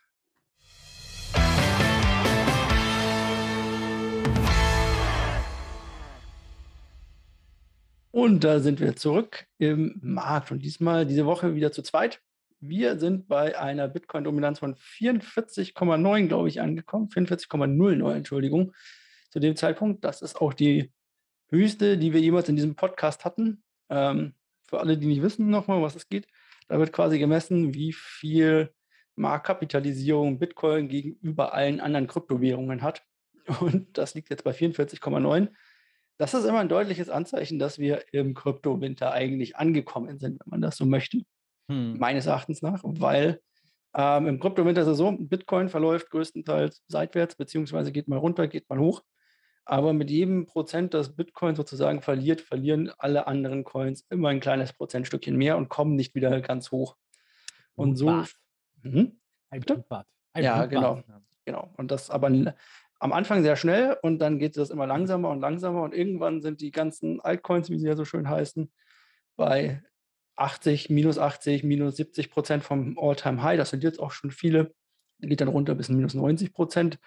Und 8.10 8.42
da 8.42 8.58
sind 8.58 8.80
wir 8.80 8.96
zurück 8.96 9.46
im 9.58 10.00
Markt 10.02 10.50
und 10.50 10.64
diesmal 10.64 11.06
diese 11.06 11.24
Woche 11.24 11.54
wieder 11.54 11.70
zu 11.70 11.82
zweit. 11.82 12.20
Wir 12.58 12.98
sind 12.98 13.28
bei 13.28 13.56
einer 13.56 13.86
Bitcoin-Dominanz 13.86 14.58
von 14.58 14.74
44,9, 14.74 16.26
glaube 16.26 16.48
ich, 16.48 16.60
angekommen. 16.60 17.08
44,09, 17.08 18.12
Entschuldigung 18.12 18.74
zu 19.30 19.40
dem 19.40 19.56
Zeitpunkt. 19.56 20.04
Das 20.04 20.22
ist 20.22 20.40
auch 20.40 20.52
die 20.52 20.92
höchste, 21.50 21.98
die 21.98 22.12
wir 22.12 22.20
jemals 22.20 22.48
in 22.48 22.56
diesem 22.56 22.74
Podcast 22.74 23.24
hatten. 23.24 23.62
Ähm, 23.88 24.34
für 24.64 24.80
alle, 24.80 24.98
die 24.98 25.06
nicht 25.06 25.22
wissen 25.22 25.48
nochmal, 25.50 25.80
was 25.82 25.96
es 25.96 26.08
geht, 26.08 26.26
da 26.68 26.78
wird 26.78 26.92
quasi 26.92 27.18
gemessen, 27.18 27.74
wie 27.74 27.92
viel 27.92 28.72
Marktkapitalisierung 29.16 30.38
Bitcoin 30.38 30.88
gegenüber 30.88 31.54
allen 31.54 31.80
anderen 31.80 32.06
Kryptowährungen 32.06 32.82
hat. 32.82 33.02
Und 33.60 33.96
das 33.96 34.14
liegt 34.14 34.30
jetzt 34.30 34.44
bei 34.44 34.52
44,9. 34.52 35.48
Das 36.18 36.34
ist 36.34 36.44
immer 36.44 36.58
ein 36.58 36.68
deutliches 36.68 37.08
Anzeichen, 37.08 37.58
dass 37.58 37.78
wir 37.78 38.04
im 38.12 38.34
Kryptowinter 38.34 39.12
eigentlich 39.12 39.56
angekommen 39.56 40.18
sind, 40.18 40.40
wenn 40.40 40.50
man 40.50 40.60
das 40.60 40.76
so 40.76 40.84
möchte. 40.84 41.22
Hm. 41.70 41.98
Meines 41.98 42.26
Erachtens 42.26 42.60
nach, 42.60 42.80
weil 42.82 43.40
ähm, 43.94 44.26
im 44.26 44.40
Kryptowinter 44.40 44.82
ist 44.82 44.88
es 44.88 44.98
so, 44.98 45.12
Bitcoin 45.12 45.68
verläuft 45.68 46.10
größtenteils 46.10 46.82
seitwärts, 46.88 47.36
beziehungsweise 47.36 47.92
geht 47.92 48.08
mal 48.08 48.18
runter, 48.18 48.48
geht 48.48 48.68
mal 48.68 48.78
hoch. 48.78 49.02
Aber 49.68 49.92
mit 49.92 50.08
jedem 50.08 50.46
Prozent, 50.46 50.94
das 50.94 51.14
Bitcoin 51.14 51.54
sozusagen 51.54 52.00
verliert, 52.00 52.40
verlieren 52.40 52.90
alle 52.96 53.26
anderen 53.26 53.64
Coins 53.64 54.06
immer 54.08 54.30
ein 54.30 54.40
kleines 54.40 54.72
Prozentstückchen 54.72 55.36
mehr 55.36 55.58
und 55.58 55.68
kommen 55.68 55.94
nicht 55.94 56.14
wieder 56.14 56.40
ganz 56.40 56.70
hoch. 56.70 56.96
Und 57.74 57.96
so. 57.96 58.24
Mhm. 58.82 59.20
Ein 59.50 59.60
Blutbad. 59.60 60.06
Ein 60.32 60.44
ja, 60.44 60.64
Blutbad. 60.64 61.04
genau. 61.04 61.20
genau. 61.44 61.74
Und 61.76 61.90
das 61.90 62.08
aber 62.08 62.28
am 62.98 63.12
Anfang 63.12 63.42
sehr 63.42 63.56
schnell 63.56 63.98
und 64.00 64.20
dann 64.20 64.38
geht 64.38 64.56
das 64.56 64.70
immer 64.70 64.86
langsamer 64.86 65.28
und 65.28 65.40
langsamer 65.42 65.82
und 65.82 65.94
irgendwann 65.94 66.40
sind 66.40 66.62
die 66.62 66.70
ganzen 66.70 67.20
Altcoins, 67.20 67.68
wie 67.68 67.78
sie 67.78 67.88
ja 67.88 67.94
so 67.94 68.06
schön 68.06 68.26
heißen, 68.26 68.72
bei 69.36 69.82
80, 70.36 70.88
minus 70.88 71.18
80, 71.18 71.62
minus 71.62 71.96
70 71.96 72.30
Prozent 72.30 72.64
vom 72.64 72.98
All-Time-High. 72.98 73.58
Das 73.58 73.68
sind 73.68 73.84
jetzt 73.84 74.00
auch 74.00 74.12
schon 74.12 74.30
viele. 74.30 74.74
Geht 75.20 75.42
dann 75.42 75.48
runter 75.48 75.74
bis 75.74 75.90
minus 75.90 76.14
90 76.14 76.54
Prozent. 76.54 76.98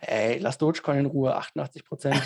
Ey, 0.00 0.38
lass 0.38 0.58
Dogecoin 0.58 0.98
in 0.98 1.06
Ruhe. 1.06 1.34
88 1.34 1.84
Prozent 1.84 2.22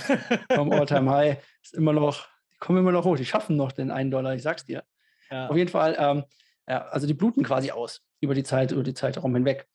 vom 0.53 0.73
All-Time-High 0.73 1.38
ist 1.62 1.75
immer 1.75 1.92
noch, 1.92 2.27
die 2.53 2.59
kommen 2.59 2.79
immer 2.79 2.92
noch 2.92 3.05
hoch. 3.05 3.16
Die 3.16 3.25
schaffen 3.25 3.57
noch 3.57 3.73
den 3.73 3.90
einen 3.90 4.11
Dollar, 4.11 4.35
ich 4.35 4.42
sag's 4.42 4.64
dir. 4.64 4.85
Ja. 5.31 5.49
Auf 5.49 5.57
jeden 5.57 5.71
Fall, 5.71 5.97
ähm, 5.99 6.25
ja, 6.66 6.87
also 6.88 7.07
die 7.07 7.14
bluten 7.14 7.42
quasi 7.42 7.71
aus 7.71 8.03
über 8.21 8.35
die 8.35 8.44
Zeit, 8.44 8.73
über 8.73 8.83
die 8.83 8.94
Zeitraum 8.94 9.35
hinweg. 9.35 9.66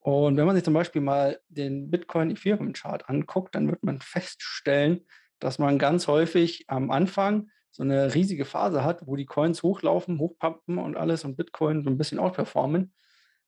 Und 0.00 0.36
wenn 0.36 0.46
man 0.46 0.54
sich 0.54 0.64
zum 0.64 0.74
Beispiel 0.74 1.02
mal 1.02 1.40
den 1.48 1.90
Bitcoin 1.90 2.30
Ethereum 2.30 2.72
Chart 2.72 3.08
anguckt, 3.08 3.54
dann 3.54 3.68
wird 3.68 3.82
man 3.82 4.00
feststellen, 4.00 5.04
dass 5.40 5.58
man 5.58 5.78
ganz 5.78 6.06
häufig 6.06 6.64
am 6.68 6.90
Anfang 6.90 7.50
so 7.72 7.82
eine 7.82 8.14
riesige 8.14 8.44
Phase 8.44 8.84
hat, 8.84 9.06
wo 9.06 9.16
die 9.16 9.26
Coins 9.26 9.62
hochlaufen, 9.62 10.18
hochpumpen 10.18 10.78
und 10.78 10.96
alles 10.96 11.24
und 11.24 11.36
Bitcoin 11.36 11.82
so 11.82 11.90
ein 11.90 11.98
bisschen 11.98 12.18
outperformen 12.18 12.94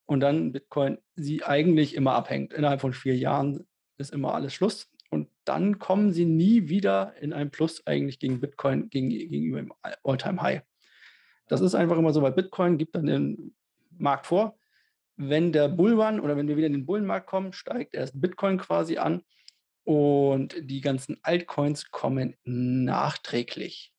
und 0.08 0.20
dann 0.20 0.52
Bitcoin 0.52 0.98
sie 1.14 1.44
eigentlich 1.44 1.94
immer 1.94 2.14
abhängt. 2.14 2.52
Innerhalb 2.52 2.80
von 2.80 2.92
vier 2.92 3.16
Jahren 3.16 3.67
ist 3.98 4.12
immer 4.12 4.34
alles 4.34 4.54
Schluss 4.54 4.90
und 5.10 5.28
dann 5.44 5.78
kommen 5.78 6.12
sie 6.12 6.24
nie 6.24 6.68
wieder 6.68 7.14
in 7.20 7.32
ein 7.32 7.50
Plus 7.50 7.86
eigentlich 7.86 8.18
gegen 8.18 8.40
Bitcoin 8.40 8.90
gegen, 8.90 9.10
gegenüber 9.10 9.58
dem 9.58 9.72
Alltime 10.04 10.40
high 10.40 10.62
Das 11.48 11.60
ist 11.60 11.74
einfach 11.74 11.98
immer 11.98 12.12
so, 12.12 12.22
weil 12.22 12.32
Bitcoin 12.32 12.78
gibt 12.78 12.94
dann 12.94 13.06
den 13.06 13.54
Markt 13.90 14.26
vor 14.26 14.58
wenn 15.18 15.52
der 15.52 15.68
Bullrun 15.68 16.20
oder 16.20 16.36
wenn 16.36 16.48
wir 16.48 16.56
wieder 16.56 16.68
in 16.68 16.72
den 16.72 16.86
Bullenmarkt 16.86 17.26
kommen, 17.26 17.52
steigt 17.52 17.94
erst 17.94 18.20
Bitcoin 18.20 18.56
quasi 18.56 18.98
an 18.98 19.22
und 19.84 20.54
die 20.60 20.80
ganzen 20.80 21.18
Altcoins 21.22 21.90
kommen 21.90 22.36
nachträglich. 22.44 23.92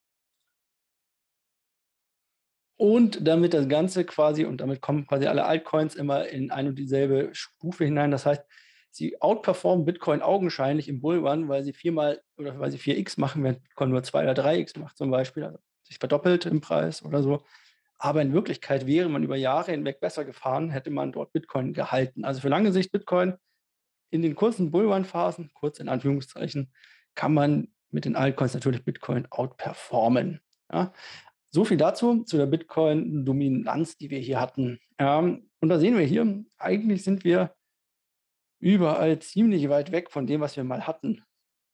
Und 2.78 3.26
damit 3.28 3.52
das 3.52 3.68
Ganze 3.68 4.06
quasi, 4.06 4.46
und 4.46 4.62
damit 4.62 4.80
kommen 4.80 5.06
quasi 5.06 5.26
alle 5.26 5.44
Altcoins 5.44 5.94
immer 5.94 6.26
in 6.26 6.50
eine 6.50 6.70
und 6.70 6.78
dieselbe 6.78 7.28
Stufe 7.34 7.84
hinein. 7.84 8.10
Das 8.10 8.24
heißt, 8.24 8.42
sie 8.90 9.20
outperformen 9.20 9.84
Bitcoin 9.84 10.22
augenscheinlich 10.22 10.88
im 10.88 11.00
Bullrun, 11.00 11.48
weil 11.48 11.62
sie 11.62 11.72
viermal 11.72 12.20
oder 12.36 12.58
weil 12.58 12.70
sie 12.70 12.78
4x 12.78 13.20
machen, 13.20 13.44
während 13.44 13.62
Bitcoin 13.62 13.90
nur 13.90 14.02
2 14.02 14.30
oder 14.30 14.44
3x 14.44 14.78
macht 14.78 14.96
zum 14.96 15.10
Beispiel, 15.10 15.44
also 15.44 15.58
sich 15.82 15.98
verdoppelt 15.98 16.46
im 16.46 16.60
Preis 16.60 17.04
oder 17.04 17.22
so. 17.22 17.42
Aber 17.98 18.22
in 18.22 18.32
Wirklichkeit 18.32 18.86
wäre 18.86 19.08
man 19.08 19.22
über 19.22 19.36
Jahre 19.36 19.72
hinweg 19.72 20.00
besser 20.00 20.24
gefahren, 20.24 20.70
hätte 20.70 20.90
man 20.90 21.12
dort 21.12 21.32
Bitcoin 21.32 21.74
gehalten. 21.74 22.24
Also 22.24 22.40
für 22.40 22.48
lange 22.48 22.72
Sicht 22.72 22.92
Bitcoin 22.92 23.34
in 24.10 24.22
den 24.22 24.34
kurzen 24.34 24.70
Bullrun-Phasen, 24.70 25.50
kurz 25.54 25.80
in 25.80 25.88
Anführungszeichen, 25.88 26.72
kann 27.14 27.34
man 27.34 27.68
mit 27.90 28.04
den 28.04 28.16
Altcoins 28.16 28.54
natürlich 28.54 28.84
Bitcoin 28.84 29.26
outperformen. 29.30 30.40
Ja. 30.72 30.92
So 31.50 31.64
viel 31.64 31.76
dazu, 31.76 32.22
zu 32.24 32.36
der 32.36 32.46
Bitcoin-Dominanz, 32.46 33.98
die 33.98 34.10
wir 34.10 34.18
hier 34.18 34.40
hatten. 34.40 34.80
Ähm, 34.98 35.50
und 35.60 35.68
da 35.68 35.78
sehen 35.78 35.98
wir 35.98 36.06
hier, 36.06 36.44
eigentlich 36.58 37.02
sind 37.04 37.24
wir 37.24 37.54
überall 38.60 39.18
ziemlich 39.18 39.68
weit 39.68 39.90
weg 39.90 40.10
von 40.10 40.26
dem, 40.26 40.40
was 40.40 40.56
wir 40.56 40.64
mal 40.64 40.86
hatten, 40.86 41.24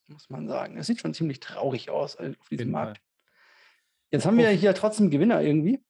muss 0.09 0.31
man 0.31 0.49
sagen. 0.49 0.79
Es 0.79 0.87
sieht 0.87 1.01
schon 1.01 1.15
ziemlich 1.15 1.41
traurig 1.41 1.91
aus 1.91 2.15
äh, 2.15 2.33
auf 2.41 2.49
diesem 2.49 2.71
Markt. 2.71 3.03
Jetzt 4.11 4.25
haben 4.25 4.39
wir 4.39 4.49
hier 4.51 4.73
trotzdem 4.75 5.11
Gewinner 5.11 5.43
irgendwie. 5.43 5.85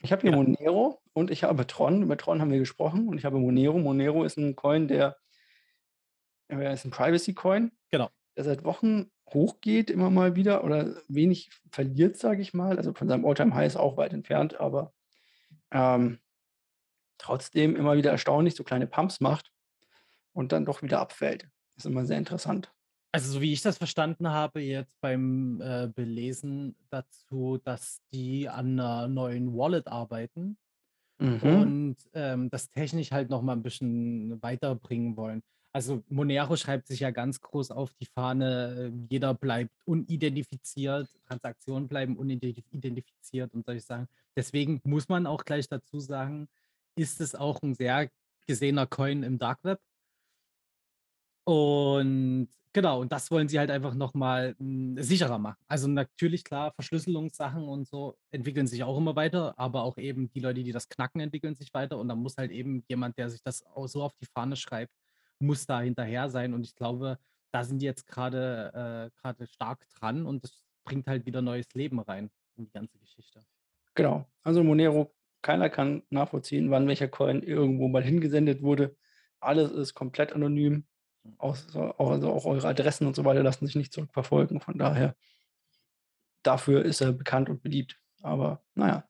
Ich 0.00 0.12
habe 0.12 0.22
hier 0.22 0.30
ja. 0.30 0.36
Monero 0.36 1.00
und 1.12 1.30
ich 1.30 1.44
habe 1.44 1.66
Tron. 1.66 2.02
Über 2.02 2.16
Tron 2.16 2.40
haben 2.40 2.50
wir 2.50 2.58
gesprochen 2.58 3.08
und 3.08 3.18
ich 3.18 3.24
habe 3.24 3.38
Monero. 3.38 3.78
Monero 3.78 4.24
ist 4.24 4.38
ein 4.38 4.56
Coin, 4.56 4.88
der 4.88 5.16
ist 6.48 6.84
ein 6.84 6.90
Privacy-Coin. 6.90 7.70
Genau. 7.90 8.10
Der 8.36 8.44
seit 8.44 8.64
Wochen 8.64 9.10
hochgeht, 9.32 9.90
immer 9.90 10.10
mal 10.10 10.36
wieder 10.36 10.64
oder 10.64 10.96
wenig 11.08 11.50
verliert, 11.70 12.16
sage 12.16 12.42
ich 12.42 12.54
mal. 12.54 12.76
Also 12.76 12.94
von 12.94 13.08
seinem 13.08 13.24
All-Time-High 13.24 13.66
ist 13.66 13.76
auch 13.76 13.96
weit 13.96 14.12
entfernt, 14.12 14.58
aber 14.60 14.92
ähm, 15.70 16.18
trotzdem 17.18 17.76
immer 17.76 17.96
wieder 17.96 18.10
erstaunlich 18.10 18.54
so 18.54 18.64
kleine 18.64 18.86
Pumps 18.86 19.20
macht 19.20 19.53
und 20.34 20.52
dann 20.52 20.66
doch 20.66 20.82
wieder 20.82 21.00
abfällt. 21.00 21.44
Das 21.76 21.86
ist 21.86 21.90
immer 21.90 22.06
sehr 22.06 22.18
interessant. 22.18 22.74
Also, 23.12 23.32
so 23.34 23.40
wie 23.40 23.52
ich 23.52 23.62
das 23.62 23.78
verstanden 23.78 24.28
habe 24.30 24.60
jetzt 24.60 25.00
beim, 25.00 25.60
äh, 25.60 25.88
Belesen 25.94 26.76
dazu, 26.90 27.58
dass 27.62 28.00
die 28.12 28.48
an 28.48 28.78
einer 28.80 29.06
neuen 29.08 29.54
Wallet 29.56 29.86
arbeiten 29.86 30.58
Mhm. 31.20 31.74
und, 31.78 31.96
ähm, 32.14 32.50
das 32.50 32.70
technisch 32.70 33.12
halt 33.12 33.30
noch 33.30 33.42
mal 33.42 33.54
'n 33.56 33.62
bisschen 33.62 34.42
weiterbringen 34.42 35.16
wollen. 35.16 35.42
Also, 35.72 36.04
Monero 36.08 36.56
schreibt 36.56 36.86
sich 36.88 37.00
ja 37.00 37.10
ganz 37.12 37.40
groß 37.40 37.70
auf 37.72 37.94
die 37.94 38.06
Fahne, 38.06 38.92
äh, 38.94 39.06
jeder 39.10 39.34
bleibt 39.34 39.72
unidentifiziert, 39.86 41.08
Transaktionen 41.26 41.88
bleiben 41.88 42.16
unidentifiziert 42.18 43.54
und 43.54 43.66
solche 43.66 43.82
Sachen. 43.82 44.08
Deswegen 44.36 44.80
muss 44.84 45.08
man 45.08 45.26
auch 45.26 45.44
gleich 45.44 45.68
dazu 45.68 46.00
sagen, 46.00 46.48
ist 46.96 47.20
es 47.20 47.34
auch 47.36 47.62
ein 47.62 47.74
sehr 47.74 48.10
gesehener 48.46 48.86
Coin 48.86 49.22
im 49.24 49.38
Dark 49.38 49.64
Web. 49.64 49.80
Und 51.44 52.48
genau, 52.72 53.00
und 53.00 53.12
das 53.12 53.30
wollen 53.30 53.48
sie 53.48 53.58
halt 53.58 53.70
einfach 53.70 53.94
nochmal 53.94 54.54
hm, 54.58 54.96
sicherer 55.02 55.38
machen. 55.38 55.62
Also 55.68 55.88
natürlich, 55.88 56.44
klar, 56.44 56.72
Verschlüsselungssachen 56.72 57.62
und 57.64 57.86
so 57.86 58.16
entwickeln 58.30 58.66
sich 58.66 58.82
auch 58.82 58.96
immer 58.96 59.14
weiter, 59.16 59.58
aber 59.58 59.82
auch 59.82 59.98
eben 59.98 60.30
die 60.30 60.40
Leute, 60.40 60.62
die 60.64 60.72
das 60.72 60.88
knacken, 60.88 61.20
entwickeln 61.20 61.54
sich 61.54 61.72
weiter. 61.74 61.98
Und 61.98 62.08
dann 62.08 62.18
muss 62.18 62.36
halt 62.36 62.50
eben 62.50 62.84
jemand, 62.88 63.18
der 63.18 63.30
sich 63.30 63.42
das 63.42 63.64
so 63.86 64.02
auf 64.02 64.14
die 64.20 64.26
Fahne 64.26 64.56
schreibt, 64.56 64.92
muss 65.38 65.66
da 65.66 65.80
hinterher 65.80 66.30
sein. 66.30 66.54
Und 66.54 66.64
ich 66.64 66.74
glaube, 66.74 67.18
da 67.52 67.62
sind 67.64 67.80
die 67.80 67.86
jetzt 67.86 68.06
gerade 68.06 69.10
äh, 69.12 69.46
stark 69.46 69.86
dran 69.98 70.26
und 70.26 70.44
das 70.44 70.64
bringt 70.84 71.06
halt 71.06 71.26
wieder 71.26 71.42
neues 71.42 71.72
Leben 71.74 72.00
rein 72.00 72.30
in 72.56 72.64
die 72.64 72.72
ganze 72.72 72.98
Geschichte. 72.98 73.44
Genau. 73.94 74.26
Also 74.42 74.64
Monero, 74.64 75.14
keiner 75.42 75.70
kann 75.70 76.02
nachvollziehen, 76.10 76.70
wann 76.70 76.88
welcher 76.88 77.08
Coin 77.08 77.42
irgendwo 77.42 77.88
mal 77.88 78.02
hingesendet 78.02 78.62
wurde. 78.62 78.96
Alles 79.40 79.70
ist 79.70 79.94
komplett 79.94 80.32
anonym. 80.32 80.86
Auch, 81.38 81.56
also 81.98 82.30
auch 82.30 82.44
eure 82.46 82.68
Adressen 82.68 83.06
und 83.06 83.16
so 83.16 83.24
weiter 83.24 83.42
lassen 83.42 83.66
sich 83.66 83.76
nicht 83.76 83.92
zurückverfolgen. 83.92 84.60
Von 84.60 84.78
daher, 84.78 85.16
dafür 86.42 86.84
ist 86.84 87.00
er 87.00 87.12
bekannt 87.12 87.48
und 87.48 87.62
beliebt. 87.62 87.98
Aber 88.22 88.62
naja. 88.74 89.04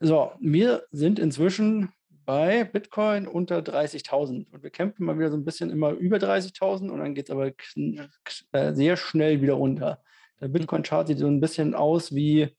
So, 0.00 0.32
wir 0.40 0.86
sind 0.90 1.18
inzwischen 1.18 1.92
bei 2.24 2.64
Bitcoin 2.64 3.26
unter 3.26 3.58
30.000 3.58 4.46
und 4.50 4.62
wir 4.62 4.70
kämpfen 4.70 5.04
mal 5.04 5.18
wieder 5.18 5.30
so 5.30 5.36
ein 5.36 5.44
bisschen 5.44 5.70
immer 5.70 5.90
über 5.90 6.18
30.000 6.18 6.88
und 6.88 6.98
dann 6.98 7.14
geht 7.14 7.28
es 7.28 7.30
aber 7.30 7.52
äh, 8.52 8.72
sehr 8.72 8.96
schnell 8.96 9.42
wieder 9.42 9.54
runter. 9.54 10.02
Der 10.40 10.46
hm. 10.46 10.52
Bitcoin-Chart 10.52 11.06
sieht 11.06 11.18
so 11.18 11.26
ein 11.26 11.40
bisschen 11.40 11.74
aus 11.74 12.14
wie 12.14 12.56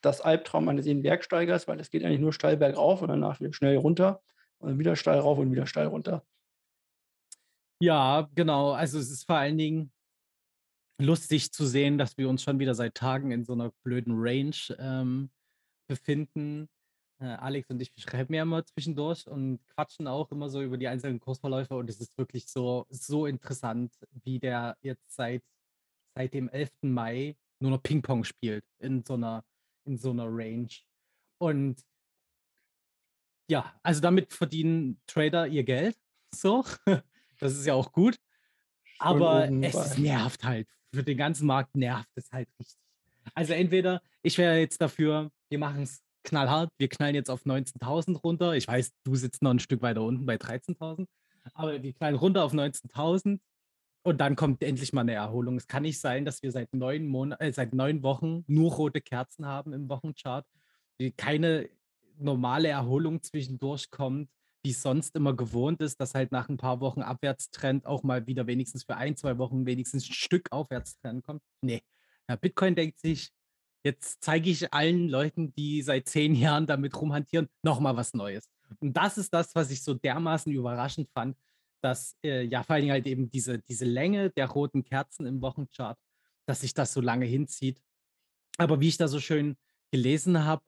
das 0.00 0.20
Albtraum 0.20 0.68
eines 0.68 0.86
jeden 0.86 1.02
Bergsteigers, 1.02 1.68
weil 1.68 1.80
es 1.80 1.90
geht 1.90 2.04
eigentlich 2.04 2.20
nur 2.20 2.32
steil 2.32 2.56
bergauf 2.56 3.02
und 3.02 3.08
danach 3.08 3.40
wieder 3.40 3.52
schnell 3.52 3.76
runter 3.76 4.20
und 4.58 4.70
dann 4.70 4.78
wieder 4.78 4.96
steil 4.96 5.18
rauf 5.18 5.38
und 5.38 5.52
wieder 5.52 5.66
steil 5.66 5.86
runter. 5.86 6.24
Ja, 7.82 8.28
genau. 8.36 8.70
Also 8.72 8.98
es 9.00 9.10
ist 9.10 9.24
vor 9.26 9.36
allen 9.38 9.58
Dingen 9.58 9.90
lustig 11.00 11.52
zu 11.52 11.66
sehen, 11.66 11.98
dass 11.98 12.16
wir 12.16 12.28
uns 12.28 12.42
schon 12.42 12.58
wieder 12.58 12.74
seit 12.74 12.94
Tagen 12.94 13.32
in 13.32 13.44
so 13.44 13.54
einer 13.54 13.72
blöden 13.82 14.14
Range 14.16 14.54
ähm, 14.78 15.30
befinden. 15.88 16.68
Äh, 17.20 17.26
Alex 17.26 17.70
und 17.70 17.80
ich, 17.82 17.92
schreiben 17.96 18.34
ja 18.34 18.42
immer 18.42 18.64
zwischendurch 18.66 19.26
und 19.28 19.60
quatschen 19.74 20.06
auch 20.08 20.30
immer 20.32 20.48
so 20.50 20.62
über 20.62 20.78
die 20.78 20.88
einzelnen 20.88 21.20
Kursverläufe 21.20 21.76
und 21.76 21.90
es 21.90 22.00
ist 22.00 22.16
wirklich 22.18 22.48
so, 22.48 22.86
so 22.90 23.26
interessant, 23.26 23.94
wie 24.24 24.38
der 24.38 24.76
jetzt 24.82 25.12
seit, 25.14 25.42
seit 26.16 26.34
dem 26.34 26.48
11. 26.50 26.90
Mai 26.90 27.36
nur 27.60 27.72
noch 27.72 27.82
Ping-Pong 27.82 28.24
spielt 28.24 28.64
in 28.80 29.04
so 29.04 29.14
einer 29.14 29.44
in 29.86 29.98
so 29.98 30.12
'ner 30.12 30.26
Range. 30.28 30.68
Und 31.38 31.82
ja, 33.50 33.74
also 33.82 34.00
damit 34.00 34.32
verdienen 34.32 35.00
Trader 35.06 35.46
ihr 35.46 35.64
Geld 35.64 35.96
so. 36.34 36.64
Das 37.42 37.54
ist 37.58 37.66
ja 37.66 37.74
auch 37.74 37.90
gut. 37.92 38.16
Schön 38.84 38.98
Aber 39.00 39.48
es 39.62 39.74
es 39.74 39.94
bei 39.94 40.00
nervt 40.00 40.44
halt. 40.44 40.68
Für 40.94 41.02
den 41.02 41.16
ganzen 41.18 41.46
Markt 41.46 41.74
nervt 41.74 42.08
es 42.14 42.30
halt 42.30 42.48
richtig. 42.60 42.78
Also 43.34 43.52
entweder 43.54 44.02
ich 44.22 44.38
wäre 44.38 44.58
jetzt 44.58 44.80
dafür, 44.80 45.30
wir 45.50 45.58
machen's 45.58 46.02
knallhart, 46.24 46.70
wir 46.78 46.88
knallen 46.88 47.16
jetzt 47.16 47.30
auf 47.30 47.44
19.000 47.44 48.16
runter. 48.22 48.54
Ich 48.54 48.68
weiß, 48.68 48.92
du 49.04 49.16
sitzt 49.16 49.42
noch 49.42 49.50
'n 49.50 49.58
Stück 49.58 49.82
weiter 49.82 50.02
unten 50.02 50.24
bei 50.26 50.36
13.000, 50.36 51.08
aber 51.54 51.82
wir 51.82 51.92
knallen 51.94 52.14
runter 52.16 52.44
auf 52.44 52.52
19.000 52.52 53.40
und 54.04 54.20
dann 54.20 54.36
kommt 54.36 54.62
endlich 54.62 54.92
mal 54.92 55.04
'ne 55.04 55.14
Erholung. 55.14 55.56
Es 55.56 55.66
kann 55.66 55.82
nicht 55.82 56.00
sein, 56.00 56.24
dass 56.24 56.42
wir 56.42 56.52
seit 56.52 56.72
9 56.74 57.06
Mona 57.06 57.36
äh, 57.40 57.52
seit 57.52 57.74
9 57.74 58.02
Wochen 58.04 58.44
nur 58.46 58.72
rote 58.72 59.00
Kerzen 59.00 59.46
haben 59.46 59.72
im 59.72 59.88
Wochenchart, 59.88 60.46
wie 60.98 61.10
keine 61.12 61.68
normale 62.18 62.68
Erholung 62.68 63.22
zwischendurch 63.22 63.90
kommt, 63.90 64.30
wie's 64.64 64.82
sonst 64.82 65.16
immer 65.16 65.34
gewohnt 65.36 65.80
ist, 65.82 66.00
dass 66.00 66.14
halt 66.14 66.32
nach 66.32 66.48
'n 66.48 66.56
paar 66.58 66.80
Wochen 66.80 67.02
Abwärtstrend 67.02 67.86
auch 67.86 68.02
mal 68.04 68.26
wieder 68.26 68.46
wenigstens 68.46 68.84
für 68.84 68.96
1, 68.96 69.16
2 69.16 69.38
Wochen 69.38 69.66
wenigstens 69.66 70.08
'n 70.08 70.12
Stück 70.14 70.52
Aufwärtstrend 70.52 71.24
kommt. 71.24 71.42
Ne, 71.62 71.82
ja, 72.28 72.36
Bitcoin 72.36 72.74
denkt 72.76 72.98
sich: 73.00 73.30
„Jetzt 73.84 74.22
zeige 74.24 74.50
ich 74.50 74.72
allen 74.74 75.08
Leuten, 75.08 75.52
die 75.54 75.82
seit 75.82 76.08
10 76.08 76.34
Jahren 76.34 76.66
damit 76.66 77.00
rumhantieren, 77.00 77.48
noch 77.62 77.80
mal 77.80 77.96
was 77.96 78.14
Neues.“ 78.14 78.48
Und 78.80 78.96
das 78.96 79.18
ist 79.18 79.34
das, 79.34 79.54
was 79.54 79.70
ich 79.70 79.82
so 79.84 79.94
dermaßen 79.94 80.52
überraschend 80.52 81.10
fand, 81.10 81.36
dass, 81.82 82.16
äh, 82.24 82.42
ja, 82.44 82.62
vor 82.62 82.74
allen 82.74 82.82
Dingen 82.82 82.92
halt 82.92 83.06
eben 83.06 83.30
diese 83.30 83.58
diese 83.60 83.84
Länge 83.86 84.30
der 84.30 84.48
roten 84.48 84.84
Kerzen 84.84 85.26
im 85.26 85.42
Wochenchart, 85.42 85.98
dass 86.46 86.60
sich 86.62 86.74
das 86.74 86.92
so 86.92 87.00
lange 87.00 87.26
hinzieht. 87.26 87.80
Aber 88.58 88.80
wie 88.80 88.88
ich 88.88 88.96
da 88.98 89.08
so 89.08 89.20
schön 89.20 89.56
gelesen 89.92 90.44
habe, 90.46 90.62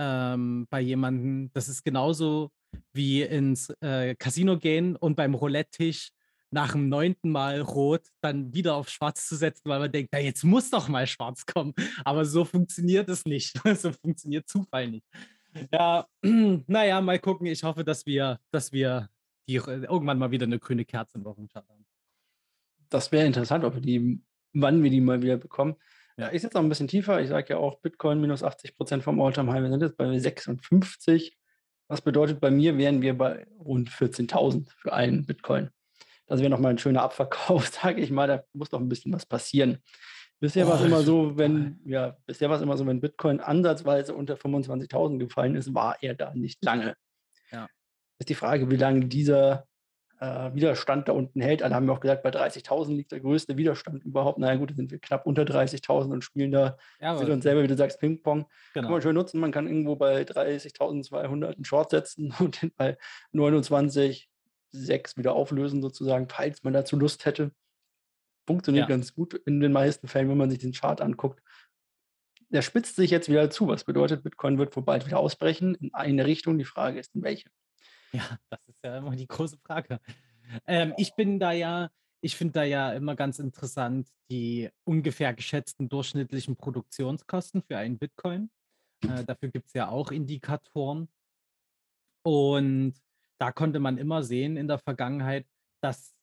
ähm, 0.00 0.66
bei 0.70 0.80
jemandem, 0.80 1.50
das 1.54 1.68
ist 1.68 1.84
genauso 1.84 2.52
wie 2.92 3.22
ins, 3.22 3.70
äh, 3.80 4.14
Casino 4.16 4.58
gehen 4.58 4.96
und 4.96 5.16
beim 5.16 5.34
Roulette-Tisch 5.34 6.10
nach 6.50 6.72
dem 6.72 6.88
9. 6.88 7.30
Mal 7.30 7.60
rot 7.60 8.02
dann 8.22 8.54
wieder 8.54 8.76
auf 8.76 8.88
schwarz 8.88 9.26
zu 9.28 9.36
setzen, 9.36 9.62
weil 9.68 9.80
man 9.80 9.92
denkt: 9.92 10.10
„Na, 10.12 10.20
jetzt 10.20 10.44
muss 10.44 10.70
doch 10.70 10.88
mal 10.88 11.06
schwarz 11.06 11.46
kommen.“ 11.46 11.74
Aber 12.04 12.24
so 12.24 12.44
funktioniert 12.44 13.08
es 13.08 13.24
nicht. 13.26 13.54
So 13.82 13.92
funktioniert 13.92 14.48
Zufall 14.48 14.88
nicht. 14.90 15.06
Ja, 15.72 16.06
na 16.68 16.84
ja, 16.86 17.00
mal 17.00 17.18
gucken. 17.20 17.46
Ich 17.48 17.64
hoffe, 17.64 17.84
dass 17.84 18.06
wir 18.06 18.40
dass 18.52 18.72
wir 18.72 19.08
die 19.48 19.56
r 19.56 19.68
irgendwann 19.68 20.18
mal 20.18 20.30
wieder 20.32 20.46
'ne 20.46 20.58
grüne 20.60 20.84
Kerze 20.86 21.18
im 21.18 21.24
Wochenchart 21.24 21.68
haben. 21.68 21.84
Das 22.92 23.10
wäre 23.12 23.26
interessant, 23.26 23.64
ob 23.64 23.74
wir 23.74 23.80
die 23.80 24.22
wann 24.52 24.82
wir 24.82 24.90
die 24.90 25.00
mal 25.00 25.22
wieder 25.22 25.36
bekommen. 25.36 25.76
Ja. 26.16 26.32
Ich 26.32 26.40
sitze 26.42 26.56
noch 26.56 26.62
'n 26.64 26.68
bisschen 26.68 26.88
tiefer. 26.88 27.20
Ich 27.20 27.28
sage 27.28 27.50
ja 27.54 27.56
auch 27.58 27.80
Bitcoin 27.80 28.20
minus 28.20 28.42
80 28.42 28.74
% 28.76 29.02
vom 29.04 29.20
All-Time-High. 29.20 29.62
Wir 29.62 29.70
sind 29.70 29.82
jetzt 29.82 29.96
bei 29.96 30.18
56. 30.18 31.36
Was 31.90 32.00
bedeutet, 32.00 32.40
bei 32.40 32.50
mir 32.50 32.76
wären 32.78 33.00
wir 33.00 33.16
bei 33.16 33.46
rund 33.64 33.90
14.000 33.90 34.70
für 34.76 34.92
einen 34.92 35.24
Bitcoin. 35.24 35.70
Das 36.26 36.40
wäre 36.40 36.50
noch 36.50 36.58
mal 36.60 36.70
'n 36.70 36.78
schöner 36.78 37.02
Abverkauf, 37.02 37.66
sage 37.82 38.00
ich 38.02 38.10
mal. 38.10 38.26
Da 38.28 38.44
muss 38.54 38.72
noch 38.72 38.80
'n 38.80 38.88
bisschen 38.88 39.12
was 39.12 39.26
passieren. 39.26 39.78
Bisher 40.40 40.66
Oh, 40.66 40.70
immer 40.72 40.78
das 40.80 40.90
wird 40.90 41.06
so, 41.06 41.38
wenn 41.38 41.80
ja, 41.86 42.16
bisher 42.26 42.50
war's 42.50 42.62
immer 42.62 42.76
so, 42.76 42.86
wenn 42.86 43.00
Bitcoin 43.00 43.40
ansatzweise 43.40 44.14
unter 44.14 44.36
25.000 44.36 45.18
gefallen 45.20 45.56
ist, 45.56 45.74
war 45.74 45.96
er 46.02 46.14
da 46.14 46.34
nicht 46.34 46.64
lange. 46.64 46.96
Ja. 47.52 47.68
Ist 48.20 48.28
die 48.30 48.34
Frage, 48.34 48.70
wie 48.70 48.76
lange 48.76 49.06
dieser, 49.06 49.66
äh, 50.20 50.54
Widerstand 50.54 51.08
da 51.08 51.12
unten 51.12 51.40
hält. 51.40 51.62
Alle 51.62 51.74
haben 51.74 51.86
ja 51.86 51.92
auch 51.94 52.00
gesagt, 52.00 52.22
bei 52.22 52.30
30.000 52.30 52.96
liegt 52.96 53.12
der 53.12 53.20
größte 53.20 53.56
Widerstand 53.56 54.04
überhaupt. 54.04 54.38
Na 54.38 54.48
ja 54.52 54.56
gut, 54.56 54.74
sind 54.74 54.90
wir 54.90 54.98
knapp 54.98 55.26
unter 55.26 55.44
30.000 55.44 56.12
und 56.12 56.22
spielen 56.24 56.52
da 56.52 56.78
Ja, 57.00 57.12
aber 57.12 57.32
uns 57.32 57.42
selber, 57.44 57.62
wie 57.62 57.66
du 57.68 57.76
sagst, 57.76 58.00
Ping-Pong. 58.00 58.46
Kann 58.74 58.84
man 58.84 58.92
Genau. 58.92 59.00
schön 59.00 59.14
nutzen. 59.14 59.40
Man 59.40 59.52
kann 59.52 59.66
irgendwo 59.66 59.96
bei 59.96 60.24
30.200 60.24 61.58
'n 61.58 61.64
Short 61.64 61.90
setzen 61.90 62.30
und 62.40 62.62
den 62.62 62.72
bei 62.76 62.96
29,6 63.34 65.16
wieder 65.16 65.34
auflösen 65.34 65.82
sozusagen, 65.82 66.28
falls 66.28 66.62
man 66.62 66.72
dazu 66.72 66.96
Lust 66.98 67.24
hätte. 67.26 67.52
Funktioniert 68.46 68.88
Ja. 68.88 68.94
ganz 68.96 69.12
gut 69.14 69.34
in 69.34 69.60
den 69.60 69.72
meisten 69.72 70.08
Fällen, 70.08 70.28
wenn 70.28 70.38
man 70.38 70.50
sich 70.50 70.60
den 70.60 70.72
Chart 70.72 71.00
anguckt. 71.00 71.42
Der 72.48 72.62
spitzt 72.62 72.94
sich 72.94 73.10
jetzt 73.10 73.28
wieder 73.28 73.50
zu, 73.50 73.66
was 73.66 73.82
bedeutet, 73.84 74.22
Bitcoin 74.22 74.56
wird 74.58 74.76
wohl 74.76 74.84
bald 74.84 75.04
wieder 75.04 75.18
ausbrechen 75.18 75.74
in 75.74 75.92
eine 75.94 76.26
Richtung. 76.26 76.58
Die 76.58 76.64
Frage 76.64 77.00
ist, 77.00 77.14
in 77.16 77.22
welche? 77.24 77.50
Ja, 78.12 78.38
das 78.50 78.60
ja 78.86 78.98
immer 78.98 79.16
die 79.16 79.26
große 79.26 79.58
Frage. 79.58 80.00
Ähm, 80.66 80.94
ich 80.96 81.14
bin 81.14 81.38
da 81.38 81.52
ja 81.52 81.90
ich 82.20 82.36
finde 82.36 82.52
da 82.54 82.62
ja 82.64 82.92
immer 82.92 83.14
ganz 83.14 83.38
interessant 83.38 84.08
die 84.30 84.68
ungefähr 84.84 85.32
geschätzten 85.32 85.88
durchschnittlichen 85.88 86.56
Produktionskosten 86.56 87.62
für 87.62 87.78
einen 87.78 87.98
Bitcoin. 87.98 88.50
Äh, 89.02 89.24
dafür 89.24 89.50
gibt's 89.50 89.74
ja 89.74 89.88
auch 89.88 90.10
Indikatoren. 90.10 91.08
Und 92.24 92.94
da 93.38 93.52
konnte 93.52 93.78
man 93.78 93.98
immer 93.98 94.24
sehen 94.24 94.56
in 94.56 94.66
der 94.66 94.78
Vergangenheit, 94.78 95.46
dass 95.80 96.16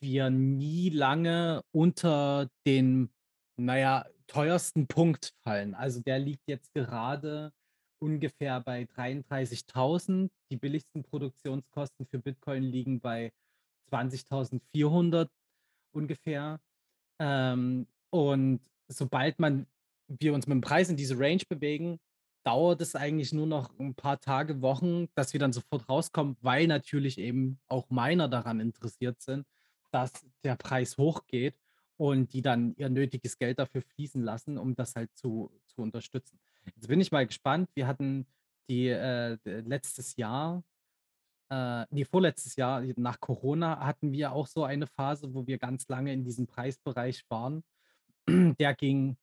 wir 0.00 0.30
nie 0.30 0.88
lange 0.88 1.62
unter 1.72 2.48
den, 2.64 3.12
na 3.56 3.76
ja, 3.76 4.06
teuersten 4.26 4.86
Punkt 4.86 5.34
fallen. 5.42 5.74
Also, 5.74 6.00
der 6.00 6.18
liegt 6.18 6.48
jetzt 6.48 6.72
gerade 6.72 7.52
ungefähr 8.04 8.60
bei 8.60 8.84
33.000. 8.86 10.30
Die 10.50 10.56
billigsten 10.58 11.02
Produktionskosten 11.04 12.06
für 12.06 12.18
Bitcoin 12.20 12.62
liegen 12.64 13.00
bei 13.00 13.32
20.400 13.90 15.30
ungefähr. 15.92 16.60
Ähm, 17.20 17.86
und 18.10 18.60
sobald 18.88 19.38
man 19.40 19.66
wir 20.08 20.34
uns 20.34 20.46
mit'm 20.48 20.60
Preis 20.62 20.90
in 20.90 20.96
diese 20.96 21.18
Range 21.18 21.42
bewegen, 21.48 22.00
dauert 22.44 22.80
es 22.82 22.94
eigentlich 22.96 23.32
nur 23.32 23.46
noch 23.46 23.78
'n 23.80 23.94
paar 23.94 24.20
Tage, 24.20 24.62
Wochen, 24.62 25.08
dass 25.14 25.32
wir 25.34 25.40
dann 25.40 25.52
sofort 25.54 25.88
rauskommen, 25.88 26.36
weil 26.42 26.66
natürlich 26.68 27.18
eben 27.18 27.60
auch 27.68 27.90
Miner 27.90 28.28
daran 28.28 28.60
interessiert 28.60 29.22
sind, 29.22 29.46
dass 29.92 30.12
der 30.44 30.56
Preis 30.56 30.98
hochgeht 30.98 31.58
und 31.98 32.32
die 32.34 32.42
dann 32.42 32.74
ihr 32.76 32.90
nötiges 32.90 33.38
Geld 33.38 33.58
dafür 33.60 33.82
fließen 33.82 34.22
lassen, 34.22 34.58
um 34.58 34.74
das 34.76 34.96
halt 34.96 35.10
zu 35.16 35.52
zu 35.68 35.82
unterstützen. 35.82 36.38
Jetzt 36.66 36.88
bin 36.88 37.00
ich 37.00 37.12
mal 37.12 37.26
gespannt. 37.26 37.68
Wir 37.74 37.86
hatten 37.86 38.26
die, 38.70 38.88
äh, 38.88 39.36
letztes 39.44 40.16
Jahr 40.16 40.64
äh, 41.50 41.86
ne, 41.90 42.04
vorletztes 42.06 42.56
Jahr 42.56 42.82
nach 42.96 43.20
Corona 43.20 43.80
hatten 43.86 44.12
wir 44.12 44.32
auch 44.32 44.46
so 44.48 44.64
eine 44.64 44.86
Phase, 44.86 45.34
wo 45.34 45.46
wir 45.46 45.58
ganz 45.58 45.88
lange 45.88 46.12
in 46.12 46.24
diesem 46.24 46.46
Preisbereich 46.46 47.24
waren. 47.30 47.64
Der 48.60 48.74
ging, 48.74 49.16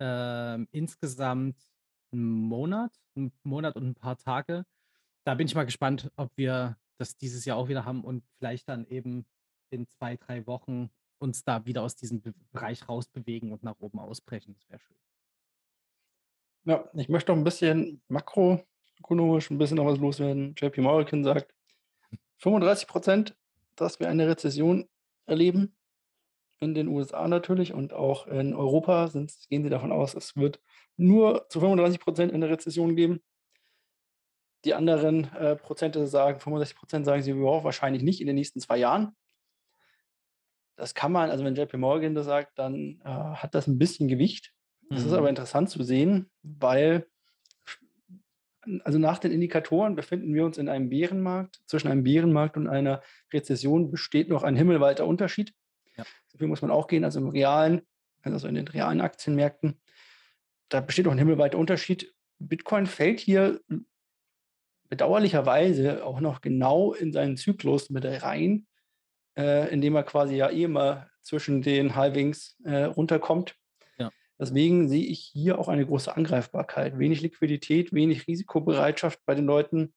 ähm, 0.00 0.68
insgesamt 0.72 1.58
'n 2.14 2.20
Monat 2.24 2.92
'n 3.16 3.32
Monat 3.44 3.76
und 3.76 3.84
'n 3.88 3.94
paar 3.96 4.18
Tage. 4.18 4.64
Da 5.26 5.34
bin 5.36 5.46
ich 5.48 5.54
mal 5.56 5.64
gespannt, 5.66 6.12
ob 6.16 6.32
wir 6.36 6.78
das 6.98 7.16
dieses 7.18 7.44
Jahr 7.46 7.58
auch 7.58 7.68
wieder 7.68 7.84
haben 7.86 8.04
und 8.04 8.24
vielleicht 8.38 8.68
dann 8.68 8.86
eben 8.86 9.26
in 9.70 9.88
2, 9.88 10.16
3 10.16 10.46
Wochen 10.46 10.90
uns 11.20 11.44
da 11.44 11.66
wieder 11.66 11.82
aus 11.82 11.96
diesem 11.96 12.22
Be 12.22 12.34
Bereich 12.52 12.88
rausbewegen 12.88 13.52
und 13.52 13.62
nach 13.64 13.80
oben 13.80 14.00
ausbrechen. 14.00 14.54
Das 14.54 14.68
wäre 14.70 14.80
schön. 14.80 14.96
Ja, 16.66 16.88
ich 16.94 17.08
möchte 17.08 17.32
noch 17.32 17.38
'n 17.38 17.42
bisschen 17.44 18.02
makroökonomisch 18.08 19.50
'n 19.50 19.58
bisschen 19.58 19.78
noch 19.78 19.86
was 19.86 19.98
loswerden. 19.98 20.54
JP 20.56 20.80
Morgan 20.80 21.24
sagt 21.24 21.52
35 22.38 22.88
%, 22.88 23.36
dass 23.76 24.00
wir 24.00 24.08
eine 24.08 24.28
Rezession 24.28 24.88
erleben. 25.26 25.76
In 26.60 26.74
den 26.74 26.88
USA 26.88 27.28
natürlich 27.28 27.74
und 27.74 27.92
auch 27.94 28.26
in 28.28 28.54
Europa 28.54 29.08
sind's 29.08 29.48
gehen 29.48 29.64
sie 29.64 29.70
davon 29.70 29.92
aus, 29.92 30.14
es 30.14 30.36
wird 30.36 30.60
nur 30.96 31.46
zu 31.50 31.60
35 31.60 32.00
% 32.00 32.32
eine 32.34 32.48
Rezession 32.50 32.96
geben. 32.96 33.20
Die 34.64 34.74
anderen, 34.74 35.24
äh, 35.34 35.56
Prozente 35.56 36.06
sagen 36.06 36.38
65 36.38 36.76
% 36.76 37.04
sagen 37.04 37.22
sie: 37.22 37.32
„Ja, 37.32 37.64
wahrscheinlich 37.64 38.02
nicht 38.04 38.20
in 38.20 38.28
den 38.28 38.36
nächsten 38.36 38.60
2 38.60 38.76
Jahren.“ 38.78 39.14
Das 40.78 40.94
kann 40.94 41.12
man 41.12 41.30
also 41.30 41.44
wenn 41.44 41.54
JP 41.54 41.76
Morgan 41.78 42.14
das 42.14 42.26
sagt, 42.26 42.58
dann, 42.58 43.00
äh, 43.04 43.08
hat 43.08 43.54
das 43.54 43.66
'n 43.68 43.78
bisschen 43.78 44.08
Gewicht. 44.08 44.52
Das 44.90 45.04
ist 45.04 45.12
aber 45.12 45.22
Mhm. 45.22 45.28
interessant 45.28 45.70
zu 45.70 45.82
sehen, 45.82 46.30
weil 46.42 47.06
also 48.84 48.98
nach 48.98 49.18
den 49.18 49.32
Indikatoren 49.32 49.96
befinden 49.96 50.32
wir 50.34 50.44
uns 50.44 50.56
in 50.56 50.68
einem 50.68 50.88
Bärenmarkt. 50.88 51.60
Zwischen 51.66 51.88
einem 51.88 52.04
Bärenmarkt 52.04 52.56
und 52.56 52.68
einer 52.68 53.02
Rezession 53.32 53.90
besteht 53.90 54.28
noch 54.28 54.44
ein 54.44 54.54
himmelweiter 54.54 55.04
Unterschied. 55.06 55.52
Ja. 55.96 56.04
Viel 56.36 56.46
muss 56.46 56.62
man 56.62 56.70
auch 56.70 56.86
gehen, 56.86 57.04
also 57.04 57.18
im 57.20 57.28
realen 57.28 57.82
also 58.24 58.46
in 58.46 58.54
den 58.54 58.68
realen 58.68 59.00
Aktienmärkten. 59.00 59.80
Da 60.68 60.80
besteht 60.80 61.06
noch 61.06 61.12
'n 61.12 61.18
himmelweiter 61.18 61.58
Unterschied. 61.58 62.14
Bitcoin 62.38 62.86
fällt 62.86 63.18
hier 63.18 63.60
bedauerlicherweise 64.88 66.04
auch 66.04 66.20
noch 66.20 66.40
genau 66.40 66.92
in 66.92 67.12
seinen 67.12 67.36
Zyklus 67.36 67.90
mit 67.90 68.04
rein, 68.04 68.66
äh, 69.36 69.72
indem 69.72 69.96
er 69.96 70.04
quasi 70.04 70.36
ja 70.36 70.50
eh 70.50 70.64
immer 70.64 71.08
zwischen 71.22 71.62
den 71.62 71.96
Halvings, 71.96 72.56
äh, 72.64 72.84
runterkommt. 72.84 73.56
Deswegen 74.38 74.88
sehe 74.88 75.04
ich 75.04 75.20
hier 75.32 75.58
auch 75.58 75.68
eine 75.68 75.86
große 75.86 76.16
Angreifbarkeit. 76.16 76.98
Wenig 76.98 77.20
Liquidität, 77.20 77.92
wenig 77.92 78.26
Risikobereitschaft 78.26 79.20
bei 79.24 79.34
den 79.34 79.46
Leuten. 79.46 79.94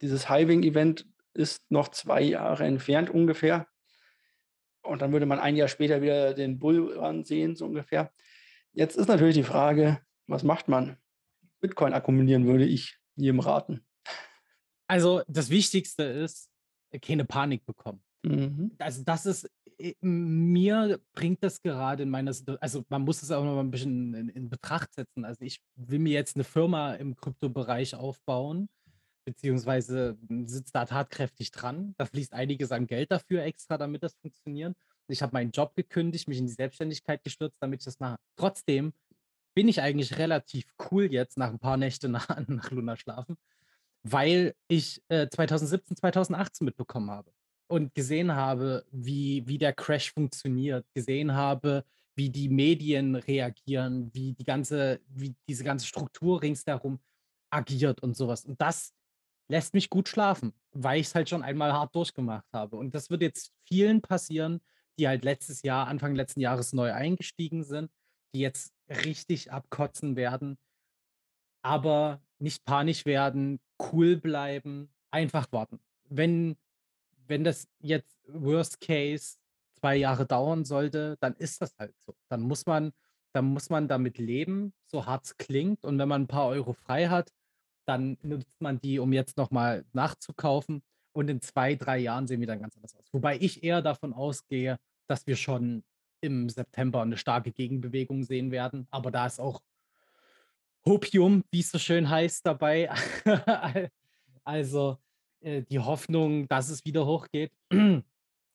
Dieses 0.00 0.28
Halving-Event 0.28 1.06
ist 1.34 1.70
noch 1.70 1.88
2 1.88 2.22
Jahre 2.22 2.64
entfernt 2.64 3.10
ungefähr. 3.10 3.66
und 4.82 5.02
dann 5.02 5.12
würde 5.12 5.26
man 5.26 5.38
ein 5.38 5.56
Jahr 5.56 5.68
später 5.68 6.02
wieder 6.02 6.34
den 6.34 6.58
Bullrun 6.58 7.24
sehen, 7.24 7.56
so 7.56 7.66
ungefähr. 7.66 8.12
Jetzt 8.72 8.96
ist 8.96 9.08
natürlich 9.08 9.34
die 9.34 9.42
Frage, 9.42 10.00
was 10.26 10.42
macht 10.42 10.68
man? 10.68 10.96
Bitcoin 11.60 11.92
akkumulieren 11.92 12.46
würde 12.46 12.64
ich 12.64 12.98
jedem 13.16 13.40
raten. 13.40 13.84
Also 14.86 15.22
das 15.28 15.50
Wichtigste 15.50 16.04
ist, 16.04 16.50
keine 17.02 17.24
Panik 17.24 17.64
bekommen. 17.66 18.02
Mhm. 18.22 18.72
Also 18.78 19.02
das 19.04 19.26
ist, 19.26 19.50
äh, 19.78 19.94
mir 20.00 21.00
bringt 21.12 21.42
das 21.42 21.62
gerade 21.62 22.02
in 22.02 22.10
meiner 22.10 22.32
Situation, 22.32 22.62
also 22.62 22.84
man 22.88 23.02
muss 23.02 23.22
es 23.22 23.30
auch 23.30 23.44
noch 23.44 23.54
mal 23.54 23.60
ein 23.60 23.70
bisschen 23.70 24.14
in, 24.14 24.28
in 24.28 24.50
Betracht 24.50 24.92
setzen. 24.94 25.24
Also 25.24 25.44
ich 25.44 25.62
will 25.76 25.98
mir 25.98 26.12
jetzt 26.12 26.36
eine 26.36 26.44
Firma 26.44 26.94
im 26.94 27.16
Kryptobereich 27.16 27.94
aufbauen, 27.94 28.68
beziehungsweise 29.24 30.18
sitzt 30.44 30.74
da 30.74 30.84
tatkräftig 30.84 31.50
dran. 31.50 31.94
Da 31.98 32.06
fließt 32.06 32.32
einiges 32.32 32.72
an 32.72 32.86
Geld 32.86 33.10
dafür 33.10 33.42
extra, 33.42 33.78
damit 33.78 34.02
das 34.02 34.14
funktioniert. 34.14 34.76
Ich 35.08 35.22
habe 35.22 35.32
meinen 35.32 35.50
Job 35.50 35.74
gekündigt, 35.74 36.28
mich 36.28 36.38
in 36.38 36.46
die 36.46 36.52
Selbstständigkeit 36.52 37.24
gestürzt, 37.24 37.56
damit 37.60 37.80
ich 37.80 37.84
das 37.84 37.98
mache. 37.98 38.16
Trotzdem 38.36 38.92
bin 39.54 39.66
ich 39.66 39.82
eigentlich 39.82 40.18
relativ 40.18 40.66
cool 40.90 41.12
jetzt 41.12 41.36
nach 41.36 41.50
ein 41.50 41.58
paar 41.58 41.76
Nächte 41.76 42.08
nach, 42.08 42.28
nach 42.48 42.70
Luna 42.70 42.96
schlafen, 42.96 43.36
weil 44.02 44.54
ich 44.68 45.02
äh, 45.08 45.28
2017, 45.28 45.96
2018 45.96 46.64
mitbekommen 46.64 47.10
habe 47.10 47.32
und 47.70 47.94
gesehen 47.94 48.34
habe, 48.34 48.84
wie, 48.90 49.46
wie 49.46 49.58
der 49.58 49.72
Crash 49.72 50.12
funktioniert, 50.12 50.84
gesehen 50.92 51.34
habe, 51.34 51.84
wie 52.16 52.28
die 52.28 52.48
Medien 52.48 53.14
reagieren, 53.14 54.10
wie 54.12 54.32
die 54.32 54.44
ganze, 54.44 55.00
wie 55.08 55.34
diese 55.48 55.62
ganze 55.62 55.86
Struktur 55.86 56.42
ringsherum 56.42 56.98
agiert 57.50 58.02
und 58.02 58.16
sowas. 58.16 58.44
Und 58.44 58.60
das 58.60 58.92
lässt 59.48 59.74
mich 59.74 59.88
gut 59.88 60.08
schlafen, 60.08 60.52
weil 60.72 61.00
ich 61.00 61.06
es 61.06 61.14
halt 61.14 61.28
schon 61.28 61.42
einmal 61.42 61.72
hart 61.72 61.94
durchgemacht 61.94 62.46
habe. 62.52 62.76
Und 62.76 62.94
das 62.94 63.08
wird 63.08 63.22
jetzt 63.22 63.52
vielen 63.66 64.02
passieren, 64.02 64.60
die 64.98 65.06
halt 65.06 65.24
letztes 65.24 65.62
Jahr, 65.62 65.86
Anfang 65.86 66.14
letzten 66.14 66.40
Jahres 66.40 66.72
neu 66.72 66.92
eingestiegen 66.92 67.62
sind, 67.62 67.90
die 68.34 68.40
jetzt 68.40 68.72
richtig 68.88 69.52
abkotzen 69.52 70.16
werden, 70.16 70.58
aber 71.62 72.20
nicht 72.38 72.64
panisch 72.64 73.06
werden, 73.06 73.60
cool 73.92 74.16
bleiben, 74.16 74.92
einfach 75.10 75.50
warten. 75.52 75.80
Wenn, 76.08 76.56
wenn 77.30 77.44
das 77.44 77.68
jetzt 77.78 78.18
Worst 78.26 78.80
Case 78.80 79.38
zwei 79.78 79.96
Jahre 79.96 80.26
dauern 80.26 80.64
sollte, 80.64 81.16
dann 81.20 81.34
ist 81.36 81.62
das 81.62 81.74
halt 81.78 81.94
so. 82.00 82.14
Dann 82.28 82.42
muss 82.42 82.66
man, 82.66 82.92
dann 83.32 83.46
muss 83.46 83.70
man 83.70 83.88
damit 83.88 84.18
leben, 84.18 84.74
so 84.86 85.06
hart 85.06 85.24
es 85.24 85.36
klingt. 85.38 85.84
Und 85.84 85.98
wenn 85.98 86.08
man 86.08 86.22
ein 86.22 86.26
paar 86.26 86.48
Euro 86.48 86.74
frei 86.74 87.08
hat, 87.08 87.32
dann 87.86 88.18
nutzt 88.22 88.60
man 88.60 88.80
die, 88.80 88.98
um 88.98 89.12
jetzt 89.12 89.36
nochmal 89.36 89.84
nachzukaufen. 89.92 90.82
Und 91.12 91.30
in 91.30 91.40
zwei, 91.40 91.76
drei 91.76 91.98
Jahren 91.98 92.26
sehen 92.26 92.40
wir 92.40 92.46
dann 92.46 92.60
ganz 92.60 92.76
anders 92.76 92.94
aus. 92.96 93.06
Wobei 93.12 93.38
ich 93.38 93.62
eher 93.62 93.80
davon 93.80 94.12
ausgehe, 94.12 94.78
dass 95.06 95.26
wir 95.26 95.36
schon 95.36 95.84
im 96.20 96.48
September 96.48 97.00
eine 97.00 97.16
starke 97.16 97.52
Gegenbewegung 97.52 98.24
sehen 98.24 98.50
werden. 98.50 98.86
Aber 98.90 99.10
da 99.10 99.26
ist 99.26 99.40
auch 99.40 99.62
Hopium, 100.84 101.44
wie 101.50 101.60
es 101.60 101.70
so 101.70 101.78
schön 101.78 102.10
heißt, 102.10 102.44
dabei. 102.44 102.90
also 104.44 104.98
äh, 105.40 105.62
die 105.62 105.78
Hoffnung, 105.78 106.48
dass 106.48 106.68
es 106.68 106.84
wieder 106.84 107.06
hochgeht. 107.06 107.52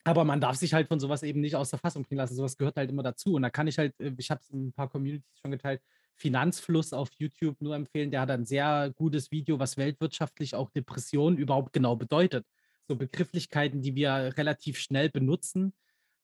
Aber 0.07 0.23
man 0.23 0.39
darf 0.39 0.55
sich 0.55 0.73
halt 0.73 0.87
von 0.87 0.99
sowas 0.99 1.23
eben 1.23 1.41
nicht 1.41 1.55
aus 1.55 1.71
der 1.71 1.79
Fassung 1.79 2.03
bringen 2.03 2.19
lassen. 2.19 2.35
Sowas 2.35 2.57
gehört 2.57 2.77
halt 2.77 2.91
immer 2.91 3.01
dazu. 3.01 3.33
Und 3.33 3.41
da 3.41 3.49
kann 3.49 3.67
ich 3.67 3.77
halt, 3.77 3.99
äh, 3.99 4.13
ich 4.17 4.29
habe 4.29 4.41
es 4.41 4.49
in 4.49 4.67
ein 4.67 4.73
paar 4.73 4.89
Communities 4.89 5.39
schon 5.41 5.51
geteilt, 5.51 5.81
Finanzfluss 6.15 6.93
auf 6.93 7.09
YouTube 7.17 7.59
nur 7.59 7.75
empfehlen. 7.75 8.11
Der 8.11 8.21
hat 8.21 8.31
ein 8.31 8.45
sehr 8.45 8.93
gutes 8.95 9.31
Video, 9.31 9.59
was 9.59 9.77
weltwirtschaftlich 9.77 10.55
auch 10.55 10.69
Depression 10.69 11.37
überhaupt 11.37 11.73
genau 11.73 11.95
bedeutet. 11.95 12.45
So 12.87 12.95
Begrifflichkeiten, 12.95 13.81
die 13.81 13.95
wir 13.95 14.33
relativ 14.37 14.77
schnell 14.77 15.09
benutzen, 15.09 15.73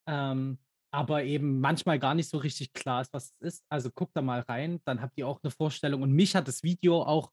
ähm, 0.07 0.59
aber 0.91 1.23
eben 1.23 1.59
manchmal 1.59 1.97
gar 1.99 2.13
nicht 2.13 2.29
so 2.29 2.37
richtig 2.37 2.73
klar 2.73 3.01
ist, 3.01 3.13
was 3.13 3.33
es 3.39 3.55
ist. 3.55 3.65
Also 3.69 3.89
guckt 3.89 4.15
da 4.15 4.21
mal 4.21 4.41
rein, 4.41 4.79
dann 4.85 5.01
habt 5.01 5.17
ihr 5.17 5.27
auch 5.27 5.39
eine 5.41 5.51
Vorstellung. 5.51 6.03
Und 6.03 6.11
mich 6.11 6.35
hat 6.35 6.47
das 6.47 6.63
Video 6.63 7.01
auch 7.01 7.31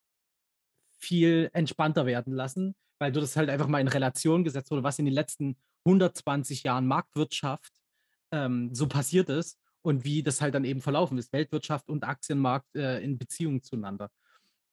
viel 0.98 1.50
entspannter 1.52 2.06
werden 2.06 2.32
lassen, 2.32 2.74
weil 2.98 3.12
du 3.12 3.20
das 3.20 3.36
halt 3.36 3.50
einfach 3.50 3.68
mal 3.68 3.80
in 3.80 3.88
Relation 3.88 4.44
gesetzt 4.44 4.70
wurde, 4.70 4.82
was 4.82 4.98
in 4.98 5.04
den 5.04 5.14
letzten 5.14 5.56
120 5.86 6.64
Jahren 6.64 6.86
Marktwirtschaft 6.86 7.72
ähm, 8.32 8.74
so 8.74 8.88
passiert 8.88 9.28
ist 9.28 9.58
und 9.82 10.04
wie 10.04 10.22
das 10.22 10.40
halt 10.40 10.54
dann 10.54 10.64
eben 10.64 10.80
verlaufen 10.80 11.18
ist, 11.18 11.32
Weltwirtschaft 11.32 11.88
und 11.88 12.04
Aktienmarkt 12.04 12.74
äh, 12.76 13.00
in 13.00 13.18
Beziehung 13.18 13.62
zueinander. 13.62 14.10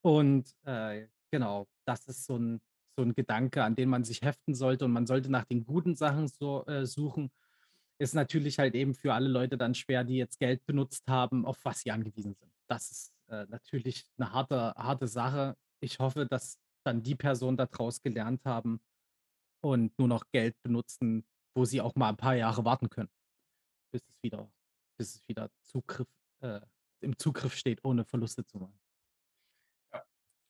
Und 0.02 0.54
äh, 0.66 1.08
genau, 1.32 1.68
das 1.86 2.08
ist 2.08 2.26
so 2.26 2.38
ein, 2.38 2.62
so 2.98 3.04
ein 3.04 3.14
Gedanke, 3.14 3.64
an 3.64 3.76
den 3.76 3.90
man 3.90 4.04
sich 4.04 4.22
heften 4.22 4.56
sollte 4.56 4.86
und 4.86 4.92
man 4.92 5.08
sollte 5.08 5.32
nach 5.32 5.46
den 5.46 5.66
guten 5.66 5.96
Sachen 5.96 6.28
so, 6.28 6.66
äh, 6.68 6.86
suchen. 6.86 7.32
Ist 7.98 8.14
natürlich 8.14 8.60
halt 8.60 8.76
eben 8.76 8.94
für 8.94 9.14
alle 9.14 9.30
Leute 9.30 9.58
dann 9.58 9.74
schwer, 9.74 10.04
die 10.04 10.18
jetzt 10.18 10.40
Geld 10.40 10.66
benutzt 10.66 11.08
haben, 11.08 11.46
auf 11.46 11.58
was 11.64 11.82
sie 11.82 11.92
angewiesen 11.92 12.36
sind. 12.36 12.52
Das 12.68 12.92
ist 12.92 13.14
äh, 13.30 13.46
natürlich 13.50 14.06
eine 14.18 14.32
harte, 14.32 14.74
harte 14.76 15.08
Sache. 15.08 15.56
Ich 15.82 16.00
hoffe, 16.00 16.26
dass 16.26 16.60
dann 16.86 17.04
die 17.04 17.16
Personen 17.16 17.58
daraus 17.58 18.02
gelernt 18.02 18.46
haben 18.46 18.80
und 19.64 19.98
nur 19.98 20.08
noch 20.08 20.26
Geld 20.32 20.56
benutzen, 20.64 21.26
wo 21.56 21.66
sie 21.66 21.82
auch 21.82 21.96
mal 21.96 22.10
ein 22.10 22.18
paar 22.18 22.36
Jahre 22.36 22.66
warten 22.66 22.90
können, 22.90 23.10
bis 23.92 24.04
es 24.08 24.22
wieder 24.22 24.52
bis 24.98 25.16
es 25.16 25.28
wieder 25.28 25.50
Zugriff, 25.62 26.08
äh, 26.42 26.62
im 27.02 27.18
Zugriff 27.18 27.56
steht, 27.56 27.84
ohne 27.84 28.06
Verluste 28.06 28.46
zu 28.46 28.58
machen. 28.58 28.80
Ja. 29.94 30.04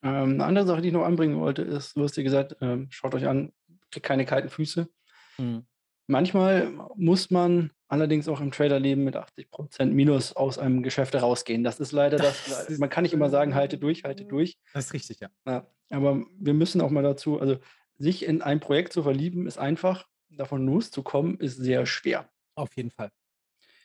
Ähm, 0.03 0.33
eine 0.33 0.45
andere 0.45 0.67
Sache, 0.67 0.81
die 0.81 0.89
ich 0.89 0.93
noch 0.93 1.05
anbringen 1.05 1.39
wollte, 1.39 1.61
ist, 1.63 1.95
du 1.95 2.03
hast 2.03 2.15
dir 2.15 2.23
gesagt, 2.23 2.55
ähm, 2.61 2.87
schaut 2.91 3.15
euch 3.15 3.27
an, 3.27 3.53
kriegt 3.91 4.05
keine 4.05 4.25
kalten 4.25 4.49
Füße. 4.49 4.89
Mhm. 5.37 5.65
Manchmal 6.07 6.71
muss 6.95 7.31
man 7.31 7.71
allerdings 7.87 8.27
auch 8.27 8.41
im 8.41 8.51
Traderleben 8.51 9.03
mit 9.03 9.15
80% 9.15 9.85
Minus 9.85 10.33
aus 10.33 10.57
einem 10.57 10.83
Geschäft 10.83 11.15
rausgehen. 11.15 11.63
Das 11.63 11.79
ist 11.79 11.91
leider 11.91 12.17
das, 12.17 12.45
das 12.45 12.77
man 12.77 12.89
kann 12.89 13.03
nicht 13.03 13.13
immer 13.13 13.29
sagen, 13.29 13.55
halte 13.55 13.77
durch, 13.77 14.03
halte 14.03 14.25
durch. 14.25 14.57
Das 14.73 14.85
ist 14.85 14.93
richtig, 14.93 15.19
ja. 15.19 15.29
ja. 15.45 15.67
Aber 15.89 16.23
wir 16.37 16.53
müssen 16.53 16.81
auch 16.81 16.89
mal 16.89 17.03
dazu, 17.03 17.39
also 17.39 17.57
sich 17.97 18.25
in 18.25 18.41
ein 18.41 18.59
Projekt 18.59 18.93
zu 18.93 19.03
verlieben, 19.03 19.47
ist 19.47 19.57
einfach, 19.57 20.07
davon 20.29 20.65
loszukommen, 20.65 21.39
ist 21.39 21.57
sehr 21.57 21.85
schwer. 21.85 22.29
Auf 22.55 22.75
jeden 22.75 22.91
Fall. 22.91 23.11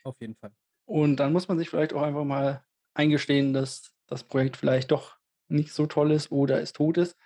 Auf 0.05 0.21
jeden 0.21 0.35
Fall. 0.35 0.53
Und 0.87 1.17
dann 1.17 1.33
muss 1.33 1.49
man 1.49 1.59
sich 1.59 1.69
vielleicht 1.69 1.93
auch 1.93 2.03
einfach 2.03 2.25
mal 2.25 2.65
eingestehen, 2.95 3.53
dass 3.53 3.93
das 4.07 4.25
Projekt 4.25 4.57
vielleicht 4.57 4.91
doch 4.91 5.17
nicht 5.49 5.73
so 5.73 5.87
toll 5.87 6.11
ist 6.11 6.33
oder 6.33 6.61
es 6.61 6.73
tot 6.73 6.97
ist 6.99 7.17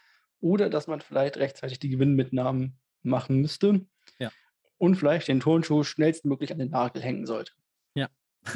oder 0.41 0.69
dass 0.69 0.87
man 0.87 1.01
vielleicht 1.01 1.37
rechtzeitig 1.37 1.79
die 1.79 1.89
Gewinnmitnahmen 1.89 2.79
machen 3.03 3.41
müsste 3.41 3.87
ja. 4.19 4.31
Und 4.79 4.97
vielleicht 4.97 5.29
den 5.29 5.41
Turnschuh 5.41 5.85
schnellstmöglich 5.85 6.53
an 6.53 6.59
den 6.59 6.71
Nagel 6.71 7.03
hängen 7.03 7.27
sollte. 7.27 7.53
Ja. 7.95 8.09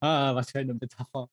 ah, 0.00 0.34
was 0.34 0.50
für 0.50 0.58
eine 0.58 0.74
Metapher. 0.74 1.28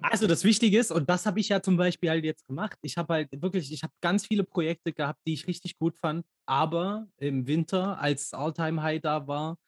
Also 0.00 0.26
das 0.26 0.44
Wichtige 0.44 0.78
ist, 0.78 0.92
und 0.92 1.10
das 1.10 1.26
habe 1.26 1.40
ich 1.40 1.48
ja 1.48 1.60
zum 1.60 1.76
Beispiel 1.76 2.10
halt 2.10 2.24
jetzt 2.24 2.46
gemacht, 2.46 2.78
ich 2.82 2.96
habe 2.96 3.14
halt 3.14 3.42
wirklich, 3.42 3.72
ich 3.72 3.82
habe 3.82 3.92
ganz 4.00 4.26
viele 4.26 4.44
Projekte 4.44 4.92
gehabt, 4.92 5.20
die 5.26 5.32
ich 5.32 5.46
richtig 5.48 5.76
gut 5.76 5.96
fand, 5.96 6.24
aber 6.46 7.08
im 7.18 7.46
Winter, 7.46 7.98
als 8.00 8.32
All-Time-High 8.32 9.00
da 9.00 9.26
war, 9.26 9.58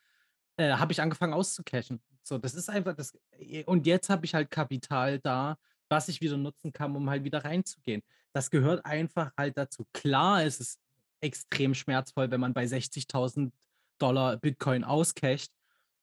äh, 0.57 0.73
habe 0.73 0.93
ich 0.93 1.01
angefangen 1.01 1.35
auszucashen. 1.35 2.01
So, 2.23 2.39
das 2.39 2.55
ist 2.55 2.71
einfach 2.71 2.95
das. 2.95 3.13
Äh, 3.39 3.65
und 3.65 3.87
jetzt 3.87 4.09
habe 4.09 4.25
ich 4.25 4.35
halt 4.35 4.51
Kapital 4.51 5.19
da, 5.19 5.57
was 5.89 6.09
ich 6.09 6.21
wieder 6.21 6.37
nutzen 6.37 6.73
kann, 6.73 6.95
um 6.97 7.11
halt 7.11 7.25
wieder 7.25 7.45
reinzugehen. 7.45 8.03
Das 8.33 8.51
gehört 8.51 8.85
einfach 8.87 9.33
halt 9.37 9.59
dazu. 9.59 9.85
Klar 9.93 10.45
ist 10.45 10.61
es 10.61 10.79
extrem 11.25 11.75
schmerzvoll, 11.75 12.31
wenn 12.31 12.41
man 12.41 12.55
bei 12.55 12.65
60.000 12.65 13.51
Dollar 13.99 14.37
Bitcoin 14.37 14.85
auscasht 14.85 15.51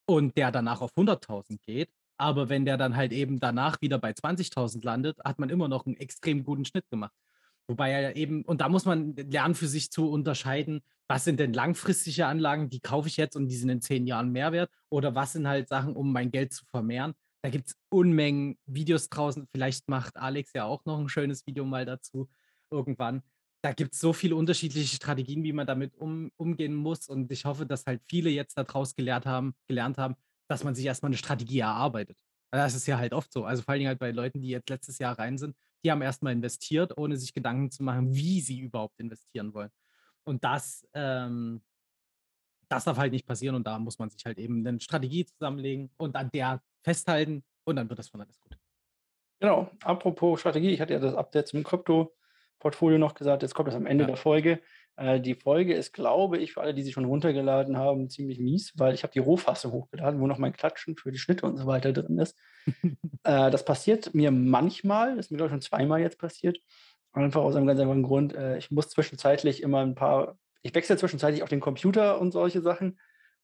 und 0.05 0.38
der 0.38 0.51
danach 0.51 0.82
auf 0.82 0.91
100.000 0.95 1.59
geht. 1.61 1.89
Aber 2.17 2.49
wenn 2.49 2.65
der 2.65 2.78
dann 2.78 2.95
halt 2.95 3.13
eben 3.13 3.39
danach 3.39 3.82
wieder 3.82 3.97
bei 3.97 4.11
20.000 4.11 4.84
landet, 4.84 5.17
hat 5.24 5.39
man 5.39 5.49
immer 5.49 5.67
noch 5.67 5.86
einen 5.86 5.95
extrem 5.95 6.43
guten 6.43 6.65
Schnitt 6.65 6.89
gemacht. 6.89 7.13
Wobei 7.67 7.91
er 7.91 8.15
eben, 8.15 8.43
und 8.43 8.61
da 8.61 8.69
muss 8.69 8.86
man 8.86 9.15
lernen, 9.15 9.55
für 9.55 9.67
sich 9.67 9.91
zu 9.91 10.09
unterscheiden, 10.09 10.82
was 11.07 11.24
sind 11.24 11.39
denn 11.39 11.53
langfristige 11.53 12.26
Anlagen, 12.26 12.69
die 12.69 12.80
kaufe 12.80 13.07
ich 13.07 13.17
jetzt 13.17 13.36
und 13.36 13.47
die 13.47 13.55
sind 13.55 13.69
in 13.69 13.82
zehn 13.82 14.07
Jahren 14.07 14.32
Mehrwert, 14.32 14.69
oder 14.89 15.15
was 15.15 15.34
sind 15.34 15.47
halt 15.47 15.67
Sachen, 15.67 15.95
um 15.95 16.11
mein 16.11 16.32
Geld 16.32 16.53
zu 16.53 16.65
vermehren. 16.65 17.13
Da 17.41 17.49
gibt 17.49 17.69
es 17.69 17.76
Unmengen 17.89 18.57
Videos 18.65 19.09
draußen. 19.09 19.47
Vielleicht 19.51 19.89
macht 19.89 20.17
Alex 20.17 20.53
ja 20.53 20.65
auch 20.65 20.86
noch 20.86 20.99
ein 20.99 21.09
schönes 21.09 21.47
Video 21.47 21.65
mal 21.65 21.86
dazu 21.86 22.30
irgendwann. 22.69 23.24
Da 23.64 23.74
gibt 23.74 23.93
es 23.93 23.99
so 23.99 24.12
viele 24.12 24.36
unterschiedliche 24.36 24.95
Strategien, 24.95 25.43
wie 25.43 25.53
man 25.53 25.68
damit 25.68 25.95
um, 25.97 26.32
umgehen 26.38 26.74
muss. 26.74 27.07
Und 27.07 27.32
ich 27.32 27.45
hoffe, 27.45 27.66
dass 27.66 27.86
halt 27.86 28.01
viele 28.07 28.30
jetzt 28.30 28.57
daraus 28.57 28.95
gelernt 28.95 29.26
haben, 29.26 29.53
gelernt 29.68 29.97
haben, 29.97 30.16
dass 30.47 30.64
man 30.64 30.74
sich 30.74 30.86
erstmal 30.86 31.09
eine 31.09 31.18
Strategie 31.18 31.59
erarbeitet. 31.59 32.18
Das 32.51 32.76
ist 32.76 32.88
ja 32.88 32.97
halt 32.97 33.14
oft 33.14 33.32
so. 33.32 33.45
Also 33.45 33.62
vor 33.64 33.72
allen 33.72 33.80
Dingen 33.80 33.89
halt 33.89 33.99
bei 33.99 34.12
Leuten, 34.12 34.41
die 34.41 34.49
jetzt 34.49 34.70
letztes 34.70 34.99
Jahr 34.99 35.18
rein 35.18 35.38
sind, 35.38 35.55
die 35.84 35.91
haben 35.91 36.01
erstmal 36.01 36.34
investiert, 36.34 36.97
ohne 36.97 37.18
sich 37.18 37.34
Gedanken 37.34 37.72
zu 37.72 37.84
machen, 37.84 38.14
wie 38.14 38.41
sie 38.41 38.59
überhaupt 38.59 38.99
investieren 38.99 39.53
wollen. 39.53 39.70
Und 40.24 40.43
das, 40.43 40.86
ähm, 40.93 41.62
das 42.70 42.84
darf 42.86 42.97
halt 42.97 43.12
nicht 43.12 43.26
passieren 43.26 43.55
und 43.55 43.66
da 43.66 43.80
muss 43.80 43.99
man 43.99 44.09
sich 44.09 44.26
halt 44.26 44.38
eben 44.38 44.66
eine 44.66 44.80
Strategie 44.80 45.26
zusammenlegen 45.26 45.91
und 45.97 46.16
an 46.16 46.30
der 46.34 46.62
festhalten 46.84 47.43
und 47.64 47.76
dann 47.76 47.89
wird 47.89 47.99
das 47.99 48.09
von 48.09 48.22
alles 48.22 48.39
gut. 48.39 48.57
Genau, 49.39 49.72
apropos 49.84 50.39
Strategie, 50.39 50.70
ich 50.70 50.82
hatte 50.82 50.93
ja 50.93 50.99
das 50.99 51.16
Update 51.16 51.47
zum 51.47 51.64
Krypto-Portfolio 52.62 52.97
noch 52.97 53.16
gesagt, 53.16 53.41
jetzt 53.41 53.53
kommt 53.53 53.68
das 53.68 53.76
am 53.76 53.86
Ende 53.86 54.03
ja. 54.03 54.07
der 54.07 54.18
Folge. 54.18 54.62
Äh, 54.95 55.20
die 55.20 55.36
Folge 55.36 55.74
ist, 55.74 55.93
glaube 55.93 56.38
ich, 56.38 56.53
für 56.53 56.62
alle, 56.62 56.74
die 56.74 56.84
sie 56.84 56.93
schon 56.93 57.05
runtergeladen 57.05 57.78
haben, 57.78 58.09
ziemlich 58.09 58.39
mies, 58.39 58.74
weil 58.78 58.93
ich 58.93 59.03
habe 59.03 59.14
die 59.14 59.20
Rohfassung 59.20 59.72
hochgeladen, 59.72 60.20
wo 60.22 60.28
noch 60.28 60.38
mein 60.38 60.53
Klatschen 60.53 60.95
für 60.95 61.12
die 61.12 61.18
Schnitte 61.18 61.45
und 61.45 61.57
so 61.57 61.66
weiter 61.66 61.93
drin 61.93 62.20
ist. 62.20 62.38
Äh, 63.24 63.51
das 63.51 63.64
passiert 63.66 64.16
mir 64.16 64.32
manchmal, 64.32 65.16
das 65.16 65.28
ist 65.28 65.32
mir, 65.32 65.38
glaube 65.38 65.49
ich, 65.49 65.51
schon 65.51 65.62
zweimal 65.62 66.01
jetzt 66.01 66.18
passiert. 66.18 66.57
Einfach 67.14 67.41
aus 67.41 67.55
einem 67.55 67.68
ganz 67.68 67.80
einfachen 67.80 68.01
Grund. 68.01 68.34
Äh, 68.34 68.57
ich 68.57 68.72
muss 68.72 68.89
zwischenzeitlich 68.89 69.62
immer 69.62 69.82
ein 69.82 69.93
paar 69.93 70.39
ich 70.64 70.74
wechsle 70.74 70.97
zwischenzeitlich 70.97 71.43
auf 71.43 71.49
den 71.49 71.59
Computer 71.59 72.20
und 72.20 72.32
solche 72.32 72.62
Sachen. 72.62 72.99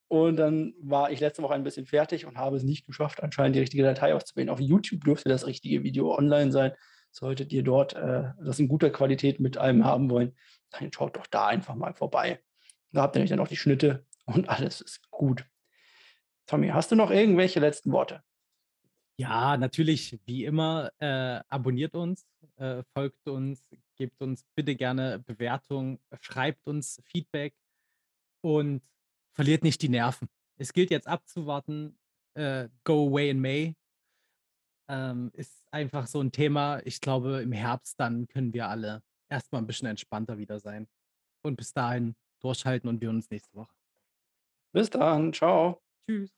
Und 0.08 0.36
dann 0.36 0.74
war 0.80 1.10
ich 1.10 1.20
letzte 1.20 1.42
Woche 1.42 1.54
ein 1.54 1.64
bisschen 1.64 1.86
fertig 1.86 2.26
und 2.26 2.38
habe 2.38 2.56
es 2.56 2.62
nicht 2.62 2.86
geschafft, 2.86 3.22
anscheinend 3.22 3.56
die 3.56 3.60
richtige 3.60 3.82
Datei 3.82 4.14
auszuwählen. 4.14 4.48
Auf 4.48 4.60
YouTube 4.60 5.04
dürfte 5.04 5.28
das 5.28 5.46
richtige 5.46 5.82
Video 5.82 6.16
online 6.16 6.50
sein. 6.50 6.72
Solltet 7.10 7.52
ihr 7.52 7.62
dort 7.62 7.94
äh, 7.94 8.32
das 8.40 8.58
in 8.58 8.68
guter 8.68 8.90
Qualität 8.90 9.40
mit 9.40 9.56
allem 9.56 9.84
haben 9.84 10.10
wollen, 10.10 10.36
dann 10.70 10.92
schaut 10.92 11.16
doch 11.16 11.26
da 11.26 11.46
einfach 11.46 11.74
mal 11.74 11.94
vorbei. 11.94 12.42
Da 12.92 13.02
habt 13.02 13.16
ihr 13.16 13.20
nämlich 13.20 13.30
dann 13.30 13.40
auch 13.40 13.48
die 13.48 13.56
Schnitte 13.56 14.06
und 14.26 14.48
alles 14.48 14.80
ist 14.80 15.10
gut. 15.10 15.44
Tommy, 16.46 16.68
hast 16.68 16.90
du 16.90 16.96
noch 16.96 17.10
irgendwelche 17.10 17.60
letzten 17.60 17.92
Worte? 17.92 18.22
Ja, 19.20 19.56
natürlich, 19.56 20.18
wie 20.26 20.44
immer, 20.44 20.90
äh, 20.98 21.40
abonniert 21.48 21.94
uns, 21.94 22.26
äh, 22.56 22.84
folgt 22.94 23.26
uns, 23.28 23.66
gebt 23.96 24.20
uns 24.22 24.46
bitte 24.54 24.76
gerne 24.76 25.18
Bewertung, 25.18 26.00
schreibt 26.20 26.66
uns 26.66 27.02
Feedback 27.04 27.54
und 28.42 28.80
verliert 29.32 29.64
nicht 29.64 29.82
die 29.82 29.88
Nerven. 29.88 30.28
Es 30.56 30.72
gilt 30.72 30.90
jetzt 30.90 31.08
abzuwarten. 31.08 31.98
Äh, 32.34 32.68
Go 32.84 33.08
Away 33.08 33.30
in 33.30 33.40
May 33.40 33.74
ähm, 34.88 35.30
ist 35.34 35.66
einfach 35.70 36.06
so 36.06 36.20
ein 36.20 36.32
Thema. 36.32 36.80
Ich 36.84 37.00
glaube, 37.00 37.40
im 37.42 37.52
Herbst 37.52 37.98
dann 38.00 38.26
können 38.28 38.52
wir 38.52 38.68
alle 38.68 39.02
erstmal 39.28 39.62
ein 39.62 39.66
bisschen 39.66 39.88
entspannter 39.88 40.38
wieder 40.38 40.60
sein. 40.60 40.88
Und 41.42 41.56
bis 41.56 41.72
dahin 41.72 42.16
durchhalten 42.40 42.88
und 42.88 43.00
wir 43.00 43.10
uns 43.10 43.30
nächste 43.30 43.54
Woche. 43.54 43.74
Bis 44.72 44.90
dann, 44.90 45.32
ciao. 45.32 45.82
Tschüss. 46.06 46.37